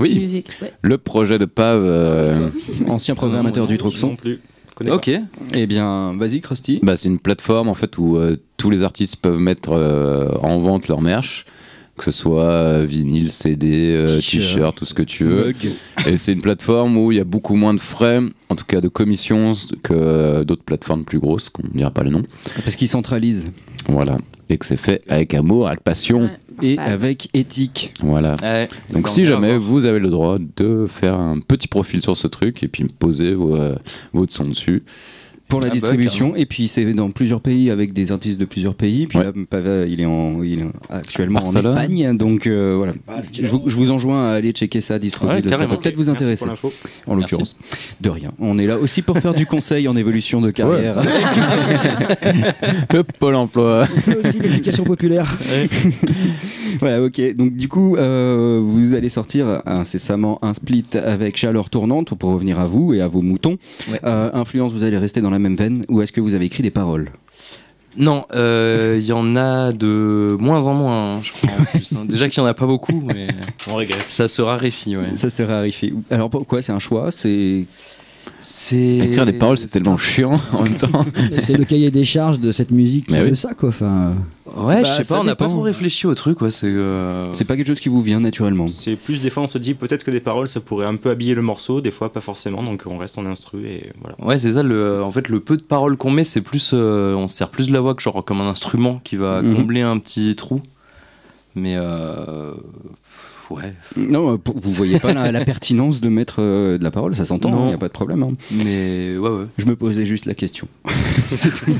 Oui, 0.00 0.16
Musique. 0.16 0.50
Ouais. 0.62 0.72
le 0.82 0.96
projet 0.98 1.38
de 1.38 1.44
Pave. 1.44 1.82
euh, 1.84 2.50
Ancien 2.88 3.14
programmateur 3.16 3.66
du 3.66 3.74
Non 3.74 3.78
Troxon. 3.78 4.16
plus. 4.16 4.40
Connais. 4.78 4.92
Ok. 4.92 5.10
Eh 5.54 5.66
bien, 5.66 6.16
vas-y 6.16 6.40
Krusty. 6.40 6.78
Bah, 6.84 6.96
c'est 6.96 7.08
une 7.08 7.18
plateforme 7.18 7.68
en 7.68 7.74
fait 7.74 7.98
où 7.98 8.16
euh, 8.16 8.36
tous 8.58 8.70
les 8.70 8.84
artistes 8.84 9.16
peuvent 9.16 9.40
mettre 9.40 9.72
euh, 9.72 10.28
en 10.40 10.60
vente 10.60 10.86
leur 10.86 11.00
merch, 11.00 11.46
que 11.96 12.04
ce 12.04 12.12
soit 12.12 12.44
euh, 12.44 12.84
vinyle, 12.88 13.30
CD, 13.30 13.96
euh, 13.98 14.06
T-shirt. 14.06 14.44
t-shirt, 14.54 14.76
tout 14.76 14.84
ce 14.84 14.94
que 14.94 15.02
tu 15.02 15.24
veux. 15.24 15.46
Mug. 15.46 15.56
Et 16.06 16.16
c'est 16.16 16.32
une 16.32 16.42
plateforme 16.42 16.96
où 16.96 17.10
il 17.10 17.18
y 17.18 17.20
a 17.20 17.24
beaucoup 17.24 17.56
moins 17.56 17.74
de 17.74 17.80
frais, 17.80 18.20
en 18.50 18.54
tout 18.54 18.64
cas 18.66 18.80
de 18.80 18.86
commissions, 18.86 19.54
que 19.82 19.92
euh, 19.94 20.44
d'autres 20.44 20.62
plateformes 20.62 21.04
plus 21.04 21.18
grosses, 21.18 21.48
qu'on 21.48 21.64
ne 21.64 21.76
dira 21.76 21.90
pas 21.90 22.04
le 22.04 22.10
nom. 22.10 22.22
Parce 22.62 22.76
qu'ils 22.76 22.86
centralisent. 22.86 23.50
Voilà. 23.88 24.18
Et 24.48 24.58
que 24.58 24.64
c'est 24.64 24.76
fait 24.76 25.02
avec 25.08 25.34
amour, 25.34 25.66
avec 25.66 25.80
passion. 25.80 26.22
Ouais. 26.22 26.30
Et 26.62 26.78
avec 26.78 27.28
éthique. 27.34 27.94
Voilà. 28.00 28.36
Ouais. 28.42 28.68
Donc 28.92 29.06
On 29.06 29.10
si 29.10 29.24
jamais 29.24 29.56
vous 29.56 29.84
avez 29.84 29.98
le 29.98 30.10
droit 30.10 30.38
de 30.56 30.86
faire 30.88 31.14
un 31.14 31.40
petit 31.40 31.68
profil 31.68 32.02
sur 32.02 32.16
ce 32.16 32.26
truc 32.26 32.62
et 32.62 32.68
puis 32.68 32.84
me 32.84 32.88
poser 32.88 33.34
vos, 33.34 33.56
euh, 33.56 33.76
votre 34.12 34.32
son 34.32 34.46
dessus. 34.46 34.82
Pour 35.48 35.60
la 35.60 35.66
Ah 35.66 35.70
bah, 35.70 35.72
distribution, 35.74 36.36
et 36.36 36.44
puis 36.44 36.68
c'est 36.68 36.84
dans 36.92 37.10
plusieurs 37.10 37.40
pays 37.40 37.70
avec 37.70 37.92
des 37.94 38.12
artistes 38.12 38.38
de 38.38 38.44
plusieurs 38.44 38.74
pays. 38.74 39.06
Puis 39.06 39.18
Ouais. 39.18 39.24
là, 39.24 39.32
Pava, 39.48 39.86
il 39.86 40.00
est, 40.00 40.04
en, 40.04 40.42
il 40.42 40.60
est 40.60 40.66
actuellement 40.90 41.40
en. 41.42 41.56
Espagne, 41.56 42.16
donc 42.16 42.46
euh, 42.46 42.74
voilà. 42.76 42.92
Je 43.32 43.46
vous, 43.46 43.62
je 43.66 43.74
vous 43.74 43.90
enjoins 43.90 44.26
à 44.26 44.32
aller 44.32 44.52
checker 44.52 44.80
ça, 44.82 44.98
Distroville. 44.98 45.44
Ouais, 45.48 45.56
ça 45.56 45.66
peut-être 45.66 45.96
vous 45.96 46.04
Merci 46.04 46.10
intéresser, 46.10 46.44
en 47.06 47.14
l'occurrence. 47.14 47.56
De 48.00 48.10
rien. 48.10 48.30
On 48.38 48.58
est 48.58 48.66
là 48.66 48.78
aussi 48.78 49.00
pour 49.02 49.18
faire 49.18 49.34
du 49.34 49.46
conseil 49.54 49.88
en 49.88 49.96
évolution 49.96 50.40
de 50.40 50.50
carrière. 50.50 50.96
Le 52.92 53.02
Pôle 53.02 53.34
emploi. 53.34 53.86
C'est 53.98 54.16
aussi 54.16 54.38
l'éducation 54.38 54.84
populaire. 54.84 55.38
voilà, 56.80 57.02
ok. 57.02 57.20
Donc 57.36 57.54
du 57.54 57.68
coup, 57.68 57.96
euh, 57.96 58.60
vous 58.62 58.94
allez 58.94 59.08
sortir 59.08 59.62
incessamment 59.66 60.38
un 60.42 60.54
split 60.54 60.86
avec 60.94 61.36
Chaleur 61.36 61.70
Tournante 61.70 62.14
pour 62.14 62.30
revenir 62.32 62.58
à 62.58 62.64
vous 62.66 62.94
et 62.94 63.00
à 63.00 63.06
vos 63.06 63.22
moutons. 63.22 63.56
Ouais. 63.90 64.00
Euh, 64.04 64.30
influence, 64.34 64.72
vous 64.72 64.84
allez 64.84 64.98
rester 64.98 65.20
dans 65.20 65.30
la 65.30 65.38
même 65.38 65.56
veine 65.56 65.84
ou 65.88 66.02
est-ce 66.02 66.12
que 66.12 66.20
vous 66.20 66.34
avez 66.34 66.46
écrit 66.46 66.62
des 66.62 66.70
paroles? 66.70 67.10
Non, 67.96 68.26
euh, 68.34 68.96
il 69.00 69.06
y 69.06 69.12
en 69.12 69.34
a 69.34 69.72
de 69.72 70.36
moins 70.38 70.66
en 70.68 70.74
moins, 70.74 71.16
hein, 71.16 71.18
je 71.22 71.32
crois. 71.32 71.50
En 71.58 71.64
plus, 71.76 71.92
hein. 71.94 72.04
Déjà 72.08 72.28
qu'il 72.28 72.40
y 72.40 72.44
en 72.44 72.46
a 72.46 72.54
pas 72.54 72.66
beaucoup, 72.66 73.02
mais 73.04 73.26
On 73.68 73.74
régresse. 73.74 74.06
ça 74.06 74.28
se 74.28 74.40
raréfie. 74.40 74.96
Ouais. 74.96 75.16
Ça 75.16 75.30
se 75.30 75.42
raréfie. 75.42 75.94
Alors 76.10 76.30
pourquoi? 76.30 76.62
C'est 76.62 76.72
un 76.72 76.78
choix? 76.78 77.10
C'est 77.10 77.66
C'est 78.40 78.98
Écrire 78.98 79.26
des 79.26 79.32
paroles, 79.32 79.58
c'est 79.58 79.66
tellement 79.68 79.96
chiant 79.96 80.40
en 80.52 80.62
même 80.62 80.76
temps. 80.76 81.04
C'est 81.38 81.54
le 81.56 81.64
cahier 81.64 81.90
des 81.90 82.04
charges 82.04 82.38
de 82.38 82.52
cette 82.52 82.70
musique 82.70 83.06
qui 83.06 83.12
Mais 83.14 83.22
veut 83.24 83.30
oui. 83.30 83.36
ça 83.36 83.52
quoi. 83.54 83.70
Enfin, 83.70 84.14
Ouais, 84.56 84.82
Bah, 84.82 84.84
je 84.84 84.92
sais 84.96 85.04
ça 85.04 85.16
pas, 85.16 85.20
on 85.20 85.24
n'a 85.24 85.34
pas 85.36 85.48
trop 85.48 85.60
réfléchi 85.60 86.06
au 86.06 86.14
truc. 86.14 86.40
Ouais, 86.40 86.50
c'est. 86.52 86.66
euh, 86.68 87.32
c'est 87.32 87.44
pas 87.44 87.56
quelque 87.56 87.66
chose 87.66 87.80
qui 87.80 87.88
vous 87.88 88.00
vient 88.00 88.20
naturellement. 88.20 88.66
C'est 88.68 88.94
plus 88.96 89.22
des 89.22 89.30
fois 89.30 89.42
on 89.42 89.48
se 89.48 89.58
dit 89.58 89.74
peut-être 89.74 90.04
que 90.04 90.10
des 90.12 90.20
paroles 90.20 90.46
ça 90.48 90.60
pourrait 90.60 90.86
un 90.86 90.96
peu 90.96 91.10
habiller 91.10 91.34
le 91.34 91.42
morceau, 91.42 91.80
des 91.80 91.90
fois 91.90 92.12
pas 92.12 92.20
forcément, 92.20 92.62
donc 92.62 92.84
on 92.86 92.96
reste 92.96 93.18
en 93.18 93.26
instru 93.26 93.66
et 93.66 93.90
voilà. 94.00 94.14
Ouais, 94.24 94.38
c'est 94.38 94.52
ça. 94.52 94.62
Le, 94.62 95.02
en 95.02 95.10
fait, 95.10 95.28
le 95.28 95.40
peu 95.40 95.56
de 95.56 95.62
paroles 95.62 95.96
qu'on 95.96 96.10
met, 96.10 96.24
c'est 96.24 96.40
plus, 96.40 96.70
euh, 96.74 97.14
on 97.16 97.26
se 97.28 97.36
sert 97.36 97.50
plus 97.50 97.66
de 97.68 97.72
la 97.72 97.80
voix 97.80 97.94
que 97.94 98.02
genre 98.02 98.24
comme 98.24 98.40
un 98.40 98.48
instrument 98.48 99.00
qui 99.04 99.16
va 99.16 99.42
Mhm. 99.42 99.56
combler 99.56 99.80
un 99.82 99.98
petit 99.98 100.34
trou. 100.36 100.60
Mais 101.54 101.74
euh, 101.76 102.52
ouais. 103.50 103.72
Non, 103.96 104.38
vous 104.44 104.70
voyez 104.72 104.98
pas 104.98 105.12
la, 105.12 105.32
la 105.32 105.44
pertinence 105.44 106.00
de 106.00 106.08
mettre 106.08 106.36
euh, 106.40 106.78
de 106.78 106.84
la 106.84 106.90
parole, 106.90 107.14
ça 107.14 107.24
s'entend, 107.24 107.48
il 107.50 107.54
Non. 107.54 107.66
n'y 107.68 107.72
a 107.74 107.78
pas 107.78 107.88
de 107.88 107.92
problème. 107.92 108.22
hein. 108.22 108.32
Mais 108.64 109.16
ouais, 109.16 109.28
ouais. 109.30 109.44
Je 109.58 109.66
me 109.66 109.76
posais 109.76 110.04
juste 110.06 110.26
la 110.26 110.34
question. 110.34 110.68
c'est 111.26 111.54
tout. 111.54 111.72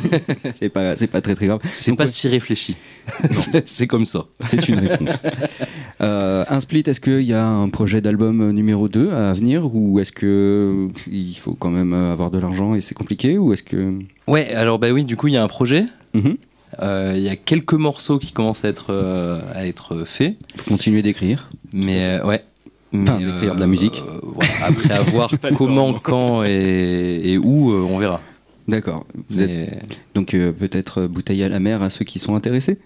c'est 0.55 0.69
pas, 0.69 0.95
très 0.97 1.35
très 1.35 1.47
grave. 1.47 1.61
C'est 1.65 1.95
pas 1.97 2.05
ouais, 2.05 2.09
si 2.09 2.29
réfléchi. 2.29 2.77
C'est- 3.67 3.87
comme 3.87 4.07
ça. 4.07 4.25
c'est 4.41 4.69
une 4.69 4.79
réponse. 4.81 5.23
Euh, 6.01 6.45
un 6.49 6.61
split, 6.61 6.83
est-ce 6.87 7.01
qu'il 7.01 7.23
y 7.23 7.33
a 7.33 7.47
un 7.47 7.69
projet 7.71 8.01
d'album 8.01 8.41
euh, 8.41 8.53
numéro 8.53 8.89
2 8.89 9.13
à 9.13 9.33
venir 9.33 9.75
ou 9.75 9.99
est-ce 9.99 10.13
que 10.13 10.89
il 11.11 11.35
faut 11.35 11.55
quand 11.55 11.71
même 11.71 11.93
euh, 11.93 12.13
avoir 12.13 12.31
de 12.31 12.39
l'argent 12.39 12.75
et 12.75 12.81
c'est 12.81 12.95
compliqué 12.95 13.39
ou 13.39 13.53
est-ce 13.53 13.63
que 13.63 13.95
Ouais, 14.27 14.53
alors 14.55 14.79
bah 14.79 14.91
oui, 14.91 15.05
du 15.05 15.17
coup, 15.17 15.29
il 15.29 15.35
y 15.35 15.37
a 15.37 15.43
un 15.43 15.49
projet. 15.49 15.87
Mhm. 16.15 16.37
Il 16.83 17.21
y 17.23 17.29
a 17.29 17.37
quelques 17.37 17.73
morceaux 17.75 18.19
qui 18.19 18.33
commencent 18.33 18.65
à 18.65 18.69
être, 18.69 18.87
euh, 18.91 19.41
à 19.55 19.67
être 19.67 20.05
faits. 20.05 20.37
faut 20.57 20.71
continuer 20.71 21.03
d'écrire 21.03 21.51
Mais 21.73 22.19
euh, 22.21 22.25
ouais. 22.25 22.45
Enfin, 22.95 23.19
Mais, 23.19 23.27
d'écrire 23.27 23.55
de 23.55 23.61
la 23.61 23.67
musique. 23.67 24.03
euh, 24.09 24.19
voilà, 24.23 24.51
après 24.67 24.95
avoir 24.95 25.31
comment, 25.57 25.93
quand 25.95 26.43
et, 26.45 27.21
et 27.25 27.37
où, 27.39 27.71
euh, 27.73 27.81
on 27.89 27.99
verra. 27.99 28.21
D'accord. 28.67 29.05
Vous 29.31 29.41
êtes 29.43 29.49
Mais- 29.51 29.79
donc 30.15 30.35
euh, 30.35 30.53
peut-être 30.53 31.03
euh, 31.03 31.09
bouteille 31.09 31.43
à 31.43 31.49
la 31.49 31.59
mer 31.59 31.83
à 31.83 31.91
ceux 31.91 32.05
qui 32.05 32.19
sont 32.19 32.35
intéressés? 32.35 32.79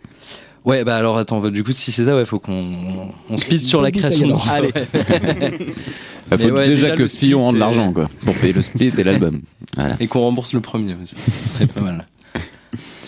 Ouais, 0.64 0.84
bah 0.84 0.94
alors 0.96 1.18
attends, 1.18 1.40
bah, 1.40 1.50
du 1.50 1.64
coup, 1.64 1.72
si 1.72 1.90
c'est 1.90 2.04
ça, 2.04 2.14
ouais, 2.16 2.24
faut 2.24 2.38
qu'on 2.38 3.10
on 3.28 3.36
speed 3.36 3.62
sur 3.64 3.82
la 3.82 3.90
création 3.90 4.26
de 4.28 4.32
morceaux. 4.32 4.54
Il 4.64 4.68
faut 6.30 6.36
Mais 6.38 6.50
ouais, 6.52 6.68
déjà, 6.68 6.84
déjà, 6.90 6.96
que 6.96 7.08
split 7.08 7.34
rende 7.34 7.56
et- 7.56 7.58
l'argent, 7.58 7.92
quoi, 7.92 8.08
pour 8.24 8.34
payer 8.36 8.52
le 8.52 8.62
split 8.62 8.92
et 8.96 9.04
l'album. 9.04 9.40
Voilà. 9.76 9.96
Et 10.00 10.06
qu'on 10.06 10.20
rembourse 10.20 10.52
le 10.52 10.60
premier, 10.60 10.94
ce 11.06 11.48
serait 11.54 11.66
pas 11.66 11.80
mal. 11.80 12.06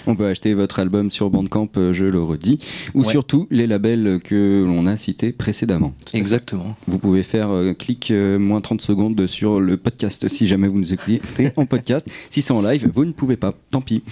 On 0.06 0.14
peut 0.16 0.26
acheter 0.26 0.54
votre 0.54 0.78
album 0.78 1.10
sur 1.10 1.30
Bandcamp, 1.30 1.68
euh, 1.76 1.92
je 1.92 2.04
le 2.04 2.22
redis, 2.22 2.58
ou 2.94 3.00
Ouais. 3.02 3.08
surtout 3.10 3.46
les 3.50 3.66
labels 3.66 4.20
que 4.22 4.64
l'on 4.66 4.86
a 4.86 4.96
cités 4.96 5.32
précédemment. 5.32 5.94
Exactement. 6.12 6.74
Vous 6.86 6.98
pouvez 6.98 7.22
faire 7.22 7.50
euh, 7.50 7.72
clic 7.72 8.10
euh, 8.10 8.38
moins 8.38 8.60
30 8.60 8.82
secondes 8.82 9.26
sur 9.26 9.60
le 9.60 9.76
podcast 9.76 10.28
si 10.28 10.46
jamais 10.46 10.68
vous 10.68 10.78
nous 10.78 10.92
écoutez 10.92 11.20
en 11.56 11.66
podcast. 11.66 12.06
Si 12.30 12.42
c'est 12.42 12.52
en 12.52 12.62
live, 12.62 12.90
vous 12.92 13.04
ne 13.04 13.12
pouvez 13.12 13.36
pas, 13.36 13.54
tant 13.70 13.80
pis. 13.80 14.02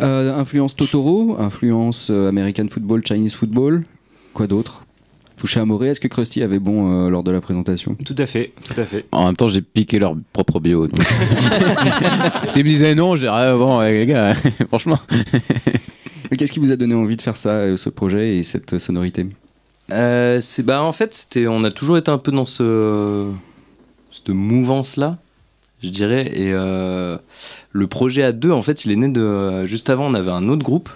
Euh, 0.00 0.34
influence 0.36 0.74
Totoro, 0.74 1.36
influence 1.38 2.10
American 2.10 2.66
Football, 2.68 3.02
Chinese 3.06 3.34
Football, 3.34 3.84
quoi 4.32 4.46
d'autre? 4.46 4.83
Touché 5.36 5.60
à 5.60 5.64
Moré, 5.64 5.88
est-ce 5.88 6.00
que 6.00 6.08
Krusty 6.08 6.42
avait 6.42 6.60
bon 6.60 7.06
euh, 7.06 7.08
lors 7.10 7.24
de 7.24 7.30
la 7.30 7.40
présentation? 7.40 7.96
Tout 8.04 8.14
à 8.18 8.26
fait, 8.26 8.52
tout 8.66 8.80
à 8.80 8.84
fait. 8.84 9.04
En 9.10 9.26
même 9.26 9.36
temps, 9.36 9.48
j'ai 9.48 9.62
piqué 9.62 9.98
leur 9.98 10.16
propre 10.32 10.60
bio. 10.60 10.86
S'ils 12.48 12.64
me 12.64 12.68
disaient 12.68 12.94
non, 12.94 13.16
je 13.16 13.22
dirais 13.22 13.34
ah, 13.34 13.56
bon, 13.56 13.78
ouais, 13.78 13.98
les 13.98 14.06
gars, 14.06 14.34
franchement. 14.68 14.98
Mais 16.30 16.36
qu'est-ce 16.36 16.52
qui 16.52 16.58
vous 16.58 16.72
a 16.72 16.76
donné 16.76 16.94
envie 16.94 17.16
de 17.16 17.22
faire 17.22 17.36
ça, 17.36 17.50
euh, 17.50 17.76
ce 17.76 17.88
projet 17.88 18.36
et 18.36 18.42
cette 18.42 18.78
sonorité? 18.78 19.26
Euh, 19.92 20.40
c'est 20.40 20.62
bah 20.62 20.82
en 20.82 20.92
fait 20.92 21.14
c'était 21.14 21.46
on 21.46 21.62
a 21.62 21.70
toujours 21.70 21.98
été 21.98 22.10
un 22.10 22.16
peu 22.16 22.32
dans 22.32 22.46
ce 22.46 23.30
cette 24.10 24.30
mouvance 24.30 24.96
là 24.96 25.18
je 25.82 25.90
dirais 25.90 26.26
et 26.34 26.54
euh, 26.54 27.18
le 27.70 27.86
projet 27.86 28.22
à 28.22 28.32
deux 28.32 28.50
en 28.50 28.62
fait 28.62 28.86
il 28.86 28.92
est 28.92 28.96
né 28.96 29.10
de 29.10 29.66
juste 29.66 29.90
avant 29.90 30.06
on 30.06 30.14
avait 30.14 30.30
un 30.30 30.48
autre 30.48 30.64
groupe 30.64 30.88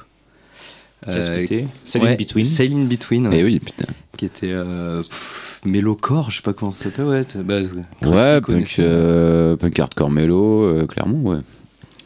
splitté. 1.07 1.67
Sail 1.85 2.07
in 2.07 2.15
Between. 2.15 2.45
Sail 2.45 2.73
in 2.73 2.85
Between 2.87 3.31
Eh 3.33 3.45
oui, 3.45 3.61
putain. 3.61 3.87
Qui 4.19 4.27
était 4.27 4.51
euh, 4.51 5.03
pff, 5.03 5.61
Mélocore 5.65 6.31
je 6.31 6.37
sais 6.37 6.43
pas 6.43 6.53
comment 6.53 6.73
ça 6.73 6.85
s'appelle 6.85 7.07
ouais 7.07 7.25
bah, 7.37 7.61
Ouais, 8.03 8.41
punk, 8.43 8.77
euh, 8.81 9.57
punk 9.57 9.79
hardcore 9.79 10.11
mélo, 10.11 10.65
euh, 10.65 10.87
clairement, 10.87 11.23
ouais. 11.31 11.39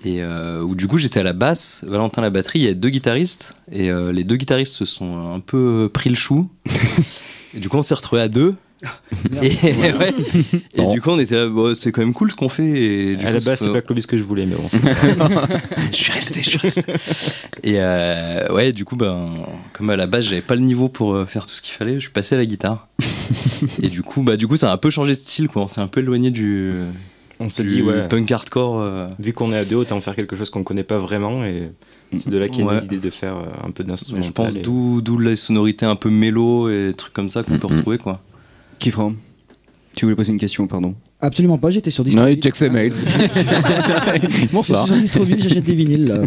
et 0.05 0.23
euh, 0.23 0.61
où 0.63 0.77
du 0.77 0.87
coup 0.87 0.99
j'étais 0.99 1.21
à 1.21 1.23
la 1.25 1.33
basse 1.33 1.85
Valentin 1.89 2.23
à 2.23 2.27
la 2.27 2.31
batterie 2.31 2.61
il 2.61 2.65
y 2.67 2.69
a 2.69 2.75
deux 2.75 2.91
guitaristes 2.91 3.57
et 3.73 3.91
euh, 3.91 4.13
les 4.13 4.23
deux 4.25 4.37
guitaristes 4.37 4.75
se 4.75 4.85
sont 4.85 5.33
un 5.35 5.41
peu 5.41 5.91
pris 5.93 6.11
le 6.11 6.17
chou. 6.17 6.49
Et 7.55 7.61
du 7.61 7.69
coup 7.69 7.77
on 7.77 7.83
s'est 7.83 7.93
retrouvés 7.93 8.23
à 8.23 8.29
deux 8.29 8.55
et, 9.43 9.49
ouais. 9.93 10.13
Et 10.75 10.81
Non. 10.83 10.93
du 10.93 11.01
coup, 11.01 11.11
on 11.11 11.19
était 11.21 11.37
là, 11.37 11.49
c'est 11.75 11.93
quand 11.93 12.01
même 12.03 12.13
cool 12.15 12.31
ce 12.31 12.37
qu'on 12.37 12.49
fait. 12.49 12.65
Et 12.67 13.17
du 13.17 13.25
À 13.25 13.29
coup, 13.29 13.35
la 13.35 13.41
base, 13.41 13.59
c'est 13.61 13.73
pas 13.73 13.81
Clovis 13.81 14.07
que 14.07 14.17
je 14.17 14.23
voulais, 14.25 14.45
mais 14.47 14.55
bon. 14.57 14.65
c'est 14.69 14.81
pas 14.81 14.93
grave. 15.29 15.61
je 15.93 15.97
suis 15.97 16.13
resté, 16.13 16.43
je 16.43 16.49
suis 16.51 16.59
resté. 16.59 16.83
Et 17.63 17.75
euh, 17.79 18.53
ouais, 18.53 18.73
du 18.73 18.85
coup, 18.85 18.97
ben, 18.97 19.29
comme 19.73 19.91
à 19.91 19.97
la 19.97 20.07
base, 20.07 20.25
j'avais 20.27 20.43
pas 20.43 20.55
le 20.57 20.63
niveau 20.63 20.89
pour 20.89 21.15
euh, 21.15 21.27
faire 21.27 21.47
tout 21.47 21.55
ce 21.55 21.63
qu'il 21.63 21.75
fallait, 21.75 21.95
je 21.95 22.01
suis 22.01 22.11
passé 22.11 22.35
à 22.35 22.39
la 22.39 22.47
guitare. 22.47 22.89
et 23.83 23.89
du 23.89 24.03
coup, 24.03 24.23
bah, 24.23 24.37
du 24.37 24.49
coup, 24.49 24.57
ça 24.57 24.71
a 24.71 24.75
un 24.75 24.79
peu 24.79 24.91
changé 24.91 25.13
de 25.13 25.19
style, 25.21 25.49
quoi. 25.49 25.63
On 25.63 25.69
s'est 25.69 25.81
un 25.81 25.87
peu 25.87 26.01
éloigné 26.01 26.31
du, 26.33 26.73
On 27.39 27.51
s'est 27.51 27.65
dit, 27.65 27.83
ouais, 27.83 28.09
punk 28.09 28.31
hardcore. 28.33 28.81
euh. 28.81 29.09
vu 29.21 29.33
qu'on 29.33 29.53
est 29.53 29.59
à 29.59 29.65
deux, 29.65 29.77
autant 29.77 30.01
faire 30.01 30.17
quelque 30.17 30.35
chose 30.37 30.51
qu'on 30.51 30.65
connaît 30.65 30.83
pas 30.85 30.99
vraiment. 30.99 31.45
Et 31.45 31.71
c'est 32.13 32.29
de 32.29 32.37
là 32.37 32.49
qu'est 32.49 32.63
Ouais. 32.63 32.81
l'idée 32.81 32.99
de 32.99 33.11
faire 33.11 33.37
un 33.65 33.71
peu 33.71 33.85
d'instrumental. 33.85 34.27
Je 34.29 34.33
pense 34.33 34.55
et- 34.57 34.61
d'où 34.61 35.01
d'où 35.01 35.19
les 35.19 35.37
sonorités 35.37 35.87
un 35.87 35.97
peu 35.97 36.11
mélo 36.11 36.69
et 36.69 36.93
trucs 36.97 37.13
comme 37.15 37.31
ça 37.31 37.43
qu'on 37.45 37.59
peut 37.59 37.69
Mhm. 37.69 37.77
retrouver, 37.77 37.99
quoi. 37.99 38.21
Kifram 38.83 39.15
Tu 39.95 40.05
voulais 40.05 40.17
poser 40.17 40.33
une 40.33 40.39
question, 40.39 40.67
pardon 40.67 40.95
Absolument 41.21 41.57
pas, 41.57 41.71
j'étais 41.71 41.93
sur 41.93 42.03
Non, 42.03 42.09
Distroville. 42.11 42.37
il 42.37 42.43
check 42.43 42.57
ses 42.57 42.69
mails. 42.69 42.93
Je 44.23 44.47
Bonsoir. 44.53 44.85
suis 44.87 44.95
sur 44.95 45.01
Distroville, 45.03 45.41
j'achète 45.43 45.63
des 45.65 45.75
vinyles. 45.75 46.05
là. 46.07 46.23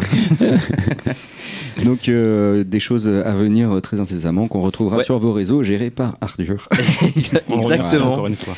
Donc, 1.83 2.07
euh, 2.07 2.63
des 2.63 2.79
choses 2.79 3.09
à 3.09 3.33
venir 3.35 3.69
euh, 3.73 3.81
très 3.81 3.99
incessamment 3.99 4.47
qu'on 4.47 4.61
retrouvera 4.61 4.97
Ouais. 4.97 5.03
sur 5.03 5.19
vos 5.19 5.33
réseaux 5.33 5.63
gérés 5.63 5.89
par 5.89 6.17
Arthur. 6.21 6.69
Exactement. 7.53 8.13
Encore 8.13 8.27
une 8.27 8.35
fois. 8.35 8.55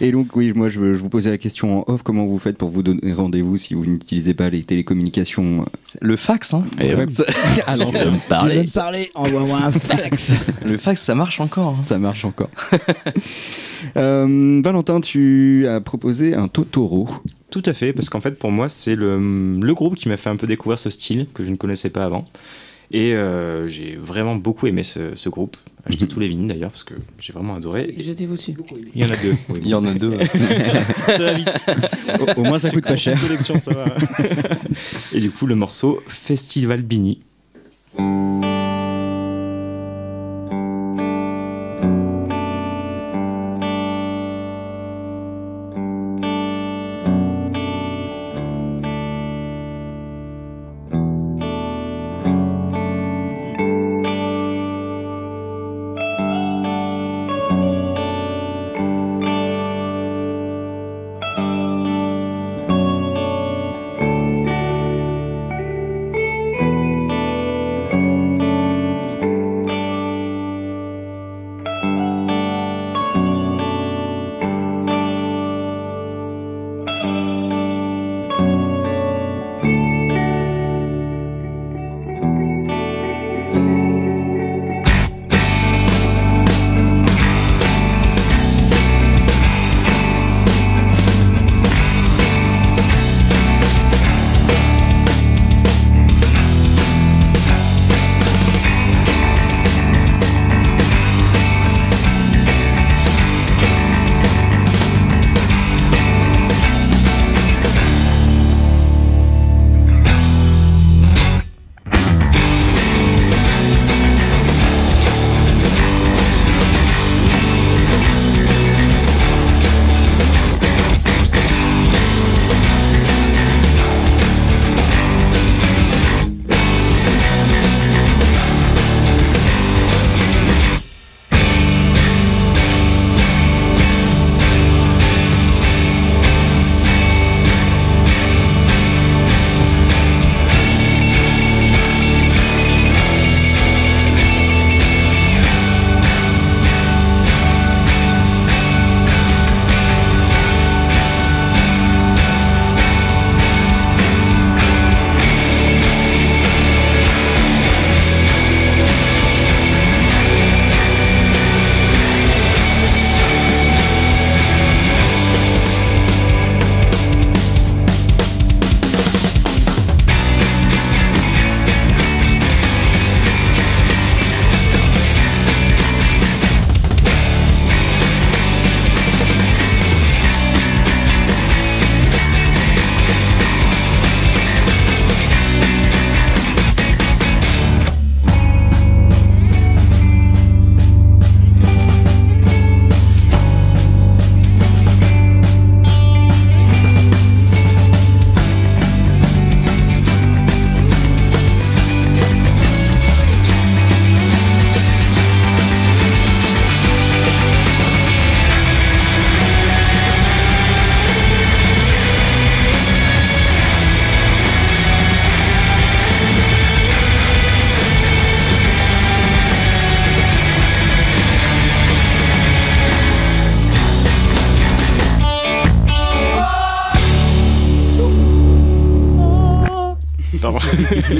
Et 0.00 0.12
donc, 0.12 0.34
oui, 0.36 0.52
moi, 0.54 0.68
je, 0.68 0.94
je 0.94 0.98
vous 1.00 1.08
posais 1.08 1.30
la 1.30 1.38
question 1.38 1.80
en 1.88 1.92
off 1.92 2.02
comment 2.02 2.26
vous 2.26 2.38
faites 2.38 2.56
pour 2.58 2.68
vous 2.68 2.82
donner 2.82 3.12
rendez-vous 3.12 3.56
si 3.56 3.74
vous 3.74 3.86
n'utilisez 3.86 4.34
pas 4.34 4.50
les 4.50 4.62
télécommunications 4.64 5.64
Le 6.00 6.16
fax, 6.16 6.54
hein. 6.54 6.64
Et 6.80 6.94
ouais. 6.94 7.06
à 7.66 7.76
l'ancienne 7.76 8.04
Ça 8.04 8.10
me 8.10 8.28
parlait. 8.28 8.62
me 8.62 8.74
parler 8.74 9.10
Envoie-moi 9.14 9.58
un 9.64 9.70
fax. 9.70 10.32
Le 10.66 10.76
fax, 10.78 11.02
ça 11.02 11.14
marche 11.14 11.40
encore. 11.40 11.76
hein. 11.80 11.84
Ça 11.84 11.98
marche 11.98 12.24
encore. 12.24 12.50
Euh, 13.96 14.60
Valentin, 14.64 15.00
tu 15.00 15.66
as 15.68 15.80
proposé 15.80 16.34
un 16.34 16.48
Totoro. 16.48 17.08
Tout 17.50 17.62
à 17.66 17.74
fait, 17.74 17.92
parce 17.92 18.08
qu'en 18.08 18.20
fait, 18.20 18.32
pour 18.38 18.50
moi, 18.50 18.68
c'est 18.70 18.96
le, 18.96 19.18
le 19.60 19.74
groupe 19.74 19.94
qui 19.94 20.08
m'a 20.08 20.16
fait 20.16 20.30
un 20.30 20.36
peu 20.36 20.46
découvrir 20.46 20.78
ce 20.78 20.88
style 20.90 21.26
que 21.34 21.44
je 21.44 21.50
ne 21.50 21.56
connaissais 21.56 21.90
pas 21.90 22.04
avant. 22.04 22.24
Et 22.94 23.12
euh, 23.12 23.66
j'ai 23.66 23.96
vraiment 23.96 24.36
beaucoup 24.36 24.68
aimé 24.68 24.84
ce, 24.84 25.16
ce 25.16 25.28
groupe. 25.28 25.56
Acheté 25.84 26.06
tous 26.06 26.20
les 26.20 26.28
vinyles 26.28 26.46
d'ailleurs, 26.46 26.70
parce 26.70 26.84
que 26.84 26.94
j'ai 27.18 27.32
vraiment 27.32 27.56
adoré. 27.56 27.92
Jetez-vous 27.98 28.36
dessus. 28.36 28.54
Il 28.94 29.02
y 29.02 29.04
en 29.04 29.08
a 29.08 29.16
deux. 29.16 29.34
oui, 29.48 29.58
Il 29.62 29.68
y 29.68 29.74
en 29.74 29.84
a 29.84 29.92
deux. 29.94 30.16
ça 31.08 31.18
va 31.18 31.32
vite. 31.32 31.50
Au, 32.20 32.40
au 32.40 32.44
moins, 32.44 32.60
ça 32.60 32.70
coûte 32.70 32.84
pas 32.84 32.96
cher. 32.96 33.20
Collection, 33.20 33.58
ça 33.58 33.74
va. 33.74 33.84
Et 35.12 35.18
du 35.18 35.32
coup, 35.32 35.46
le 35.46 35.56
morceau 35.56 36.02
Festival 36.06 36.82
Bini. 36.82 37.20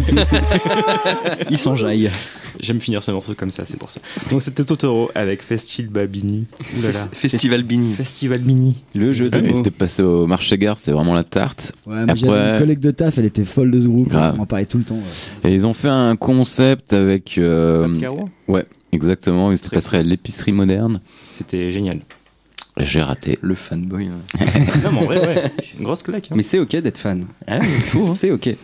Ils 1.51 1.59
s'enjaillent. 1.59 2.11
J'aime 2.61 2.81
finir 2.81 3.03
ce 3.03 3.11
morceau 3.11 3.35
comme 3.35 3.51
ça, 3.51 3.65
c'est 3.67 3.77
pour 3.77 3.91
ça. 3.91 4.01
Donc 4.31 4.41
c'était 4.43 4.65
Totoro 4.65 5.11
avec 5.15 5.43
Festival 5.43 5.91
Babini. 5.93 6.47
Là. 6.83 6.91
Festival 7.13 7.63
Bini. 7.65 7.95
Festival 7.95 8.41
Bini. 8.41 8.77
Le 8.95 9.13
jeu 9.13 9.29
de 9.29 9.37
Ouais, 9.39 9.49
mots. 9.49 9.55
C'était 9.55 9.71
passé 9.73 10.03
au 10.03 10.27
marché 10.27 10.57
gare, 10.57 10.79
c'était 10.79 10.93
vraiment 10.93 11.15
la 11.15 11.25
tarte. 11.25 11.73
Ouais, 11.87 12.05
moi 12.07 12.15
j'avais 12.15 12.53
une 12.55 12.59
collègue 12.61 12.81
de 12.81 12.91
taf, 12.93 13.19
elle 13.19 13.25
était 13.27 13.45
folle 13.45 13.71
de 13.71 13.81
ce 13.81 13.87
groupe. 13.89 14.09
Grave. 14.09 14.37
On 14.39 14.43
en 14.43 14.47
parlait 14.47 14.67
tout 14.67 14.79
le 14.79 14.85
temps. 14.85 14.95
ouais. 15.45 15.51
Et 15.51 15.55
ils 15.55 15.67
ont 15.67 15.75
fait 15.75 15.89
un 15.89 16.17
concept 16.17 16.93
avec. 16.93 17.37
euh, 17.39 17.83
Fab 17.89 18.01
Caro 18.01 18.29
ouais, 18.49 18.67
exactement. 18.93 19.51
Ils 19.51 19.59
se 19.59 19.65
Très 19.65 19.77
passeraient 19.77 19.99
à 19.99 20.03
l'épicerie 20.03 20.53
moderne. 20.53 21.01
C'était 21.31 21.71
génial. 21.73 22.01
Et 22.79 22.85
J'ai 22.85 23.03
raté. 23.03 23.39
Le 23.41 23.55
fanboy. 23.55 24.07
là. 24.07 24.11
non, 24.85 24.91
mais 24.93 24.99
en 24.99 25.05
vrai, 25.05 25.21
ouais. 25.21 25.43
Une 25.79 25.85
grosse 25.85 26.03
claque. 26.03 26.27
hein. 26.31 26.35
Mais 26.37 26.43
c'est 26.43 26.59
ok 26.59 26.75
d'être 26.77 26.99
fan. 26.99 27.25
Ah 27.47 27.59
hein. 27.61 27.61
C'est 28.17 28.33
ok. 28.33 28.57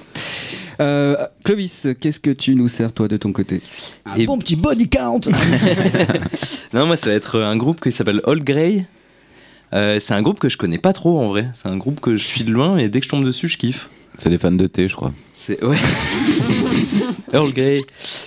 Euh, 0.81 1.17
Clovis, 1.45 1.87
qu'est-ce 2.01 2.21
que 2.21 2.31
tu 2.31 2.55
nous 2.55 2.69
sers 2.69 2.93
toi 2.93 3.07
de 3.09 3.17
ton 3.17 3.33
côté 3.33 3.61
Un 4.07 4.15
Et- 4.17 4.27
bon 4.27 4.39
petit 4.39 4.57
body 4.57 4.89
count 4.89 5.21
Non, 6.73 6.87
moi, 6.87 6.97
ça 6.97 7.11
va 7.11 7.17
être 7.17 7.39
un 7.41 7.57
groupe 7.57 7.81
qui 7.83 7.93
s'appelle 7.93 8.21
All 8.27 8.43
Grey. 8.43 8.87
Euh, 9.73 10.01
c'est 10.01 10.15
un 10.15 10.23
groupe 10.23 10.41
que 10.41 10.49
je 10.49 10.57
connais 10.57 10.79
pas 10.79 10.93
trop 10.93 11.21
en 11.21 11.29
vrai. 11.29 11.49
C'est 11.53 11.69
un 11.69 11.77
groupe 11.77 12.01
que 12.01 12.17
je 12.17 12.25
suis 12.25 12.45
de 12.45 12.51
loin 12.51 12.77
et 12.79 12.89
dès 12.89 13.01
que 13.01 13.05
je 13.05 13.11
tombe 13.11 13.25
dessus, 13.25 13.47
je 13.49 13.57
kiffe. 13.59 13.89
C'est 14.19 14.29
des 14.31 14.39
fans 14.39 14.51
de 14.53 14.67
thé, 14.67 14.89
je 14.89 14.97
crois. 14.97 15.13
C'est 15.33 15.63
ouais. 15.65 15.77
Earl 17.33 17.53
Grey. 17.53 17.83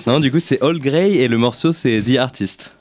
Non, 0.08 0.20
du 0.20 0.32
coup, 0.32 0.40
c'est 0.40 0.62
All 0.62 0.80
Grey 0.80 1.12
et 1.16 1.28
le 1.28 1.38
morceau 1.38 1.72
c'est 1.74 2.02
The 2.02 2.18
Artist. 2.18 2.74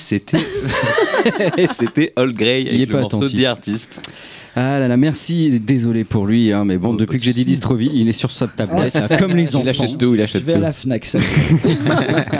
C'était 0.00 0.38
c'était 1.70 2.12
All 2.16 2.32
Grey 2.32 2.62
Il 2.62 2.68
est 2.68 2.74
avec 2.74 2.88
le 2.88 2.94
pas 2.94 3.00
morceau. 3.02 3.28
The 3.28 3.44
Artist. 3.44 4.00
Ah 4.56 4.80
là 4.80 4.88
là, 4.88 4.96
merci, 4.96 5.60
désolé 5.60 6.02
pour 6.02 6.26
lui, 6.26 6.52
hein, 6.52 6.64
mais 6.64 6.76
bon, 6.76 6.94
Oh, 6.94 6.96
depuis 6.96 7.18
que 7.18 7.24
j'ai 7.24 7.32
dit. 7.32 7.44
Distroville, 7.44 7.92
il 7.94 8.08
est 8.08 8.12
sur 8.12 8.32
sa 8.32 8.48
tablette, 8.48 8.96
Ah, 8.96 9.06
là, 9.08 9.16
comme 9.16 9.36
les 9.36 9.44
Il 9.48 9.56
enfants. 9.56 9.68
achète 9.68 9.96
tout, 9.96 10.14
il 10.14 10.18
Je 10.18 10.22
achète 10.24 10.42
vais 10.42 10.54
à 10.54 10.56
tout. 10.56 10.62
la 10.62 10.72
Fnac, 10.72 11.04
ça. 11.06 11.18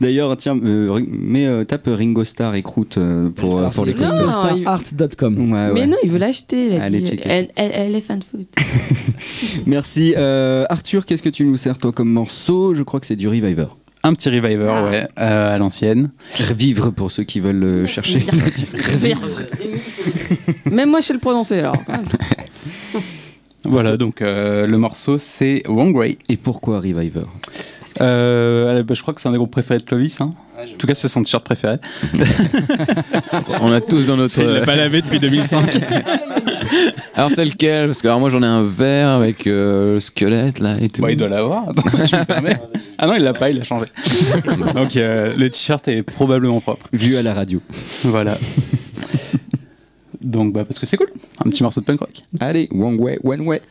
D'ailleurs, 0.00 0.36
tiens, 0.36 0.58
euh, 0.64 1.00
mets, 1.06 1.46
euh, 1.46 1.64
tape 1.64 1.86
Ringo 1.86 2.24
Starr 2.24 2.54
et 2.54 2.62
Croûte 2.62 2.98
euh, 2.98 3.28
pour, 3.30 3.56
euh, 3.56 3.58
Alors, 3.60 3.72
pour 3.72 3.84
c'est 3.84 3.92
les 3.92 3.96
costauds. 3.96 4.26
Il- 4.56 4.60
starart.com. 4.62 5.38
Ouais, 5.38 5.52
ouais. 5.52 5.72
Mais 5.74 5.86
non, 5.86 5.96
il 6.02 6.10
veut 6.10 6.18
l'acheter. 6.18 6.66
il 6.66 6.72
a 6.80 6.84
Allez, 6.84 7.04
Elephant 7.56 8.18
Food. 8.30 8.46
Merci. 9.66 10.14
Euh, 10.16 10.64
Arthur, 10.70 11.04
qu'est-ce 11.06 11.22
que 11.22 11.28
tu 11.28 11.44
nous 11.44 11.56
sers 11.56 11.78
toi 11.78 11.92
comme 11.92 12.10
morceau? 12.10 12.74
Je 12.74 12.82
crois 12.82 13.00
que 13.00 13.06
c'est 13.06 13.16
du 13.16 13.28
Reviver. 13.28 13.66
Un 14.06 14.14
petit 14.14 14.28
reviver, 14.28 14.72
ouais, 14.88 15.04
euh, 15.18 15.54
à 15.54 15.58
l'ancienne. 15.58 16.10
Revivre 16.38 16.92
pour 16.92 17.10
ceux 17.10 17.24
qui 17.24 17.40
veulent 17.40 17.58
le 17.58 17.86
chercher. 17.88 18.24
Même 20.70 20.90
moi, 20.90 21.00
je 21.00 21.06
sais 21.06 21.12
le 21.12 21.18
prononcer 21.18 21.58
alors. 21.58 21.76
Voilà, 23.68 23.96
donc 23.96 24.22
euh, 24.22 24.64
le 24.64 24.78
morceau 24.78 25.18
c'est 25.18 25.64
Wrong 25.66 25.92
Way. 25.96 26.18
Et 26.28 26.36
pourquoi 26.36 26.76
Reviver? 26.78 27.24
Euh, 28.00 28.82
bah, 28.82 28.94
je 28.94 29.02
crois 29.02 29.14
que 29.14 29.20
c'est 29.20 29.28
un 29.28 29.32
des 29.32 29.38
groupes 29.38 29.50
préférés 29.50 29.78
de 29.78 29.84
Clovis. 29.84 30.20
Hein. 30.20 30.34
En 30.58 30.76
tout 30.78 30.86
cas, 30.86 30.94
c'est 30.94 31.08
son 31.08 31.22
t-shirt 31.22 31.44
préféré. 31.44 31.76
On 33.60 33.72
a 33.72 33.80
tous 33.80 34.06
dans 34.06 34.16
notre. 34.16 34.38
Il 34.40 34.46
l'a 34.46 34.62
pas 34.62 34.76
lavé 34.76 35.02
depuis 35.02 35.20
2005. 35.20 35.76
Alors 37.14 37.30
c'est 37.30 37.44
lequel? 37.44 37.86
Parce 37.86 38.02
que 38.02 38.08
alors 38.08 38.20
moi 38.20 38.28
j'en 38.28 38.42
ai 38.42 38.46
un 38.46 38.62
vert 38.62 39.08
avec 39.08 39.46
euh, 39.46 39.94
le 39.94 40.00
squelette 40.00 40.58
là 40.58 40.76
et 40.80 40.88
tout. 40.88 41.00
Bah, 41.00 41.10
il 41.10 41.16
doit 41.16 41.28
l'avoir. 41.28 41.68
Attends, 41.70 41.82
je 42.04 42.16
me 42.16 42.24
permets. 42.24 42.58
Ah 42.98 43.06
non, 43.06 43.14
il 43.14 43.22
l'a 43.22 43.32
pas, 43.32 43.48
il 43.50 43.60
a 43.60 43.62
changé. 43.62 43.86
Donc 44.74 44.96
euh, 44.96 45.34
le 45.36 45.48
t-shirt 45.48 45.86
est 45.88 46.02
probablement 46.02 46.60
propre. 46.60 46.86
Vu 46.92 47.16
à 47.16 47.22
la 47.22 47.32
radio. 47.32 47.62
Voilà. 48.04 48.36
Donc 50.20 50.52
bah 50.52 50.64
parce 50.64 50.78
que 50.78 50.86
c'est 50.86 50.96
cool. 50.96 51.10
Un 51.44 51.48
petit 51.50 51.62
morceau 51.62 51.80
de 51.80 51.86
punk 51.86 52.00
rock. 52.00 52.22
Allez, 52.40 52.68
one 52.72 52.96
way, 53.00 53.18
one 53.22 53.42
way. 53.42 53.62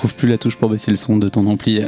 Trouves 0.00 0.14
plus 0.14 0.28
la 0.28 0.38
touche 0.38 0.56
pour 0.56 0.70
baisser 0.70 0.90
le 0.90 0.96
son 0.96 1.16
de 1.18 1.28
ton 1.28 1.46
ampli. 1.46 1.80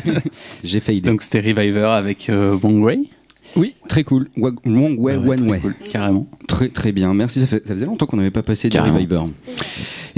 J'ai 0.64 0.80
failli. 0.80 1.00
Donc 1.00 1.22
c'était 1.22 1.40
Reviver 1.40 1.86
avec 1.90 2.28
euh, 2.30 2.56
Wong 2.62 2.82
Wei. 2.82 3.08
Oui, 3.56 3.74
très 3.88 4.02
cool. 4.04 4.28
Wa- 4.36 4.50
Wong 4.64 4.96
Wei 4.98 5.16
Ouais, 5.16 5.36
très 5.36 5.46
Wei. 5.46 5.60
cool, 5.60 5.74
carrément. 5.88 6.26
Très 6.48 6.68
très 6.68 6.92
bien. 6.92 7.12
Merci, 7.14 7.40
ça, 7.40 7.46
fait- 7.46 7.66
ça 7.66 7.74
faisait 7.74 7.86
longtemps 7.86 8.06
qu'on 8.06 8.16
n'avait 8.16 8.30
pas 8.30 8.42
passé 8.42 8.68
Carrément. 8.68 8.94
Reviver. 8.96 9.22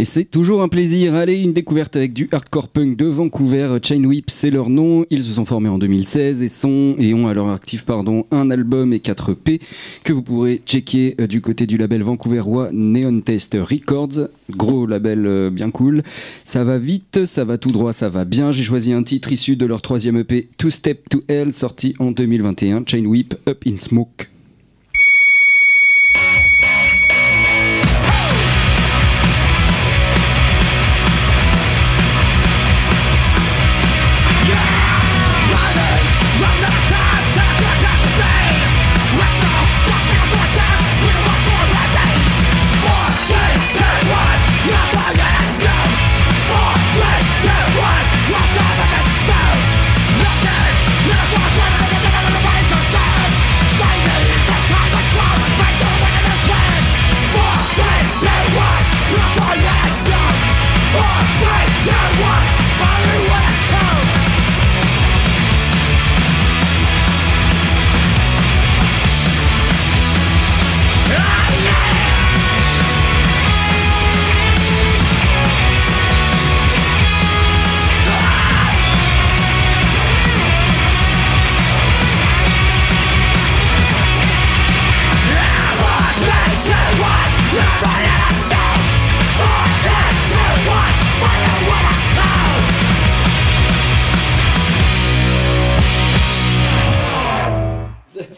Et 0.00 0.04
c'est 0.04 0.24
toujours 0.24 0.62
un 0.62 0.68
plaisir. 0.68 1.16
Allez, 1.16 1.42
une 1.42 1.52
découverte 1.52 1.96
avec 1.96 2.12
du 2.12 2.28
hardcore 2.30 2.68
punk 2.68 2.96
de 2.96 3.06
Vancouver. 3.06 3.78
Chain 3.82 4.04
Whip, 4.04 4.30
c'est 4.30 4.52
leur 4.52 4.70
nom. 4.70 5.04
Ils 5.10 5.24
se 5.24 5.32
sont 5.32 5.44
formés 5.44 5.68
en 5.68 5.76
2016 5.76 6.44
et, 6.44 6.48
sont, 6.48 6.94
et 7.00 7.14
ont 7.14 7.26
à 7.26 7.34
leur 7.34 7.48
actif 7.48 7.84
pardon, 7.84 8.24
un 8.30 8.48
album 8.52 8.92
et 8.92 9.00
4 9.00 9.34
P 9.34 9.60
que 10.04 10.12
vous 10.12 10.22
pourrez 10.22 10.62
checker 10.64 11.16
euh, 11.20 11.26
du 11.26 11.40
côté 11.40 11.66
du 11.66 11.76
label 11.78 12.02
vancouverois 12.02 12.70
Neon 12.72 13.22
Test 13.22 13.56
Records. 13.60 14.28
Gros 14.50 14.86
label 14.86 15.26
euh, 15.26 15.50
bien 15.50 15.72
cool. 15.72 16.04
Ça 16.44 16.62
va 16.62 16.78
vite, 16.78 17.24
ça 17.24 17.44
va 17.44 17.58
tout 17.58 17.72
droit, 17.72 17.92
ça 17.92 18.08
va 18.08 18.24
bien. 18.24 18.52
J'ai 18.52 18.62
choisi 18.62 18.92
un 18.92 19.02
titre 19.02 19.32
issu 19.32 19.56
de 19.56 19.66
leur 19.66 19.82
troisième 19.82 20.16
EP, 20.18 20.48
Two 20.58 20.70
Step 20.70 21.08
to 21.08 21.24
Hell, 21.26 21.52
sorti 21.52 21.96
en 21.98 22.12
2021. 22.12 22.84
Chain 22.86 23.04
Whip, 23.04 23.34
Up 23.48 23.64
in 23.66 23.78
Smoke. 23.80 24.37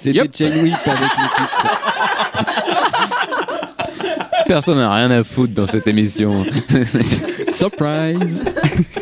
C'était 0.03 0.31
Chain 0.33 0.63
Whip 0.63 0.75
avec 0.87 1.11
le 1.19 1.29
titre. 1.37 1.67
Personne 4.47 4.79
n'a 4.79 4.95
rien 4.95 5.11
à 5.11 5.23
foutre 5.23 5.53
dans 5.53 5.67
cette 5.67 5.87
émission. 5.87 6.43
Surprise 7.47 8.43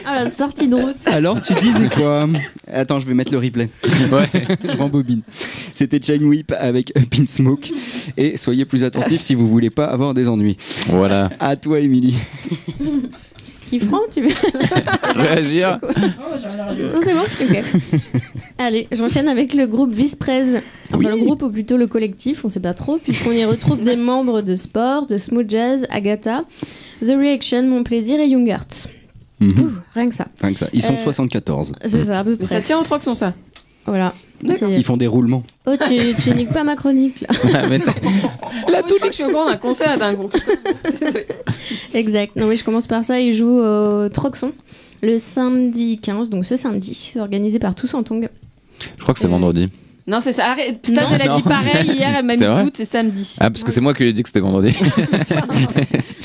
Ah, 0.05 0.25
la 0.25 0.29
sortie 0.29 0.67
de 0.67 0.75
route. 0.75 0.97
Alors, 1.07 1.41
tu 1.41 1.55
disais 1.55 1.89
quoi? 1.89 2.27
Attends, 2.67 2.99
je 2.99 3.07
vais 3.07 3.15
mettre 3.15 3.31
le 3.31 3.39
replay. 3.39 3.71
Ouais. 4.11 4.29
je 4.65 4.77
rembobine. 4.77 5.23
C'était 5.73 6.01
Chain 6.03 6.25
Whip 6.25 6.53
avec 6.59 6.93
Up 6.99 7.15
in 7.17 7.27
Smoke. 7.29 7.71
Et 8.17 8.37
soyez 8.37 8.65
plus 8.65 8.83
attentifs 8.83 9.21
si 9.21 9.37
vous 9.37 9.47
voulez 9.47 9.71
pas 9.71 9.85
avoir 9.87 10.15
des 10.15 10.29
ennuis. 10.29 10.57
Voilà. 10.89 11.31
À 11.39 11.55
toi, 11.55 11.79
Émilie. 11.79 12.16
Qui 13.69 13.78
tu 14.11 14.23
veux 14.23 14.28
Réagir 15.15 15.78
Non, 15.82 17.01
c'est 17.03 17.12
bon 17.15 17.20
Ok. 17.43 17.65
Allez, 18.59 18.89
j'enchaîne 18.93 19.28
avec 19.28 19.53
le 19.55 19.66
groupe 19.66 19.93
Visprez. 19.93 20.57
Enfin, 20.89 20.97
Oui. 20.99 21.07
le 21.07 21.16
groupe 21.16 21.43
ou 21.43 21.51
plutôt 21.51 21.77
le 21.77 21.86
collectif, 21.86 22.45
on 22.45 22.49
sait 22.51 22.61
pas 22.61 22.74
trop, 22.74 22.99
puisqu'on 22.99 23.32
y 23.32 23.45
retrouve 23.45 23.82
des 23.82 23.97
membres 23.97 24.40
de 24.43 24.55
Sport, 24.57 25.07
de 25.07 25.19
Smooth 25.19 25.49
Jazz, 25.51 25.86
Agatha, 25.90 26.45
The 27.03 27.09
Reaction, 27.19 27.62
Mon 27.65 27.85
Plaisir 27.85 28.19
et 28.20 28.27
Young 28.27 28.49
Hearts. 28.49 28.89
Mhm. 29.40 29.51
Ouh, 29.61 29.70
rien 29.95 30.09
que 30.09 30.15
ça. 30.15 30.27
Rien 30.40 30.53
que 30.53 30.59
ça. 30.59 30.69
Ils 30.73 30.82
sont 30.82 30.95
Euh, 30.95 30.97
74. 30.97 31.74
C'est 31.85 32.03
ça, 32.05 32.19
à 32.20 32.24
peu 32.24 32.36
Mais 32.40 32.47
ça 32.47 32.57
près. 32.57 32.65
tient 32.65 32.78
au 32.78 32.82
Troxon, 32.82 33.15
ça. 33.15 33.35
Voilà. 33.89 34.15
Ils 34.43 34.85
font 34.85 34.97
des 34.97 35.06
roulements. 35.09 35.43
Oh, 35.66 35.73
tu, 35.77 36.15
tu 36.23 36.31
niques 36.31 36.52
pas 36.52 36.62
ma 36.62 36.77
chronique, 36.77 37.23
là. 37.23 37.62
Mais 37.69 37.81
t'as- 37.81 37.93
La 38.70 38.82
toute 38.82 38.98
fois 38.98 39.09
que 39.09 39.12
je 39.12 39.23
suis 39.23 39.24
au 39.24 39.31
grand 39.32 39.47
d'un 39.47 39.56
concert 39.56 39.98
d'un 39.98 40.12
groupe. 40.15 40.36
Exact. 41.94 42.36
Non, 42.36 42.47
mais 42.47 42.56
je 42.56 42.65
commence 42.65 42.86
par 42.86 43.05
ça. 43.05 43.19
Ils 43.20 43.35
jouent 43.35 43.59
au 43.60 44.09
Troxon 44.09 44.52
le 45.02 45.19
samedi 45.19 45.98
15, 45.98 46.28
donc 46.31 46.44
ce 46.44 46.56
samedi. 46.56 46.94
C'est 46.94 47.20
organisé 47.20 47.59
par 47.59 47.74
Tous 47.74 47.93
en 47.94 48.02
Tongue. 48.02 48.28
Je 48.97 49.02
crois 49.02 49.15
que 49.15 49.20
c'est 49.20 49.27
Euh, 49.27 49.31
vendredi. 49.31 49.69
Non, 50.09 50.20
c'est 50.20 50.32
ça. 50.32 50.51
Arrête. 50.51 50.86
Stas, 50.86 51.02
elle 51.14 51.30
a 51.30 51.36
dit 51.36 51.43
pareil 51.43 51.90
hier, 51.90 52.14
elle 52.16 52.24
m'a 52.24 52.35
mis 52.35 52.40
le 52.40 52.64
doute, 52.64 52.74
c'est 52.76 52.86
samedi. 52.86 53.36
Ah, 53.39 53.51
parce 53.51 53.62
que 53.62 53.70
c'est 53.70 53.82
moi 53.82 53.93
qui 53.93 54.02
lui 54.05 54.10
ai 54.10 54.12
dit 54.12 54.22
que 54.22 54.28
c'était 54.28 54.40
vendredi. 54.40 54.74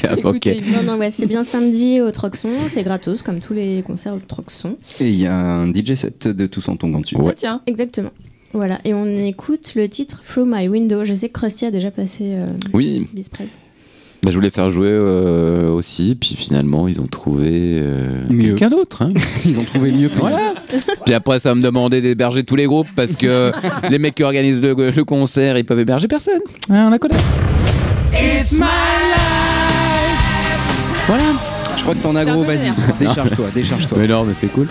Ah, 0.06 0.16
ok. 0.22 0.50
Non, 0.74 0.84
non, 0.84 0.98
ouais, 1.00 1.12
c'est 1.12 1.26
bien 1.26 1.44
samedi 1.44 2.02
au 2.02 2.12
Troxon. 2.12 2.50
C'est 2.68 2.84
gratos, 2.84 3.22
comme 3.22 3.40
tous 3.40 3.54
les 3.54 3.84
concerts 3.84 4.14
au 4.14 4.20
Troxon. 4.20 4.76
Et 5.00 5.08
il 5.08 5.16
y 5.16 5.26
a 5.28 5.34
un 5.34 5.72
DJ 5.72 5.96
set 5.96 6.28
de 6.28 6.46
tous 6.46 6.68
en 6.68 6.74
en 6.74 7.00
dessus. 7.00 7.16
Ouais. 7.16 7.34
Tiens. 7.34 7.62
Exactement. 7.68 8.12
Voilà, 8.52 8.80
et 8.84 8.94
on 8.94 9.06
écoute 9.06 9.74
le 9.76 9.88
titre 9.88 10.22
Through 10.24 10.46
My 10.46 10.68
Window. 10.68 11.04
Je 11.04 11.14
sais 11.14 11.30
que 11.30 11.34
Krusty 11.40 11.66
a 11.66 11.72
déjà 11.72 11.90
passé 11.90 12.34
euh, 12.36 12.48
Oui. 12.74 13.08
Bah, 14.24 14.32
je 14.32 14.36
voulais 14.36 14.50
faire 14.50 14.70
jouer 14.72 14.88
euh, 14.90 15.70
aussi, 15.70 16.16
puis 16.20 16.36
finalement 16.38 16.88
ils 16.88 17.00
ont 17.02 17.08
trouvé 17.08 17.50
euh, 17.82 18.22
Mieux. 18.30 18.50
quelqu'un 18.56 18.70
d'autre. 18.70 19.02
hein. 19.04 19.10
Ils 19.46 19.60
ont 19.60 19.64
trouvé 19.64 19.92
mieux. 19.92 20.10
Voilà. 20.16 20.54
Puis 21.06 21.14
après, 21.14 21.40
ça 21.40 21.50
va 21.50 21.56
me 21.56 21.62
demander 21.62 22.00
d'héberger 22.02 22.44
tous 22.44 22.56
les 22.56 22.66
groupes 22.66 22.88
parce 22.96 23.16
que 23.16 23.52
les 23.90 24.00
mecs 24.00 24.16
qui 24.16 24.24
organisent 24.24 24.62
le, 24.62 24.74
le 24.92 25.04
concert, 25.04 25.58
ils 25.58 25.66
peuvent 25.66 25.80
héberger 25.80 26.08
personne. 26.08 26.40
On 26.70 26.90
la 26.90 27.00
connaît. 27.00 27.18
Voilà. 31.08 31.24
Je 31.76 31.82
crois 31.82 31.96
que 31.96 32.00
t'en 32.02 32.16
as 32.16 32.24
gros, 32.24 32.44
vas-y. 32.44 32.72
Décharge-toi, 33.00 33.48
décharge-toi. 33.54 33.98
Mais 34.00 34.08
non, 34.08 34.24
mais 34.24 34.34
c'est 34.34 34.48
cool. 34.48 34.68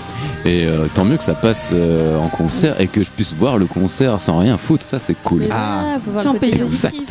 Et 0.46 0.64
euh, 0.66 0.86
tant 0.94 1.04
mieux 1.04 1.16
que 1.18 1.24
ça 1.24 1.34
passe 1.34 1.70
euh, 1.72 2.16
en 2.16 2.28
concert 2.28 2.80
et 2.80 2.86
que 2.86 3.04
je 3.04 3.10
puisse 3.10 3.34
voir 3.34 3.58
le 3.58 3.66
concert 3.66 4.18
sans 4.20 4.38
rien 4.38 4.56
foutre. 4.56 4.84
Ça, 4.84 4.98
c'est 4.98 5.16
cool. 5.22 5.44
Ah, 5.50 5.80
voilà, 5.82 5.98
faut 6.04 6.10
voir 6.10 6.24
sans 6.24 6.32
le 6.32 6.38
côté 6.38 6.52
payer. 6.52 6.62
positif. 6.62 7.02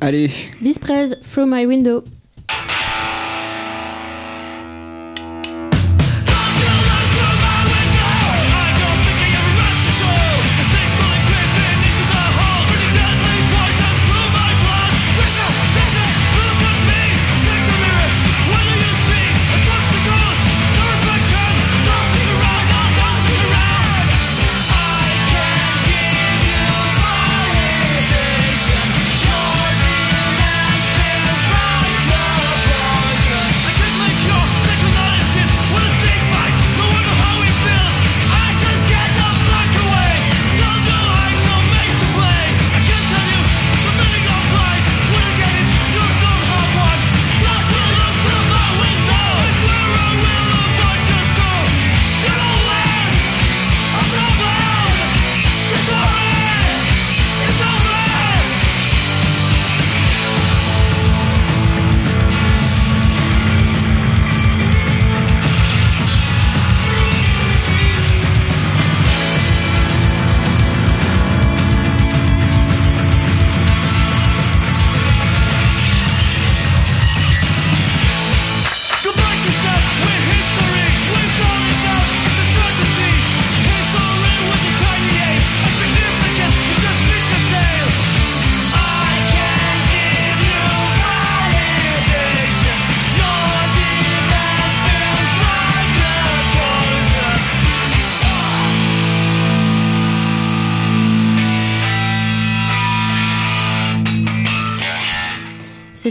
Allez, 0.00 0.30
Bisprez, 0.60 1.16
Through 1.22 1.46
My 1.46 1.66
Window. 1.66 2.04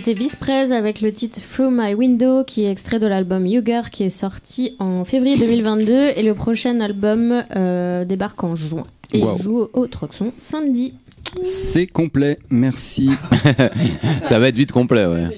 C'était 0.06 0.20
Vice 0.20 0.36
Prez 0.36 0.74
avec 0.74 1.00
le 1.00 1.14
titre 1.14 1.40
Through 1.40 1.70
My 1.72 1.94
Window 1.94 2.44
qui 2.44 2.66
est 2.66 2.70
extrait 2.70 3.00
de 3.00 3.08
l'album 3.08 3.48
Yuger 3.48 3.84
qui 3.90 4.04
est 4.04 4.10
sorti 4.10 4.76
en 4.80 5.06
février 5.06 5.38
2022 5.38 6.10
et 6.18 6.24
le 6.24 6.34
prochain 6.34 6.82
album 6.82 7.42
euh, 7.56 8.04
débarque 8.04 8.44
en 8.44 8.58
juin. 8.58 8.84
Et 9.14 9.24
Wow. 9.24 9.36
joue 9.38 9.68
au 9.72 9.88
Troxon 9.88 10.34
samedi. 10.38 10.96
C'est 11.46 11.88
complet, 11.88 12.38
merci. 12.50 13.12
Ça 14.24 14.40
va 14.40 14.50
être 14.50 14.58
vite 14.58 14.74
complet, 14.74 15.06
ouais. 15.06 15.30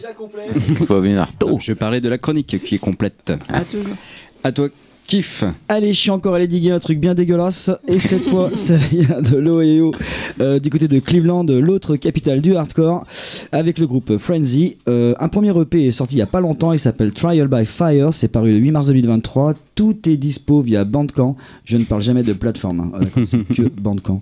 Faut 0.88 1.00
venir 1.00 1.28
tôt. 1.38 1.60
Je 1.62 1.74
parlais 1.74 2.02
de 2.02 2.10
la 2.10 2.18
chronique 2.18 2.60
qui 2.64 2.74
est 2.74 2.80
complète. 2.80 3.34
Ah, 3.48 3.62
toujours. 3.70 3.96
À 4.44 4.52
toi, 4.52 4.70
kiff. 5.06 5.44
Allez, 5.68 5.94
je 5.94 6.00
suis 6.00 6.10
encore 6.12 6.36
allé 6.36 6.48
diguer 6.48 6.72
un 6.72 6.80
truc 6.80 7.00
bien 7.00 7.14
dégueulasse. 7.14 7.70
Et 7.88 8.00
cette 8.00 8.24
fois, 8.24 8.50
ça 8.56 8.76
vient 8.76 9.22
de 9.22 9.38
l'Ohio, 9.38 9.94
euh, 10.42 10.60
du 10.60 10.70
côté 10.70 10.88
de 10.88 11.00
Cleveland, 11.00 11.46
l'autre 11.46 11.96
capitale 11.96 12.42
du 12.42 12.56
hardcore, 12.56 13.04
avec 13.52 13.78
le 13.80 13.88
groupe 13.88 14.18
Frenzy. 14.18 14.78
Euh, 14.88 15.14
un 15.20 15.28
premier 15.28 15.52
EP 15.60 15.88
est 15.88 15.92
sorti 15.92 16.16
il 16.16 16.20
y 16.20 16.22
a 16.22 16.26
pas 16.28 16.42
longtemps. 16.42 16.74
Il 16.74 16.80
s'appelle 16.80 17.12
Trial 17.12 17.48
by 17.48 17.66
Fire. 17.66 18.14
C'est 18.14 18.28
paru 18.28 18.52
le 18.52 18.58
8 18.58 18.72
mars 18.72 18.88
2023. 18.88 19.54
Tout 19.76 19.96
est 20.10 20.18
dispo 20.18 20.62
via 20.62 20.86
Bandcamp. 20.86 21.36
Je 21.66 21.78
ne 21.78 21.84
parle 21.84 22.02
jamais 22.02 22.24
de 22.24 22.34
plateforme. 22.34 22.80
hein. 22.94 23.00
D'accord, 23.00 23.24
c'est 23.30 23.56
que 23.56 23.70
Bandcamp. 23.82 24.22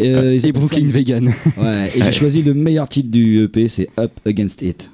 Euh, 0.00 0.32
Et 0.32 0.38
s'appellent 0.38 0.52
Brooklyn. 0.52 0.86
Vegan. 0.86 1.26
Ouais, 1.60 1.90
et 1.94 2.02
j'ai 2.02 2.12
choisi 2.20 2.42
le 2.42 2.54
meilleur 2.54 2.88
titre 2.88 3.10
du 3.10 3.44
EP, 3.44 3.68
c'est 3.68 3.88
Up 3.98 4.12
Against 4.26 4.62
It. 4.62 4.90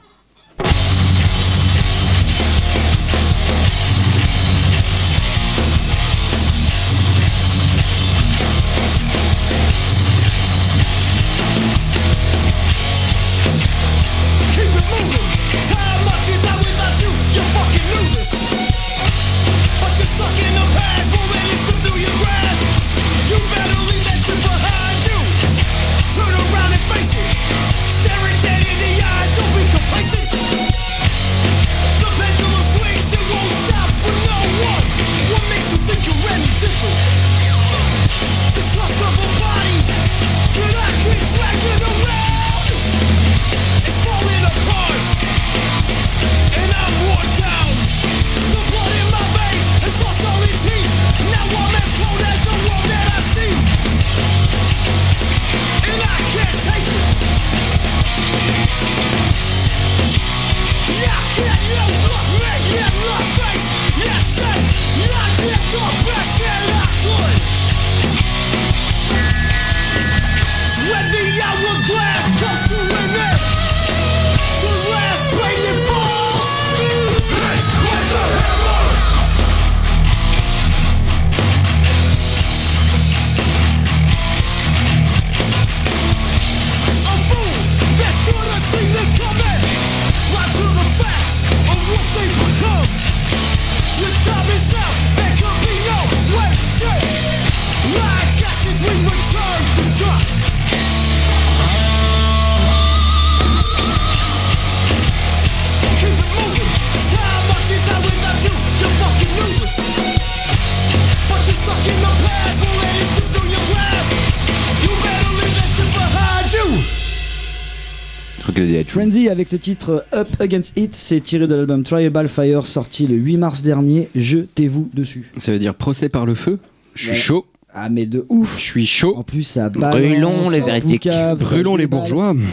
Frenzy 118.99 119.29
avec 119.29 119.53
le 119.53 119.59
titre 119.61 120.05
Up 120.12 120.27
Against 120.41 120.77
It, 120.77 120.93
c'est 120.97 121.20
tiré 121.20 121.47
de 121.47 121.55
l'album 121.55 121.85
Trial 121.85 122.11
by 122.11 122.27
Fire 122.27 122.66
sorti 122.66 123.07
le 123.07 123.15
8 123.15 123.37
mars 123.37 123.62
dernier. 123.62 124.09
Jetez-vous 124.16 124.91
dessus. 124.93 125.31
Ça 125.39 125.53
veut 125.53 125.61
dire 125.61 125.77
procès 125.77 126.09
par 126.09 126.27
le 126.27 126.35
feu? 126.35 126.59
Je 126.95 127.03
suis 127.03 127.11
Ouais. 127.12 127.16
chaud. 127.16 127.47
Ah 127.73 127.89
mais 127.91 128.07
de 128.07 128.25
ouf. 128.29 128.55
Je 128.57 128.62
suis 128.62 128.87
chaud. 128.87 129.15
En 129.16 129.23
plus 129.23 129.45
ça 129.45 129.69
balance. 129.69 129.95
Brûlons 129.95 130.51
les 130.51 130.69
hérétiques. 130.69 131.05
boucave, 131.05 131.39
Brûlons 131.39 131.77
les 131.77 131.87
bourgeois. 131.87 132.35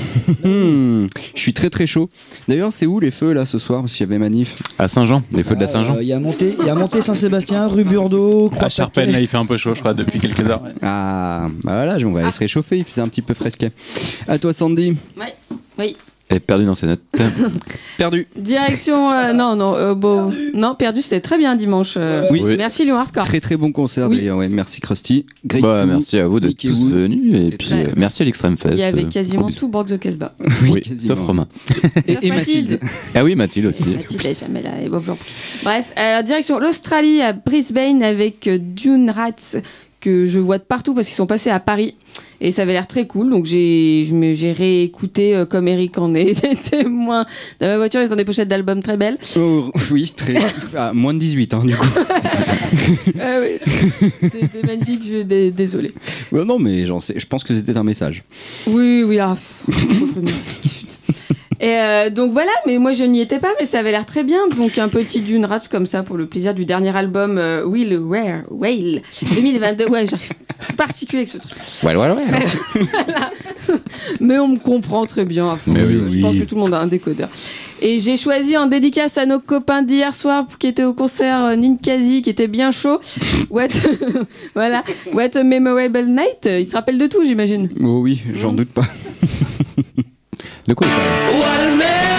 Hmm. 0.43 1.07
Je 1.33 1.39
suis 1.41 1.53
très 1.53 1.71
très 1.71 1.87
chaud. 1.87 2.09
D'ailleurs, 2.47 2.71
c'est 2.71 2.85
où 2.85 2.99
les 2.99 3.09
feux 3.09 3.33
là 3.33 3.45
ce 3.47 3.57
soir 3.57 3.89
S'il 3.89 4.01
y 4.01 4.03
avait 4.03 4.19
manif? 4.19 4.61
à 4.77 4.87
Saint-Jean, 4.87 5.23
les 5.31 5.41
feux 5.43 5.55
de 5.55 5.59
la 5.61 5.65
Ah, 5.65 5.67
Saint-Jean. 5.67 5.95
euh, 5.95 6.03
Il 6.03 6.07
y 6.07 6.13
a 6.13 6.19
monté, 6.19 6.53
il 6.59 6.65
y 6.67 6.69
a 6.69 6.75
monté 6.75 7.01
Saint-Sébastien, 7.01 7.65
rue 7.67 7.83
Burdeau, 7.83 8.51
À 8.59 8.69
Charpennes, 8.69 9.11
là, 9.11 9.19
il 9.19 9.27
fait 9.27 9.37
un 9.37 9.45
peu 9.47 9.57
chaud, 9.57 9.73
je 9.73 9.79
crois, 9.79 9.95
depuis 9.95 10.19
quelques 10.19 10.47
heures. 10.47 10.61
ouais. 10.61 10.73
Ah, 10.83 11.47
bah 11.63 11.73
voilà, 11.73 11.97
on 12.05 12.11
va 12.11 12.19
aller 12.21 12.31
se 12.31 12.37
réchauffer. 12.39 12.77
Il 12.77 12.83
faisait 12.83 13.01
un 13.01 13.07
petit 13.07 13.23
peu 13.23 13.33
fresquet. 13.33 13.71
À 14.27 14.37
toi, 14.37 14.53
Sandy. 14.53 14.95
Ouais. 15.17 15.33
Oui. 15.79 15.97
Elle 16.27 16.37
est 16.37 16.39
perdue 16.39 16.65
dans 16.65 16.73
ses 16.73 16.87
notes. 16.87 17.03
Perdu. 17.97 18.27
Direction. 18.35 19.11
euh, 19.11 19.31
non, 19.33 19.55
non, 19.55 19.75
euh, 19.75 19.93
bon. 19.93 20.33
Non, 20.55 20.73
perdu, 20.73 21.03
c'était 21.03 21.21
très 21.21 21.37
bien 21.37 21.55
dimanche. 21.55 21.95
euh. 21.97 22.27
Oui. 22.31 22.41
Oui. 22.43 22.57
Merci 22.57 22.83
Lyon 22.83 22.95
Hardcore. 22.97 23.25
Très 23.25 23.39
très 23.39 23.57
bon 23.57 23.71
concert 23.71 24.09
Oui. 24.09 24.17
d'ailleurs. 24.17 24.37
Ouais, 24.37 24.49
merci 24.49 24.81
Krusty. 24.81 25.25
Bah, 25.61 25.85
merci 25.85 26.17
à 26.17 26.27
vous 26.27 26.39
d'être 26.39 26.57
tous 26.57 26.85
venus 26.87 27.31
et 27.33 27.51
puis 27.55 27.69
euh, 27.73 27.91
merci 27.95 28.23
à 28.23 28.25
l'Extrême 28.25 28.57
Fest. 28.57 28.73
Il 28.75 28.79
y 28.79 28.83
avait 28.83 29.03
quasiment 29.03 29.51
tout 29.51 29.67
Brock 29.67 29.87
the 29.87 29.99
Casbah. 29.99 30.33
Oui, 30.63 30.81
quasiment. 30.81 31.15
sauf 31.15 31.19
Romain. 31.27 31.47
Et, 32.07 32.29
Mathilde. 32.29 32.79
Ah 33.13 33.23
oui, 33.23 33.35
Mathilde 33.35 33.67
aussi. 33.67 33.83
Mathilde 33.95 34.21
elle 34.25 34.35
jamais 34.35 34.61
là. 34.63 34.81
et. 34.81 34.89
Bref, 34.89 35.91
euh, 35.99 36.21
direction 36.23 36.57
l'Australie 36.59 37.21
à 37.21 37.33
Brisbane 37.33 38.01
avec 38.01 38.47
euh, 38.47 38.57
Dune 38.59 39.11
Rats 39.11 39.57
que 40.01 40.25
je 40.25 40.39
vois 40.39 40.57
de 40.57 40.63
partout 40.63 40.93
parce 40.95 41.07
qu'ils 41.07 41.15
sont 41.15 41.27
passés 41.27 41.49
à 41.51 41.59
Paris 41.59 41.95
et 42.47 42.51
ça 42.51 42.61
avait 42.61 42.73
l'air 42.73 42.87
très 42.87 43.07
cool. 43.07 43.29
Donc 43.29 43.45
j'ai 43.45 44.05
réécouté 44.57 45.35
euh, 45.35 45.45
comme 45.45 45.67
Eric 45.67 45.97
en 45.97 46.13
est 46.13 46.35
témoin 46.69 47.25
dans 47.59 47.67
ma 47.67 47.77
voiture. 47.77 48.01
Ils 48.01 48.11
ont 48.13 48.15
des 48.15 48.25
pochettes 48.25 48.47
d'albums 48.47 48.81
très 48.83 48.97
belles. 48.97 49.17
Oh, 49.37 49.71
oui, 49.91 50.11
très. 50.15 50.35
Ah, 50.77 50.91
moins 50.93 51.13
de 51.13 51.19
18 51.19 51.53
hein, 51.53 51.63
du 51.65 51.75
coup. 51.75 51.87
Ah 53.19 53.39
oui. 53.41 53.57
C'était 54.21 54.67
magnifique. 54.67 55.03
Je 55.09 55.23
dé- 55.23 55.49
désolé. 55.51 55.91
Non, 56.31 56.59
mais 56.59 56.85
je 56.85 57.25
pense 57.25 57.43
que 57.43 57.53
c'était 57.53 57.75
un 57.77 57.83
message. 57.83 58.23
Oui, 58.67 59.03
oui, 59.07 59.17
ah, 59.19 59.35
pff. 59.67 60.74
Et 61.59 61.67
euh, 61.69 62.09
donc 62.09 62.31
voilà, 62.33 62.51
mais 62.65 62.77
moi 62.77 62.93
je 62.93 63.03
n'y 63.03 63.21
étais 63.21 63.39
pas, 63.39 63.53
mais 63.59 63.65
ça 63.65 63.79
avait 63.79 63.91
l'air 63.91 64.05
très 64.05 64.23
bien. 64.23 64.47
Donc 64.57 64.77
un 64.77 64.89
petit 64.89 65.21
Dune 65.21 65.45
Rats 65.45 65.67
comme 65.71 65.85
ça 65.85 66.03
pour 66.03 66.17
le 66.17 66.25
plaisir 66.27 66.53
du 66.53 66.65
dernier 66.65 66.95
album 66.95 67.37
euh, 67.37 67.63
Will 67.63 67.97
Where 67.97 68.43
Whale 68.49 69.01
2022. 69.21 69.87
Ouais, 69.87 70.05
j'arrive 70.07 70.31
particulier 70.77 71.19
avec 71.19 71.29
ce 71.29 71.37
truc. 71.37 71.57
Ouais, 71.83 71.95
ouais, 71.95 72.11
ouais. 72.11 73.75
Mais 74.19 74.37
on 74.39 74.49
me 74.49 74.57
comprend 74.57 75.05
très 75.05 75.25
bien. 75.25 75.51
à 75.51 75.55
fond. 75.55 75.71
Mais 75.71 75.83
oui, 75.83 76.11
je 76.11 76.21
pense 76.21 76.35
que 76.35 76.43
tout 76.43 76.55
le 76.55 76.61
monde 76.61 76.73
a 76.73 76.79
un 76.79 76.87
décodeur. 76.87 77.29
Et 77.81 77.99
j'ai 77.99 78.15
choisi 78.17 78.55
en 78.57 78.67
dédicace 78.67 79.17
à 79.17 79.25
nos 79.25 79.39
copains 79.39 79.81
d'hier 79.81 80.13
soir 80.13 80.45
qui 80.59 80.67
étaient 80.67 80.83
au 80.85 80.93
concert 80.93 81.43
euh, 81.43 81.55
Ninkasi, 81.55 82.21
qui 82.21 82.29
était 82.29 82.47
bien 82.47 82.71
chaud. 82.71 82.99
What, 83.49 83.67
voilà, 84.55 84.83
What 85.13 85.35
a 85.35 85.43
memorable 85.43 86.05
night. 86.05 86.45
Il 86.45 86.65
se 86.65 86.75
rappelle 86.75 86.97
de 86.97 87.07
tout, 87.07 87.23
j'imagine. 87.25 87.69
Oh 87.81 87.99
oui, 88.01 88.21
j'en 88.33 88.53
doute 88.53 88.69
pas. 88.69 88.85
De 90.67 90.73
quoi 90.73 90.87
il 90.87 90.93
parle? 90.93 92.14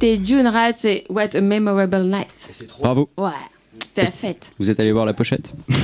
C'était 0.00 0.16
Dune 0.16 0.46
Rats 0.46 0.82
et 0.84 1.04
What 1.10 1.36
a 1.36 1.42
Memorable 1.42 2.04
Night. 2.04 2.66
Bravo. 2.80 3.10
Ouais, 3.18 3.28
c'était 3.86 4.04
la 4.04 4.10
fête. 4.10 4.50
Vous 4.58 4.70
êtes 4.70 4.80
allé 4.80 4.92
voir 4.92 5.04
la 5.04 5.12
pochette? 5.12 5.52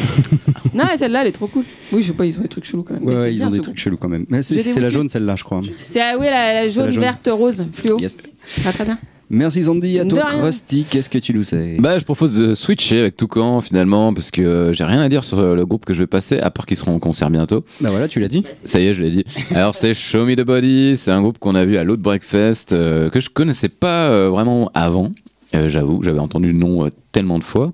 Non, 0.75 0.85
celle-là, 0.99 1.23
elle 1.23 1.29
est 1.29 1.33
trop 1.33 1.47
cool. 1.47 1.65
Oui, 1.91 2.03
je 2.03 2.09
sais 2.09 2.13
pas, 2.13 2.27
ils 2.27 2.39
ont 2.39 2.43
des 2.43 2.49
trucs 2.49 2.65
chelous 2.67 2.83
quand 2.83 2.93
même. 2.93 3.05
Ouais, 3.05 3.15
c'est 3.15 3.33
ils 3.33 3.37
bien, 3.39 3.47
ont 3.47 3.51
des 3.51 3.61
trucs 3.61 3.79
chelous 3.79 3.97
quand 3.97 4.11
même. 4.11 4.27
Mais 4.29 4.43
c'est 4.43 4.59
c'est 4.59 4.81
la 4.81 4.91
jaune 4.91 5.09
celle-là, 5.09 5.35
je 5.37 5.45
crois. 5.45 5.63
C'est 5.89 6.03
ah 6.03 6.17
oui, 6.19 6.27
la, 6.27 6.53
la 6.53 6.69
jaune, 6.69 6.91
jaune. 6.91 7.03
verte, 7.03 7.31
rose, 7.33 7.65
fluo. 7.73 7.99
Yes. 7.99 8.29
Très 8.61 8.73
très 8.73 8.85
bien. 8.85 8.99
Merci 9.29 9.65
Sandy, 9.65 9.99
à 9.99 10.05
toi. 10.05 10.25
Krusty, 10.27 10.85
qu'est-ce 10.89 11.11
que 11.11 11.19
tu 11.19 11.35
nous 11.35 11.43
sais? 11.43 11.77
Bah, 11.81 11.99
je 11.99 12.05
propose 12.05 12.35
de 12.35 12.55
switcher 12.55 13.01
avec 13.01 13.17
Toucan 13.17 13.61
finalement, 13.61 14.15
parce 14.15 14.31
que 14.31 14.41
euh, 14.41 14.73
j'ai 14.73 14.85
rien 14.85 15.01
à 15.01 15.09
dire 15.09 15.25
sur 15.25 15.39
euh, 15.39 15.55
le 15.55 15.67
groupe 15.67 15.85
que 15.85 15.95
je 15.95 16.01
vais 16.01 16.07
passer, 16.07 16.39
à 16.39 16.51
part 16.51 16.65
qu'ils 16.65 16.77
seront 16.77 16.95
en 16.95 16.99
concert 17.01 17.29
bientôt. 17.29 17.65
Bah 17.81 17.91
voilà, 17.91 18.07
tu 18.07 18.21
l'as 18.21 18.29
dit. 18.29 18.45
Ça 18.65 18.81
y 18.81 18.87
est, 18.87 18.95
je 18.95 19.03
l'ai 19.03 19.11
dit. 19.11 19.25
Alors, 19.55 19.75
c'est 19.75 19.95
Show 19.95 20.27
Me 20.27 20.37
the 20.37 20.43
Body, 20.43 20.97
c'est 20.97 21.11
un 21.11 21.23
groupe 21.23 21.39
qu'on 21.39 21.55
a 21.57 21.65
vu 21.65 21.77
à 21.77 21.83
l'autre 21.85 22.03
Breakfast, 22.03 22.73
euh, 22.73 23.11
que 23.11 23.19
je 23.21 23.29
connaissais 23.29 23.69
pas 23.69 24.09
euh, 24.11 24.29
vraiment 24.31 24.71
avant. 24.75 25.13
Euh, 25.55 25.69
j'avoue, 25.69 26.03
j'avais 26.03 26.19
entendu 26.19 26.49
le 26.49 26.59
nom 26.59 26.85
euh, 26.87 26.91
tellement 27.13 27.39
de 27.39 27.45
fois. 27.45 27.73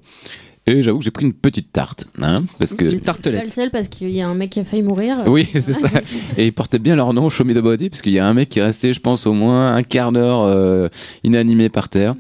Et 0.64 0.80
j'avoue 0.82 0.98
que 0.98 1.04
j'ai 1.04 1.10
pris 1.10 1.24
une 1.26 1.32
petite 1.32 1.72
tarte, 1.72 2.06
hein, 2.20 2.44
parce 2.60 2.74
que. 2.74 2.84
Une 2.84 3.00
Pas 3.00 3.06
tartelette. 3.06 3.42
le 3.42 3.48
seul 3.48 3.70
parce 3.72 3.88
qu'il 3.88 4.10
y 4.10 4.20
a 4.20 4.28
un 4.28 4.34
mec 4.34 4.50
qui 4.50 4.60
a 4.60 4.64
failli 4.64 4.82
mourir. 4.82 5.18
Oui, 5.26 5.48
c'est 5.52 5.72
ça. 5.72 5.88
Et 6.38 6.46
ils 6.46 6.52
portaient 6.52 6.78
bien 6.78 6.94
leur 6.94 7.12
nom, 7.12 7.28
Show 7.28 7.42
Me 7.44 7.52
the 7.52 7.58
Body, 7.58 7.90
parce 7.90 8.00
qu'il 8.00 8.12
y 8.12 8.20
a 8.20 8.26
un 8.28 8.32
mec 8.32 8.48
qui 8.48 8.60
est 8.60 8.62
resté, 8.62 8.92
je 8.92 9.00
pense, 9.00 9.26
au 9.26 9.32
moins 9.32 9.74
un 9.74 9.82
quart 9.82 10.12
d'heure 10.12 10.42
euh, 10.42 10.88
inanimé 11.24 11.68
par 11.68 11.88
terre. 11.88 12.14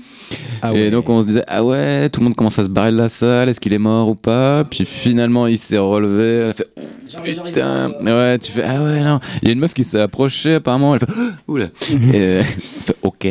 Ah 0.60 0.74
Et 0.74 0.90
donc 0.90 1.08
on 1.08 1.22
se 1.22 1.26
disait, 1.28 1.44
ah 1.46 1.64
ouais, 1.64 2.08
tout 2.10 2.18
le 2.18 2.24
monde 2.24 2.34
commence 2.34 2.58
à 2.58 2.64
se 2.64 2.68
barrer 2.68 2.90
de 2.90 2.96
la 2.96 3.08
salle, 3.08 3.48
est-ce 3.48 3.60
qu'il 3.60 3.72
est 3.74 3.78
mort 3.78 4.08
ou 4.08 4.16
pas? 4.16 4.64
Puis 4.64 4.84
finalement 4.86 5.46
il 5.46 5.58
s'est 5.58 5.78
relevé, 5.78 6.24
elle 6.42 6.50
a 6.50 6.54
fait, 6.54 6.68
putain, 7.22 7.90
ouais, 8.00 8.38
tu 8.38 8.52
fais, 8.52 8.62
ah 8.62 8.82
ouais, 8.82 9.00
non. 9.00 9.20
Il 9.42 9.48
y 9.48 9.50
a 9.50 9.54
une 9.54 9.60
meuf 9.60 9.74
qui 9.74 9.84
s'est 9.84 10.00
approchée 10.00 10.54
apparemment, 10.54 10.94
elle 10.94 11.00
fait, 11.00 11.12
oula. 11.48 11.66
Et 11.90 12.42
fait, 12.42 12.96
ok. 13.02 13.26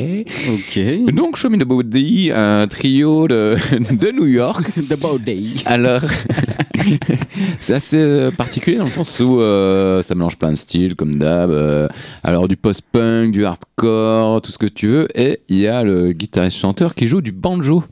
Ok. 0.49 1.13
Donc 1.13 1.37
Show 1.37 1.49
Me 1.49 1.57
the 1.57 1.63
Body, 1.63 2.31
un 2.33 2.67
trio 2.67 3.27
de, 3.27 3.55
de 3.91 4.11
New 4.11 4.27
York. 4.27 4.71
The 4.89 4.99
Body. 4.99 5.63
Alors, 5.65 6.01
c'est 7.59 7.73
assez 7.73 7.97
euh, 7.97 8.31
particulier 8.31 8.77
dans 8.77 8.85
le 8.85 8.91
sens 8.91 9.19
où 9.19 9.39
euh, 9.39 10.01
ça 10.01 10.15
mélange 10.15 10.37
plein 10.37 10.51
de 10.51 10.55
styles, 10.55 10.95
comme 10.95 11.15
d'hab. 11.15 11.49
euh, 11.49 11.87
alors, 12.23 12.47
du 12.47 12.57
post-punk, 12.57 13.31
du 13.31 13.45
hardcore, 13.45 14.41
tout 14.41 14.51
ce 14.51 14.57
que 14.57 14.65
tu 14.65 14.87
veux. 14.87 15.07
Et 15.19 15.39
il 15.49 15.57
y 15.57 15.67
a 15.67 15.83
le 15.83 16.11
guitariste-chanteur 16.11 16.95
qui 16.95 17.07
joue 17.07 17.21
du 17.21 17.31
banjo. 17.31 17.83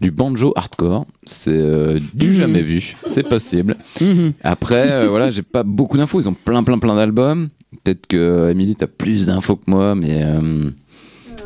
Du 0.00 0.10
banjo 0.10 0.52
hardcore. 0.56 1.06
C'est 1.24 1.50
euh, 1.52 1.98
du 2.14 2.34
jamais 2.34 2.62
vu. 2.62 2.96
C'est 3.06 3.28
possible. 3.28 3.76
Après, 4.42 5.06
voilà, 5.06 5.30
j'ai 5.30 5.42
pas 5.42 5.62
beaucoup 5.62 5.96
d'infos. 5.96 6.20
Ils 6.20 6.28
ont 6.28 6.34
plein, 6.34 6.62
plein, 6.62 6.78
plein 6.78 6.96
d'albums. 6.96 7.48
Peut-être 7.84 8.06
que 8.06 8.50
Emily, 8.50 8.76
t'as 8.76 8.86
plus 8.86 9.26
d'infos 9.26 9.56
que 9.56 9.64
moi, 9.66 9.94
mais. 9.94 10.22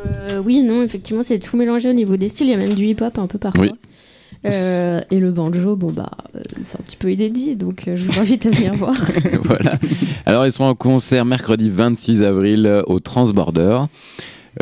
Euh, 0.07 0.41
oui, 0.45 0.63
non, 0.63 0.83
effectivement, 0.83 1.23
c'est 1.23 1.39
tout 1.39 1.57
mélangé 1.57 1.89
au 1.89 1.93
niveau 1.93 2.17
des 2.17 2.29
styles. 2.29 2.49
Il 2.49 2.51
y 2.51 2.55
a 2.55 2.59
même 2.59 2.75
du 2.75 2.85
hip-hop 2.87 3.19
un 3.19 3.27
peu 3.27 3.39
parfois. 3.39 3.65
Oui. 3.65 3.73
Euh, 4.55 5.01
et 5.11 5.21
le 5.21 5.31
banjo, 5.31 5.77
bon 5.77 5.91
bah, 5.91 6.11
euh, 6.35 6.41
c'est 6.63 6.79
un 6.79 6.83
petit 6.83 6.97
peu 6.97 7.13
inédit, 7.13 7.57
donc 7.57 7.85
euh, 7.89 7.97
je 7.97 8.05
vous 8.05 8.21
invite 8.21 8.47
à 8.47 8.51
venir 8.51 8.75
voir. 8.77 8.95
voilà. 9.45 9.79
Alors, 10.25 10.47
ils 10.47 10.53
seront 10.53 10.69
en 10.69 10.75
concert 10.75 11.25
mercredi 11.25 11.71
26 11.71 12.23
avril 12.23 12.83
au 12.87 12.99
Transborder. 12.99 13.81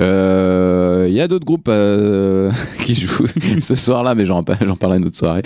Euh, 0.00 1.06
Il 1.08 1.14
y 1.14 1.20
a 1.20 1.28
d'autres 1.28 1.44
groupes 1.44 1.68
euh, 1.68 2.50
qui 2.80 2.94
jouent 2.94 3.26
ce 3.60 3.74
soir-là, 3.74 4.14
mais 4.14 4.24
j'en 4.24 4.42
parlerai 4.42 4.98
une 4.98 5.06
autre 5.06 5.16
soirée. 5.16 5.42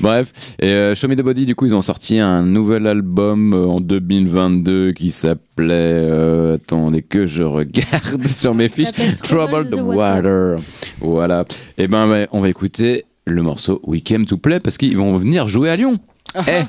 Bref, 0.00 0.32
et 0.60 0.68
euh, 0.68 0.94
Show 0.94 1.08
Me 1.08 1.16
the 1.16 1.22
Body, 1.22 1.44
du 1.44 1.54
coup, 1.54 1.66
ils 1.66 1.74
ont 1.74 1.82
sorti 1.82 2.18
un 2.18 2.42
nouvel 2.42 2.86
album 2.86 3.52
en 3.52 3.80
2022 3.80 4.92
qui 4.92 5.10
s'appelait. 5.10 6.54
attendez 6.54 7.02
que 7.02 7.26
je 7.26 7.42
regarde 7.42 8.26
sur 8.26 8.54
mes 8.54 8.68
fiches. 8.68 8.92
Trouble 9.22 9.68
the 9.68 9.80
Water. 9.80 10.56
Voilà. 11.00 11.44
Et 11.76 11.86
ben, 11.88 12.26
on 12.32 12.40
va 12.40 12.48
écouter 12.48 13.04
le 13.30 13.42
morceau 13.42 13.80
We 13.84 14.02
Came 14.02 14.26
to 14.26 14.36
Play 14.36 14.60
parce 14.60 14.78
qu'ils 14.78 14.96
vont 14.96 15.16
venir 15.16 15.48
jouer 15.48 15.70
à 15.70 15.76
Lyon. 15.76 15.98
Eh, 16.46 16.62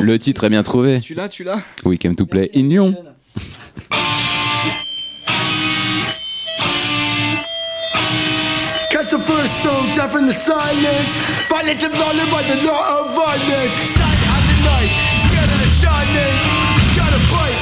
le 0.00 0.18
titre 0.18 0.44
est 0.44 0.50
bien 0.50 0.62
trouvé. 0.62 1.00
Tu 1.00 1.14
l'as, 1.14 1.28
tu 1.28 1.44
l'as 1.44 1.60
We 1.84 1.98
Came 1.98 2.16
to 2.16 2.26
Play 2.26 2.50
in 2.54 2.68
Lyon. 2.68 2.94
Catch 8.90 9.10
the 9.10 9.18
first 9.18 9.62
song, 9.62 9.86
death 9.94 10.16
in 10.16 10.26
the 10.26 10.32
silence. 10.32 11.16
And 11.52 11.98
rolling 11.98 12.30
by 12.30 12.42
the 12.42 12.62
law 12.64 13.00
of 13.00 13.14
violence. 13.14 13.74
Silent 13.90 14.22
as 14.36 14.44
the 14.46 14.56
night, 14.64 14.92
scared 15.24 15.50
of 15.50 15.58
the 15.58 15.66
shining. 15.66 16.34
Gotta 16.94 17.18
bite, 17.28 17.55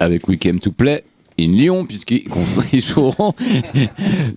Avec 0.00 0.26
We 0.28 0.38
Came 0.38 0.60
to 0.60 0.70
Play 0.72 1.04
in 1.38 1.48
Lyon, 1.48 1.84
puisqu'ils 1.86 2.24
joueront 2.80 3.34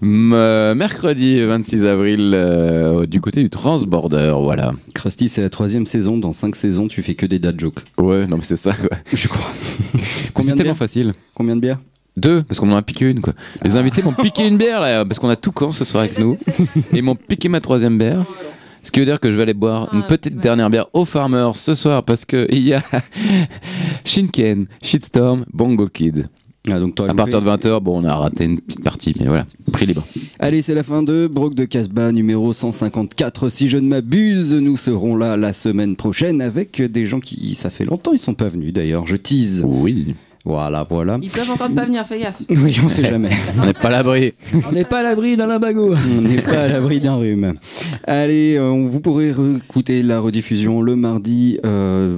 euh, 0.03 0.75
mercredi 0.75 1.41
26 1.43 1.85
avril 1.85 2.31
euh, 2.34 3.05
du 3.05 3.21
côté 3.21 3.43
du 3.43 3.49
Transborder. 3.49 4.34
Voilà. 4.41 4.73
Krusty, 4.93 5.29
c'est 5.29 5.41
la 5.41 5.49
troisième 5.49 5.85
saison. 5.85 6.17
Dans 6.17 6.34
cinq 6.34 6.55
saisons, 6.55 6.88
tu 6.88 7.01
fais 7.03 7.15
que 7.15 7.25
des 7.25 7.39
dad 7.39 7.59
jokes. 7.59 7.79
Ouais, 7.97 8.25
non, 8.27 8.38
mais 8.38 8.43
c'est 8.43 8.57
ça, 8.57 8.73
quoi. 8.73 8.89
Je 9.13 9.27
crois. 9.27 9.51
C'est 9.93 10.34
Combien 10.34 10.53
de 10.53 10.57
tellement 10.57 10.73
bières 10.73 10.77
facile. 10.77 11.13
Combien 11.34 11.55
de 11.55 11.61
bières 11.61 11.79
Deux, 12.15 12.43
parce 12.43 12.59
qu'on 12.59 12.67
m'en 12.67 12.77
a 12.77 12.81
piqué 12.81 13.09
une, 13.09 13.21
quoi. 13.21 13.34
Les 13.63 13.75
invités 13.75 14.03
m'ont 14.03 14.13
piqué 14.13 14.47
une 14.47 14.57
bière, 14.57 14.81
là, 14.81 15.05
parce 15.05 15.19
qu'on 15.19 15.29
a 15.29 15.35
tout 15.35 15.51
camp 15.51 15.71
ce 15.71 15.84
soir 15.85 16.03
avec 16.03 16.19
nous. 16.19 16.38
Et 16.93 16.97
ils 16.97 17.03
m'ont 17.03 17.15
piqué 17.15 17.49
ma 17.49 17.59
troisième 17.59 17.97
bière. 17.97 18.23
Ce 18.88 18.91
qui 18.93 19.01
veut 19.01 19.05
dire 19.05 19.19
que 19.19 19.30
je 19.30 19.35
vais 19.35 19.41
aller 19.41 19.53
boire 19.53 19.93
une 19.93 20.03
petite 20.03 20.38
dernière 20.38 20.69
bière 20.69 20.88
au 20.93 21.03
Farmer 21.03 21.51
ce 21.55 21.73
soir, 21.73 22.03
parce 22.03 22.23
que 22.23 22.47
il 22.49 22.65
y 22.65 22.73
a 22.73 22.81
Shinken, 24.05 24.68
Shitstorm, 24.81 25.43
Bongo 25.51 25.89
Kid. 25.89 26.30
Ah, 26.69 26.80
donc 26.80 26.97
À 27.01 27.14
partir 27.14 27.41
de 27.41 27.49
20h, 27.49 27.81
bon, 27.81 28.01
on 28.01 28.05
a 28.05 28.15
raté 28.15 28.45
une 28.45 28.61
petite 28.61 28.85
partie, 28.85 29.14
mais 29.19 29.26
voilà, 29.26 29.45
prix 29.73 29.88
libre. 29.88 30.07
Allez, 30.39 30.61
c'est 30.61 30.73
la 30.73 30.84
fin 30.84 31.03
de 31.03 31.27
Broc 31.27 31.53
de 31.53 31.65
Casbah 31.65 32.14
numéro 32.14 32.53
154. 32.53 33.49
Si 33.49 33.68
je 33.68 33.77
ne 33.77 33.89
m'abuse, 33.89 34.53
nous 34.53 34.77
serons 34.77 35.18
là 35.18 35.35
la 35.35 35.51
semaine 35.51 35.97
prochaine 35.97 36.41
avec 36.41 36.81
des 36.81 37.05
gens 37.05 37.19
qui, 37.19 37.55
ça 37.55 37.69
fait 37.69 37.84
longtemps, 37.84 38.14
ils 38.14 38.19
sont 38.19 38.35
pas 38.35 38.47
venus 38.47 38.72
d'ailleurs. 38.72 39.05
Je 39.05 39.18
tease. 39.18 39.65
Oui. 39.68 40.15
Voilà, 40.48 40.86
voilà. 40.90 41.19
Ils 41.22 41.30
peuvent 41.30 41.49
encore 41.52 41.69
ne 41.69 41.76
pas 41.76 41.86
venir, 41.86 42.06
fais 42.07 42.19
gaffe. 42.19 42.41
Oui, 42.49 42.80
on 42.84 42.88
sait 42.88 43.03
jamais. 43.03 43.30
On 43.61 43.65
n'est 43.65 43.74
pas 43.74 43.88
à 43.90 43.91
l'abri. 43.91 44.32
On 44.68 44.72
n'est 44.72 44.86
pas 44.86 44.99
à 44.99 45.03
l'abri 45.03 45.36
d'un 45.36 45.48
limbago. 45.48 45.94
On 46.18 46.22
n'est 46.22 46.41
pas 46.41 46.64
à 46.64 46.68
l'abri 46.69 47.02
d'un 47.02 47.15
rhume. 47.15 47.56
Allez, 48.06 48.56
euh, 48.57 48.69
vous 48.88 48.99
pourrez 49.02 49.30
écouter 49.32 50.03
la 50.03 50.19
rediffusion 50.22 50.82
le 50.82 50.95
mardi 50.95 51.60
euh, 51.65 52.15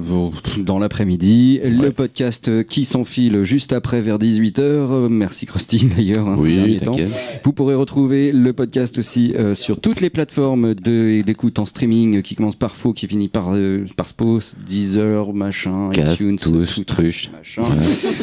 dans 0.58 0.78
l'après-midi. 0.78 1.60
Le 1.64 1.90
podcast 1.90 2.64
qui 2.66 2.84
s'enfile 2.84 3.42
juste 3.44 3.72
après 3.72 4.00
vers 4.00 4.18
18h. 4.18 5.08
Merci 5.08 5.46
Krusty 5.46 5.86
d'ailleurs. 5.96 6.28
hein, 6.28 6.36
Oui, 6.38 6.78
temps. 6.78 6.96
Vous 7.44 7.52
pourrez 7.52 7.74
retrouver 7.74 8.30
le 8.32 8.52
podcast 8.52 8.98
aussi 8.98 9.34
euh, 9.36 9.54
sur 9.56 9.80
toutes 9.80 10.00
les 10.00 10.10
plateformes 10.10 10.74
de- 10.74 11.22
d'écoute 11.22 11.58
en 11.58 11.66
streaming 11.66 12.22
qui 12.22 12.34
commence 12.36 12.56
par 12.56 12.76
faux, 12.76 12.92
qui 12.92 13.06
finit 13.08 13.28
par, 13.28 13.54
euh, 13.54 13.84
par 13.96 14.06
Spos, 14.08 14.54
Deezer, 14.66 15.32
machin, 15.32 15.90
iTunes, 15.92 16.36
tous, 16.36 16.74
tout- 16.74 16.84
truche. 16.84 17.30
machin. 17.36 17.62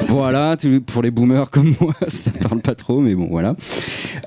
Voilà, 0.05 0.55
pour 0.85 1.01
les 1.01 1.11
boomers 1.11 1.49
comme 1.49 1.73
moi, 1.81 1.93
ça 2.07 2.31
parle 2.31 2.61
pas 2.61 2.75
trop, 2.75 2.99
mais 2.99 3.15
bon, 3.15 3.27
voilà. 3.29 3.55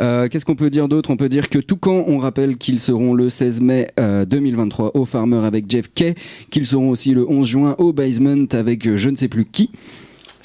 Euh, 0.01 0.29
Qu'est-ce 0.29 0.45
qu'on 0.45 0.57
peut 0.57 0.71
dire 0.71 0.89
d'autre? 0.89 1.11
On 1.11 1.17
peut 1.17 1.29
dire 1.29 1.49
que 1.49 1.59
tout 1.59 1.77
quand 1.77 2.05
on 2.07 2.19
rappelle 2.19 2.57
qu'ils 2.57 2.81
seront 2.81 3.15
le 3.15 3.29
16 3.31 3.61
mai 3.61 3.89
euh, 3.99 4.25
2023 4.25 4.93
au 4.97 5.05
Farmer 5.05 5.45
avec 5.45 5.71
Jeff 5.71 5.87
Kay, 5.95 6.15
qu'ils 6.51 6.67
seront 6.67 6.91
aussi 6.91 7.15
le 7.15 7.29
11 7.29 7.47
juin 7.47 7.75
au 7.79 7.93
Basement 7.93 8.47
avec 8.53 8.87
euh, 8.87 8.97
je 8.97 9.11
ne 9.11 9.17
sais 9.17 9.29
plus 9.29 9.45
qui. 9.45 9.71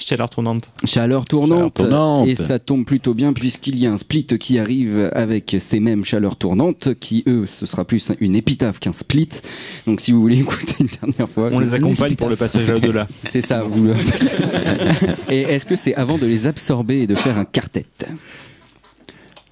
Chaleur 0.07 0.30
tournante. 0.30 0.69
Chaleur 0.84 1.26
tournante. 1.26 1.80
Chaleur 1.80 1.90
tournante. 1.90 2.27
Et 2.27 2.36
ça 2.36 2.60
tombe 2.60 2.86
plutôt 2.86 3.15
bien 3.15 3.34
puisqu'il 3.34 3.80
y 3.80 3.88
a 3.88 3.91
un 3.91 3.98
split 3.98 4.27
qui 4.40 4.60
arrive 4.60 5.10
avec 5.14 5.56
ces 5.57 5.80
mêmes 5.80 6.06
chaleurs 6.06 6.36
tournantes 6.36 6.94
qui, 6.99 7.23
eux, 7.26 7.48
ce 7.52 7.65
sera 7.65 7.86
plus 7.86 8.11
une 8.19 8.36
épitaphe 8.36 8.80
qu'un 8.80 8.94
split. 8.94 9.30
Donc 9.88 10.02
si 10.02 10.11
vous 10.11 10.22
voulez 10.22 10.40
écouter 10.41 10.76
une 10.80 10.90
dernière 11.02 11.27
fois. 11.27 11.49
On 11.52 11.57
les 11.57 11.73
accompagne 11.73 12.15
pour 12.15 12.30
le 12.30 12.36
passage 12.36 12.69
à 12.69 12.73
l'au-delà. 12.73 13.07
C'est 13.23 13.41
ça, 13.41 13.64
vous 13.64 13.84
le 13.84 13.95
Et 15.32 15.41
est-ce 15.41 15.65
que 15.65 15.76
c'est 15.76 15.95
avant 15.95 16.19
de 16.19 16.27
les 16.27 16.45
absorber 16.45 17.02
et 17.02 17.07
de 17.07 17.15
faire 17.15 17.40
un 17.40 17.45
quartet? 17.45 17.88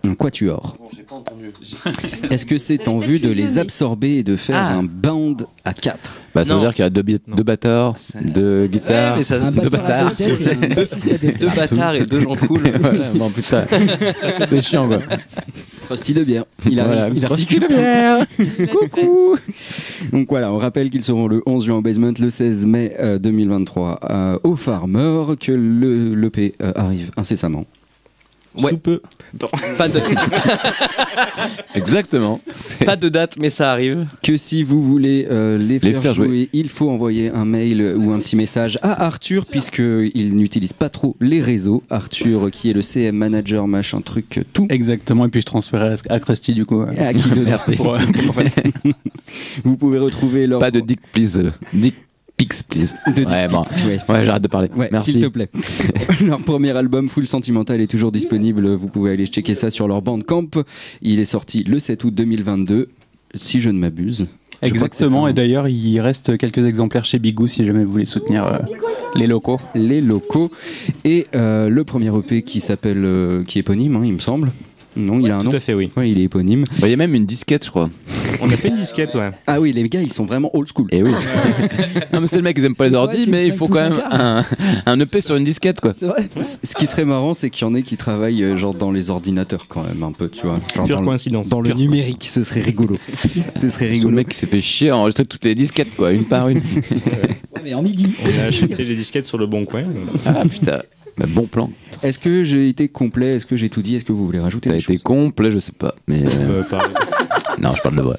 Un 0.03 0.13
quatuor 0.13 0.77
Est-ce 2.29 2.45
que 2.45 2.57
c'est 2.57 2.87
en 2.87 2.97
vue 2.99 3.19
de 3.19 3.29
les 3.29 3.59
absorber 3.59 4.17
et 4.17 4.23
de 4.23 4.35
faire 4.35 4.57
Ah. 4.59 4.73
un 4.75 4.83
band 4.83 5.37
à 5.65 5.73
quatre 5.73 6.19
Bah, 6.33 6.43
ça 6.43 6.51
veut 6.53 6.55
Non. 6.59 6.65
dire 6.65 6.73
qu'il 6.73 6.83
y 6.83 6.85
a 6.85 6.89
deux, 6.89 7.01
bi- 7.01 7.19
deux 7.27 7.43
bâtards, 7.43 7.95
deux 8.21 8.67
guitares, 8.67 9.13
Ouais, 9.13 9.17
mais 9.19 9.23
ça- 9.23 9.45
Un 9.45 9.51
deux 9.51 9.69
bâtards. 9.69 10.13
et 10.19 10.25
un 10.25 10.27
à 10.33 11.17
des 11.17 11.33
Deux 11.39 11.47
bâtards 11.55 11.95
et 11.95 12.05
deux 12.05 12.21
gens 12.21 12.35
cool. 12.35 12.61
Voilà, 12.79 13.09
bon 13.15 13.29
putain, 13.29 13.65
c'est 14.45 14.61
chiant 14.61 14.87
quoi. 14.87 14.99
Frosty 15.81 16.13
de 16.13 16.23
bière. 16.23 16.45
Il 16.69 16.79
a 16.79 16.85
Voilà, 16.85 17.09
il 17.09 17.21
Frosty 17.25 17.43
articule 17.43 17.61
de 17.63 17.67
bière. 17.67 18.25
Coucou 18.71 19.35
Donc 20.11 20.27
voilà, 20.29 20.51
on 20.51 20.57
rappelle 20.57 20.89
qu'ils 20.89 21.03
seront 21.03 21.27
le 21.27 21.41
11 21.45 21.65
juin 21.65 21.75
au 21.77 21.81
Basement, 21.81 22.13
le 22.19 22.29
16 22.29 22.65
mai 22.65 22.93
euh, 22.99 23.19
2023 23.19 23.99
euh, 24.09 24.39
au 24.43 24.55
Farmer, 24.55 25.35
que 25.39 25.51
le 25.51 26.15
l'EP 26.15 26.55
euh, 26.61 26.71
arrive 26.75 27.11
incessamment. 27.17 27.65
Ouais. 28.55 28.71
Sous 28.71 28.77
peu. 28.77 29.01
Pas 29.77 29.87
de, 29.89 29.99
Exactement. 31.75 32.39
pas 32.85 32.95
de 32.95 33.09
date, 33.09 33.37
mais 33.39 33.49
ça 33.49 33.71
arrive. 33.71 34.05
Que 34.21 34.37
si 34.37 34.63
vous 34.63 34.83
voulez 34.83 35.27
euh, 35.29 35.57
les 35.57 35.79
faire, 35.79 36.01
faire 36.01 36.13
jouer, 36.13 36.27
jouer. 36.27 36.49
il 36.53 36.69
faut 36.69 36.89
envoyer 36.89 37.29
un 37.31 37.45
mail 37.45 37.81
ou 37.97 38.11
un 38.11 38.19
petit 38.19 38.35
message 38.35 38.77
à 38.83 39.05
Arthur, 39.05 39.45
puisqu'il 39.45 40.35
n'utilise 40.35 40.73
pas 40.73 40.89
trop 40.89 41.15
les 41.19 41.41
réseaux. 41.41 41.83
Arthur, 41.89 42.51
qui 42.51 42.69
est 42.69 42.73
le 42.73 42.81
CM 42.83 43.15
manager, 43.15 43.67
machin 43.67 44.01
truc, 44.01 44.41
tout. 44.53 44.67
Exactement, 44.69 45.25
et 45.25 45.29
puis 45.29 45.41
je 45.41 45.45
transférais 45.45 45.95
à 46.09 46.19
Krusty 46.19 46.53
du 46.53 46.65
coup. 46.65 46.81
euh, 46.81 46.93
À 46.97 47.13
qui 47.13 47.29
de- 47.29 47.41
Merci. 47.45 47.75
pour, 47.75 47.95
euh, 47.95 47.99
Vous 49.63 49.77
pouvez 49.77 49.99
retrouver 49.99 50.47
leur. 50.47 50.59
Pas 50.59 50.71
de 50.71 50.79
dick 50.79 50.99
please. 51.11 51.51
Dick 51.73 51.95
pics 52.37 52.63
please. 52.67 52.93
De 53.15 53.25
ouais, 53.25 53.47
bon. 53.47 53.63
Ouais. 53.85 53.99
Ouais, 54.09 54.25
j'arrête 54.25 54.43
de 54.43 54.47
parler. 54.47 54.69
Ouais, 54.75 54.89
Merci. 54.91 55.13
s'il 55.13 55.21
te 55.21 55.27
plaît. 55.27 55.49
leur 56.25 56.39
premier 56.39 56.71
album 56.71 57.09
Full 57.09 57.27
Sentimental 57.27 57.81
est 57.81 57.87
toujours 57.87 58.11
disponible. 58.11 58.73
Vous 58.73 58.87
pouvez 58.87 59.11
aller 59.11 59.25
checker 59.27 59.55
ça 59.55 59.69
sur 59.69 59.87
leur 59.87 60.01
Bandcamp. 60.01 60.49
Il 61.01 61.19
est 61.19 61.25
sorti 61.25 61.63
le 61.63 61.79
7 61.79 62.03
août 62.03 62.13
2022, 62.13 62.89
si 63.35 63.61
je 63.61 63.69
ne 63.69 63.79
m'abuse. 63.79 64.27
Exactement, 64.63 65.23
ça, 65.23 65.27
et 65.27 65.31
hein. 65.31 65.33
d'ailleurs 65.33 65.67
il 65.67 65.99
reste 65.99 66.37
quelques 66.37 66.65
exemplaires 66.65 67.03
chez 67.03 67.19
Bigou 67.19 67.47
si 67.47 67.65
jamais 67.65 67.83
vous 67.83 67.91
voulez 67.91 68.05
soutenir 68.05 68.45
euh, 68.45 68.59
les 69.15 69.27
locaux. 69.27 69.57
les 69.75 69.99
locaux 69.99 70.51
et 71.03 71.27
euh, 71.35 71.67
le 71.69 71.83
premier 71.83 72.15
EP 72.17 72.43
qui 72.43 72.59
s'appelle 72.61 73.03
euh, 73.03 73.43
qui 73.43 73.57
est 73.57 73.61
éponyme 73.61 73.97
hein, 73.97 74.03
il 74.05 74.13
me 74.13 74.19
semble 74.19 74.51
non 74.95 75.19
il 75.19 75.29
a 75.31 75.37
un 75.37 75.39
Tout 75.39 75.45
nom 75.49 75.53
à 75.53 75.59
fait, 75.59 75.73
oui. 75.73 75.89
ouais 75.97 76.09
il 76.09 76.19
est 76.19 76.23
éponyme 76.23 76.63
Bah, 76.79 76.87
Il 76.87 76.89
y 76.89 76.93
a 76.93 76.97
même 76.97 77.15
une 77.15 77.25
disquette, 77.25 77.65
je 77.65 77.69
crois. 77.69 77.89
On 78.41 78.47
a 78.49 78.57
fait 78.57 78.67
une 78.69 78.75
disquette, 78.75 79.15
ouais. 79.15 79.29
ah 79.47 79.61
oui 79.61 79.71
les 79.73 79.87
gars 79.87 80.01
ils 80.01 80.11
sont 80.11 80.25
vraiment 80.25 80.49
old 80.55 80.67
school 80.73 80.87
Et 80.91 81.01
oui. 81.03 81.11
non, 82.13 82.21
mais 82.21 82.27
c'est 82.27 82.37
le 82.37 82.41
mec, 82.43 82.57
ils 82.57 82.65
aiment 82.65 82.75
pas 82.75 82.87
les 82.87 82.95
ordi, 82.95 83.25
mais 83.29 83.47
il 83.47 83.53
faut 83.53 83.67
5 83.67 83.73
quand 83.73 83.89
même 83.89 84.01
un, 84.11 84.43
un 84.85 84.99
EP 84.99 85.21
sur 85.21 85.35
une 85.35 85.43
disquette, 85.43 85.79
quoi. 85.79 85.93
C'est 85.93 86.05
vrai 86.07 86.27
ce 86.41 86.75
qui 86.75 86.87
serait 86.87 87.05
marrant 87.05 87.33
c'est 87.33 87.49
qu'il 87.49 87.65
y 87.67 87.69
en 87.69 87.75
ait 87.75 87.83
qui 87.83 87.97
travaillent 87.97 88.43
euh, 88.43 88.57
genre 88.57 88.73
dans 88.73 88.91
les 88.91 89.09
ordinateurs 89.09 89.67
quand 89.67 89.85
même 89.87 90.03
un 90.03 90.11
peu 90.11 90.29
tu 90.29 90.45
vois 90.47 90.59
genre 90.75 90.85
Pure 90.85 90.95
dans, 90.97 91.01
le- 91.01 91.07
coïncidence. 91.07 91.49
dans 91.49 91.61
le 91.61 91.69
Pure 91.69 91.77
numérique 91.77 92.25
ce 92.29 92.43
serait 92.43 92.61
rigolo 92.61 92.97
ce 93.55 93.69
serait 93.69 93.85
Le 93.87 93.91
rigolo 93.93 94.15
mec 94.15 94.29
qui 94.29 94.37
s'est 94.37 94.47
fait 94.47 94.61
chier 94.61 94.89
à 94.89 94.97
enregistrer 94.97 95.25
toutes 95.25 95.45
les 95.45 95.55
disquettes, 95.55 95.95
quoi, 95.95 96.11
une 96.11 96.25
par 96.25 96.49
une. 96.49 96.57
Ouais, 96.57 97.61
mais 97.63 97.73
en 97.73 97.81
midi. 97.81 98.13
On 98.23 98.39
a 98.39 98.45
acheté 98.47 98.83
les 98.83 98.95
disquettes 98.95 99.25
sur 99.25 99.37
le 99.37 99.45
bon 99.47 99.65
coin. 99.65 99.83
ah 100.25 100.43
putain. 100.49 100.81
Bah, 101.17 101.25
bon 101.29 101.45
plan. 101.45 101.69
est-ce 102.01 102.17
que 102.19 102.43
j'ai 102.43 102.69
été 102.69 102.87
complet? 102.87 103.35
Est-ce 103.35 103.45
que 103.45 103.55
j'ai 103.55 103.69
tout 103.69 103.81
dit? 103.81 103.95
Est-ce 103.95 104.05
que 104.05 104.11
vous 104.11 104.25
voulez 104.25 104.39
rajouter 104.39 104.69
T'as 104.69 104.77
été 104.77 104.97
complet, 104.97 105.51
je 105.51 105.59
sais 105.59 105.71
pas. 105.71 105.93
Mais 106.07 106.23
euh. 106.25 106.63
Non, 107.61 107.73
je 107.75 107.81
parle 107.81 107.95
de 107.95 108.01
vrai. 108.01 108.17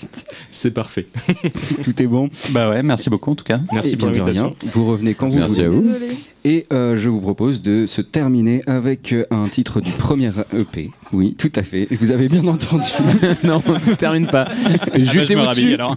C'est 0.51 0.71
parfait. 0.73 1.07
tout 1.85 2.03
est 2.03 2.07
bon 2.07 2.31
Bah 2.51 2.71
ouais, 2.71 2.83
merci 2.83 3.11
beaucoup 3.11 3.31
en 3.33 3.35
tout 3.35 3.45
cas. 3.45 3.61
Merci 3.73 3.97
pour 3.97 4.11
bien 4.11 4.25
de 4.25 4.31
rien. 4.31 4.43
l'invitation. 4.45 4.71
vous 4.73 4.87
revenez 4.91 5.15
quand 5.15 5.29
vous 5.29 5.39
Merci 5.39 5.57
voulez 5.57 5.67
à 5.67 5.71
vous. 5.71 5.91
Et 6.47 6.67
euh, 6.75 6.95
je 6.99 7.09
vous 7.09 7.23
propose 7.23 7.63
de 7.63 7.87
se 7.87 8.03
terminer 8.03 8.63
avec 8.67 9.13
euh, 9.15 9.25
un 9.31 9.49
titre 9.49 9.81
du 9.81 9.91
premier 9.93 10.31
EP. 10.55 10.91
Oui, 11.13 11.35
tout 11.39 11.51
à 11.57 11.63
fait. 11.63 11.89
Vous 11.91 12.11
avez 12.13 12.29
bien 12.29 12.47
entendu. 12.47 12.87
non, 13.45 13.63
on 13.67 13.79
se 13.79 13.93
termine 13.93 14.27
pas. 14.27 14.47
Ah 14.51 14.69
bah, 14.87 14.93
Jutez-vous 15.03 15.47
dessus. 15.47 15.75
alors. 15.75 15.97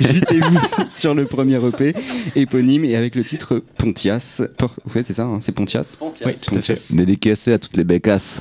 Jetez-vous 0.00 0.58
sur 0.88 1.14
le 1.14 1.26
premier 1.26 1.56
EP 1.66 1.94
éponyme 2.34 2.84
et 2.86 2.96
avec 2.96 3.14
le 3.14 3.22
titre 3.24 3.62
Pontias. 3.76 4.42
Por- 4.56 4.74
Ouais, 4.94 5.02
c'est 5.02 5.12
ça, 5.14 5.24
hein, 5.24 5.38
c'est 5.40 5.52
Pontias. 5.52 5.96
Oui, 6.00 6.32
tout 6.42 6.54
à 6.54 6.62
fait. 6.62 6.94
Dédicacé 6.94 7.52
à 7.52 7.58
toutes 7.58 7.76
les 7.76 7.84
bécasses. 7.84 8.40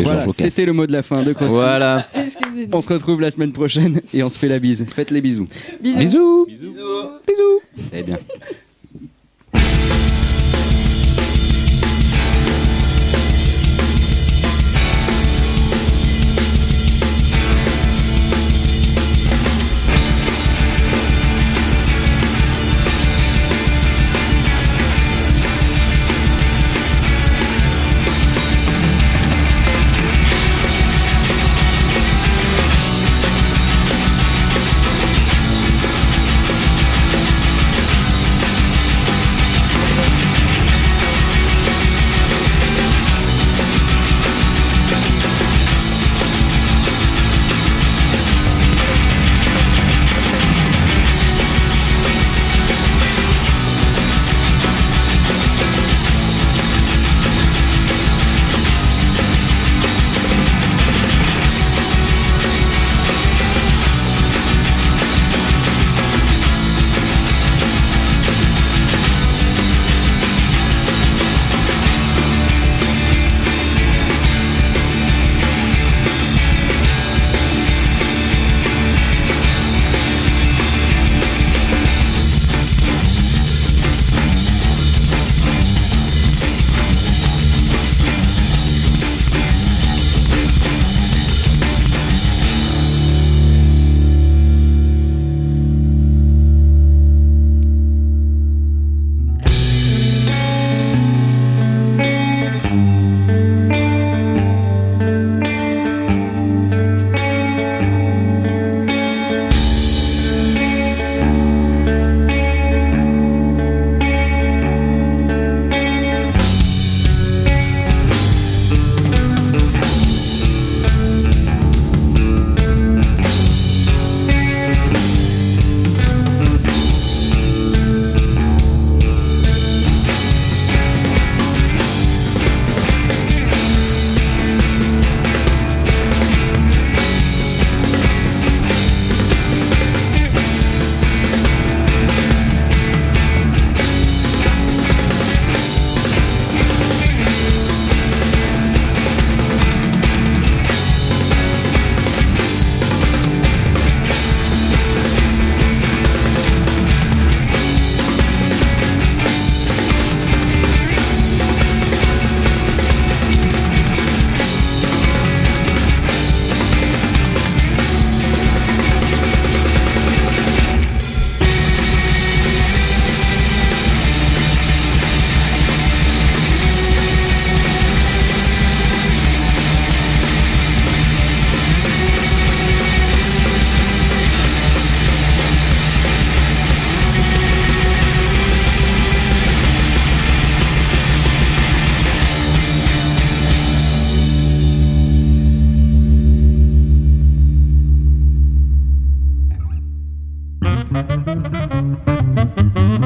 Et 0.00 0.04
Voilà, 0.04 0.24
Georges 0.24 0.36
Lucas. 0.36 0.50
c'était 0.50 0.66
le 0.66 0.72
mot 0.72 0.86
de 0.86 0.92
la 0.92 1.02
fin 1.02 1.22
de 1.22 1.32
Krusty. 1.32 1.54
Voilà. 1.54 2.06
On 2.72 2.80
se 2.80 2.88
retrouve 2.88 3.20
la 3.20 3.30
semaine 3.30 3.52
prochaine 3.52 4.00
et 4.12 4.22
on 4.22 4.30
se 4.30 4.38
fait 4.38 4.48
la 4.48 4.58
bise. 4.58 4.86
Faites 4.94 5.10
les 5.10 5.20
bisous. 5.20 5.46
Bisous. 5.82 6.46
Bisous. 6.46 6.68
Bisous. 7.26 7.60
C'est 7.92 8.02
bien. 8.02 8.18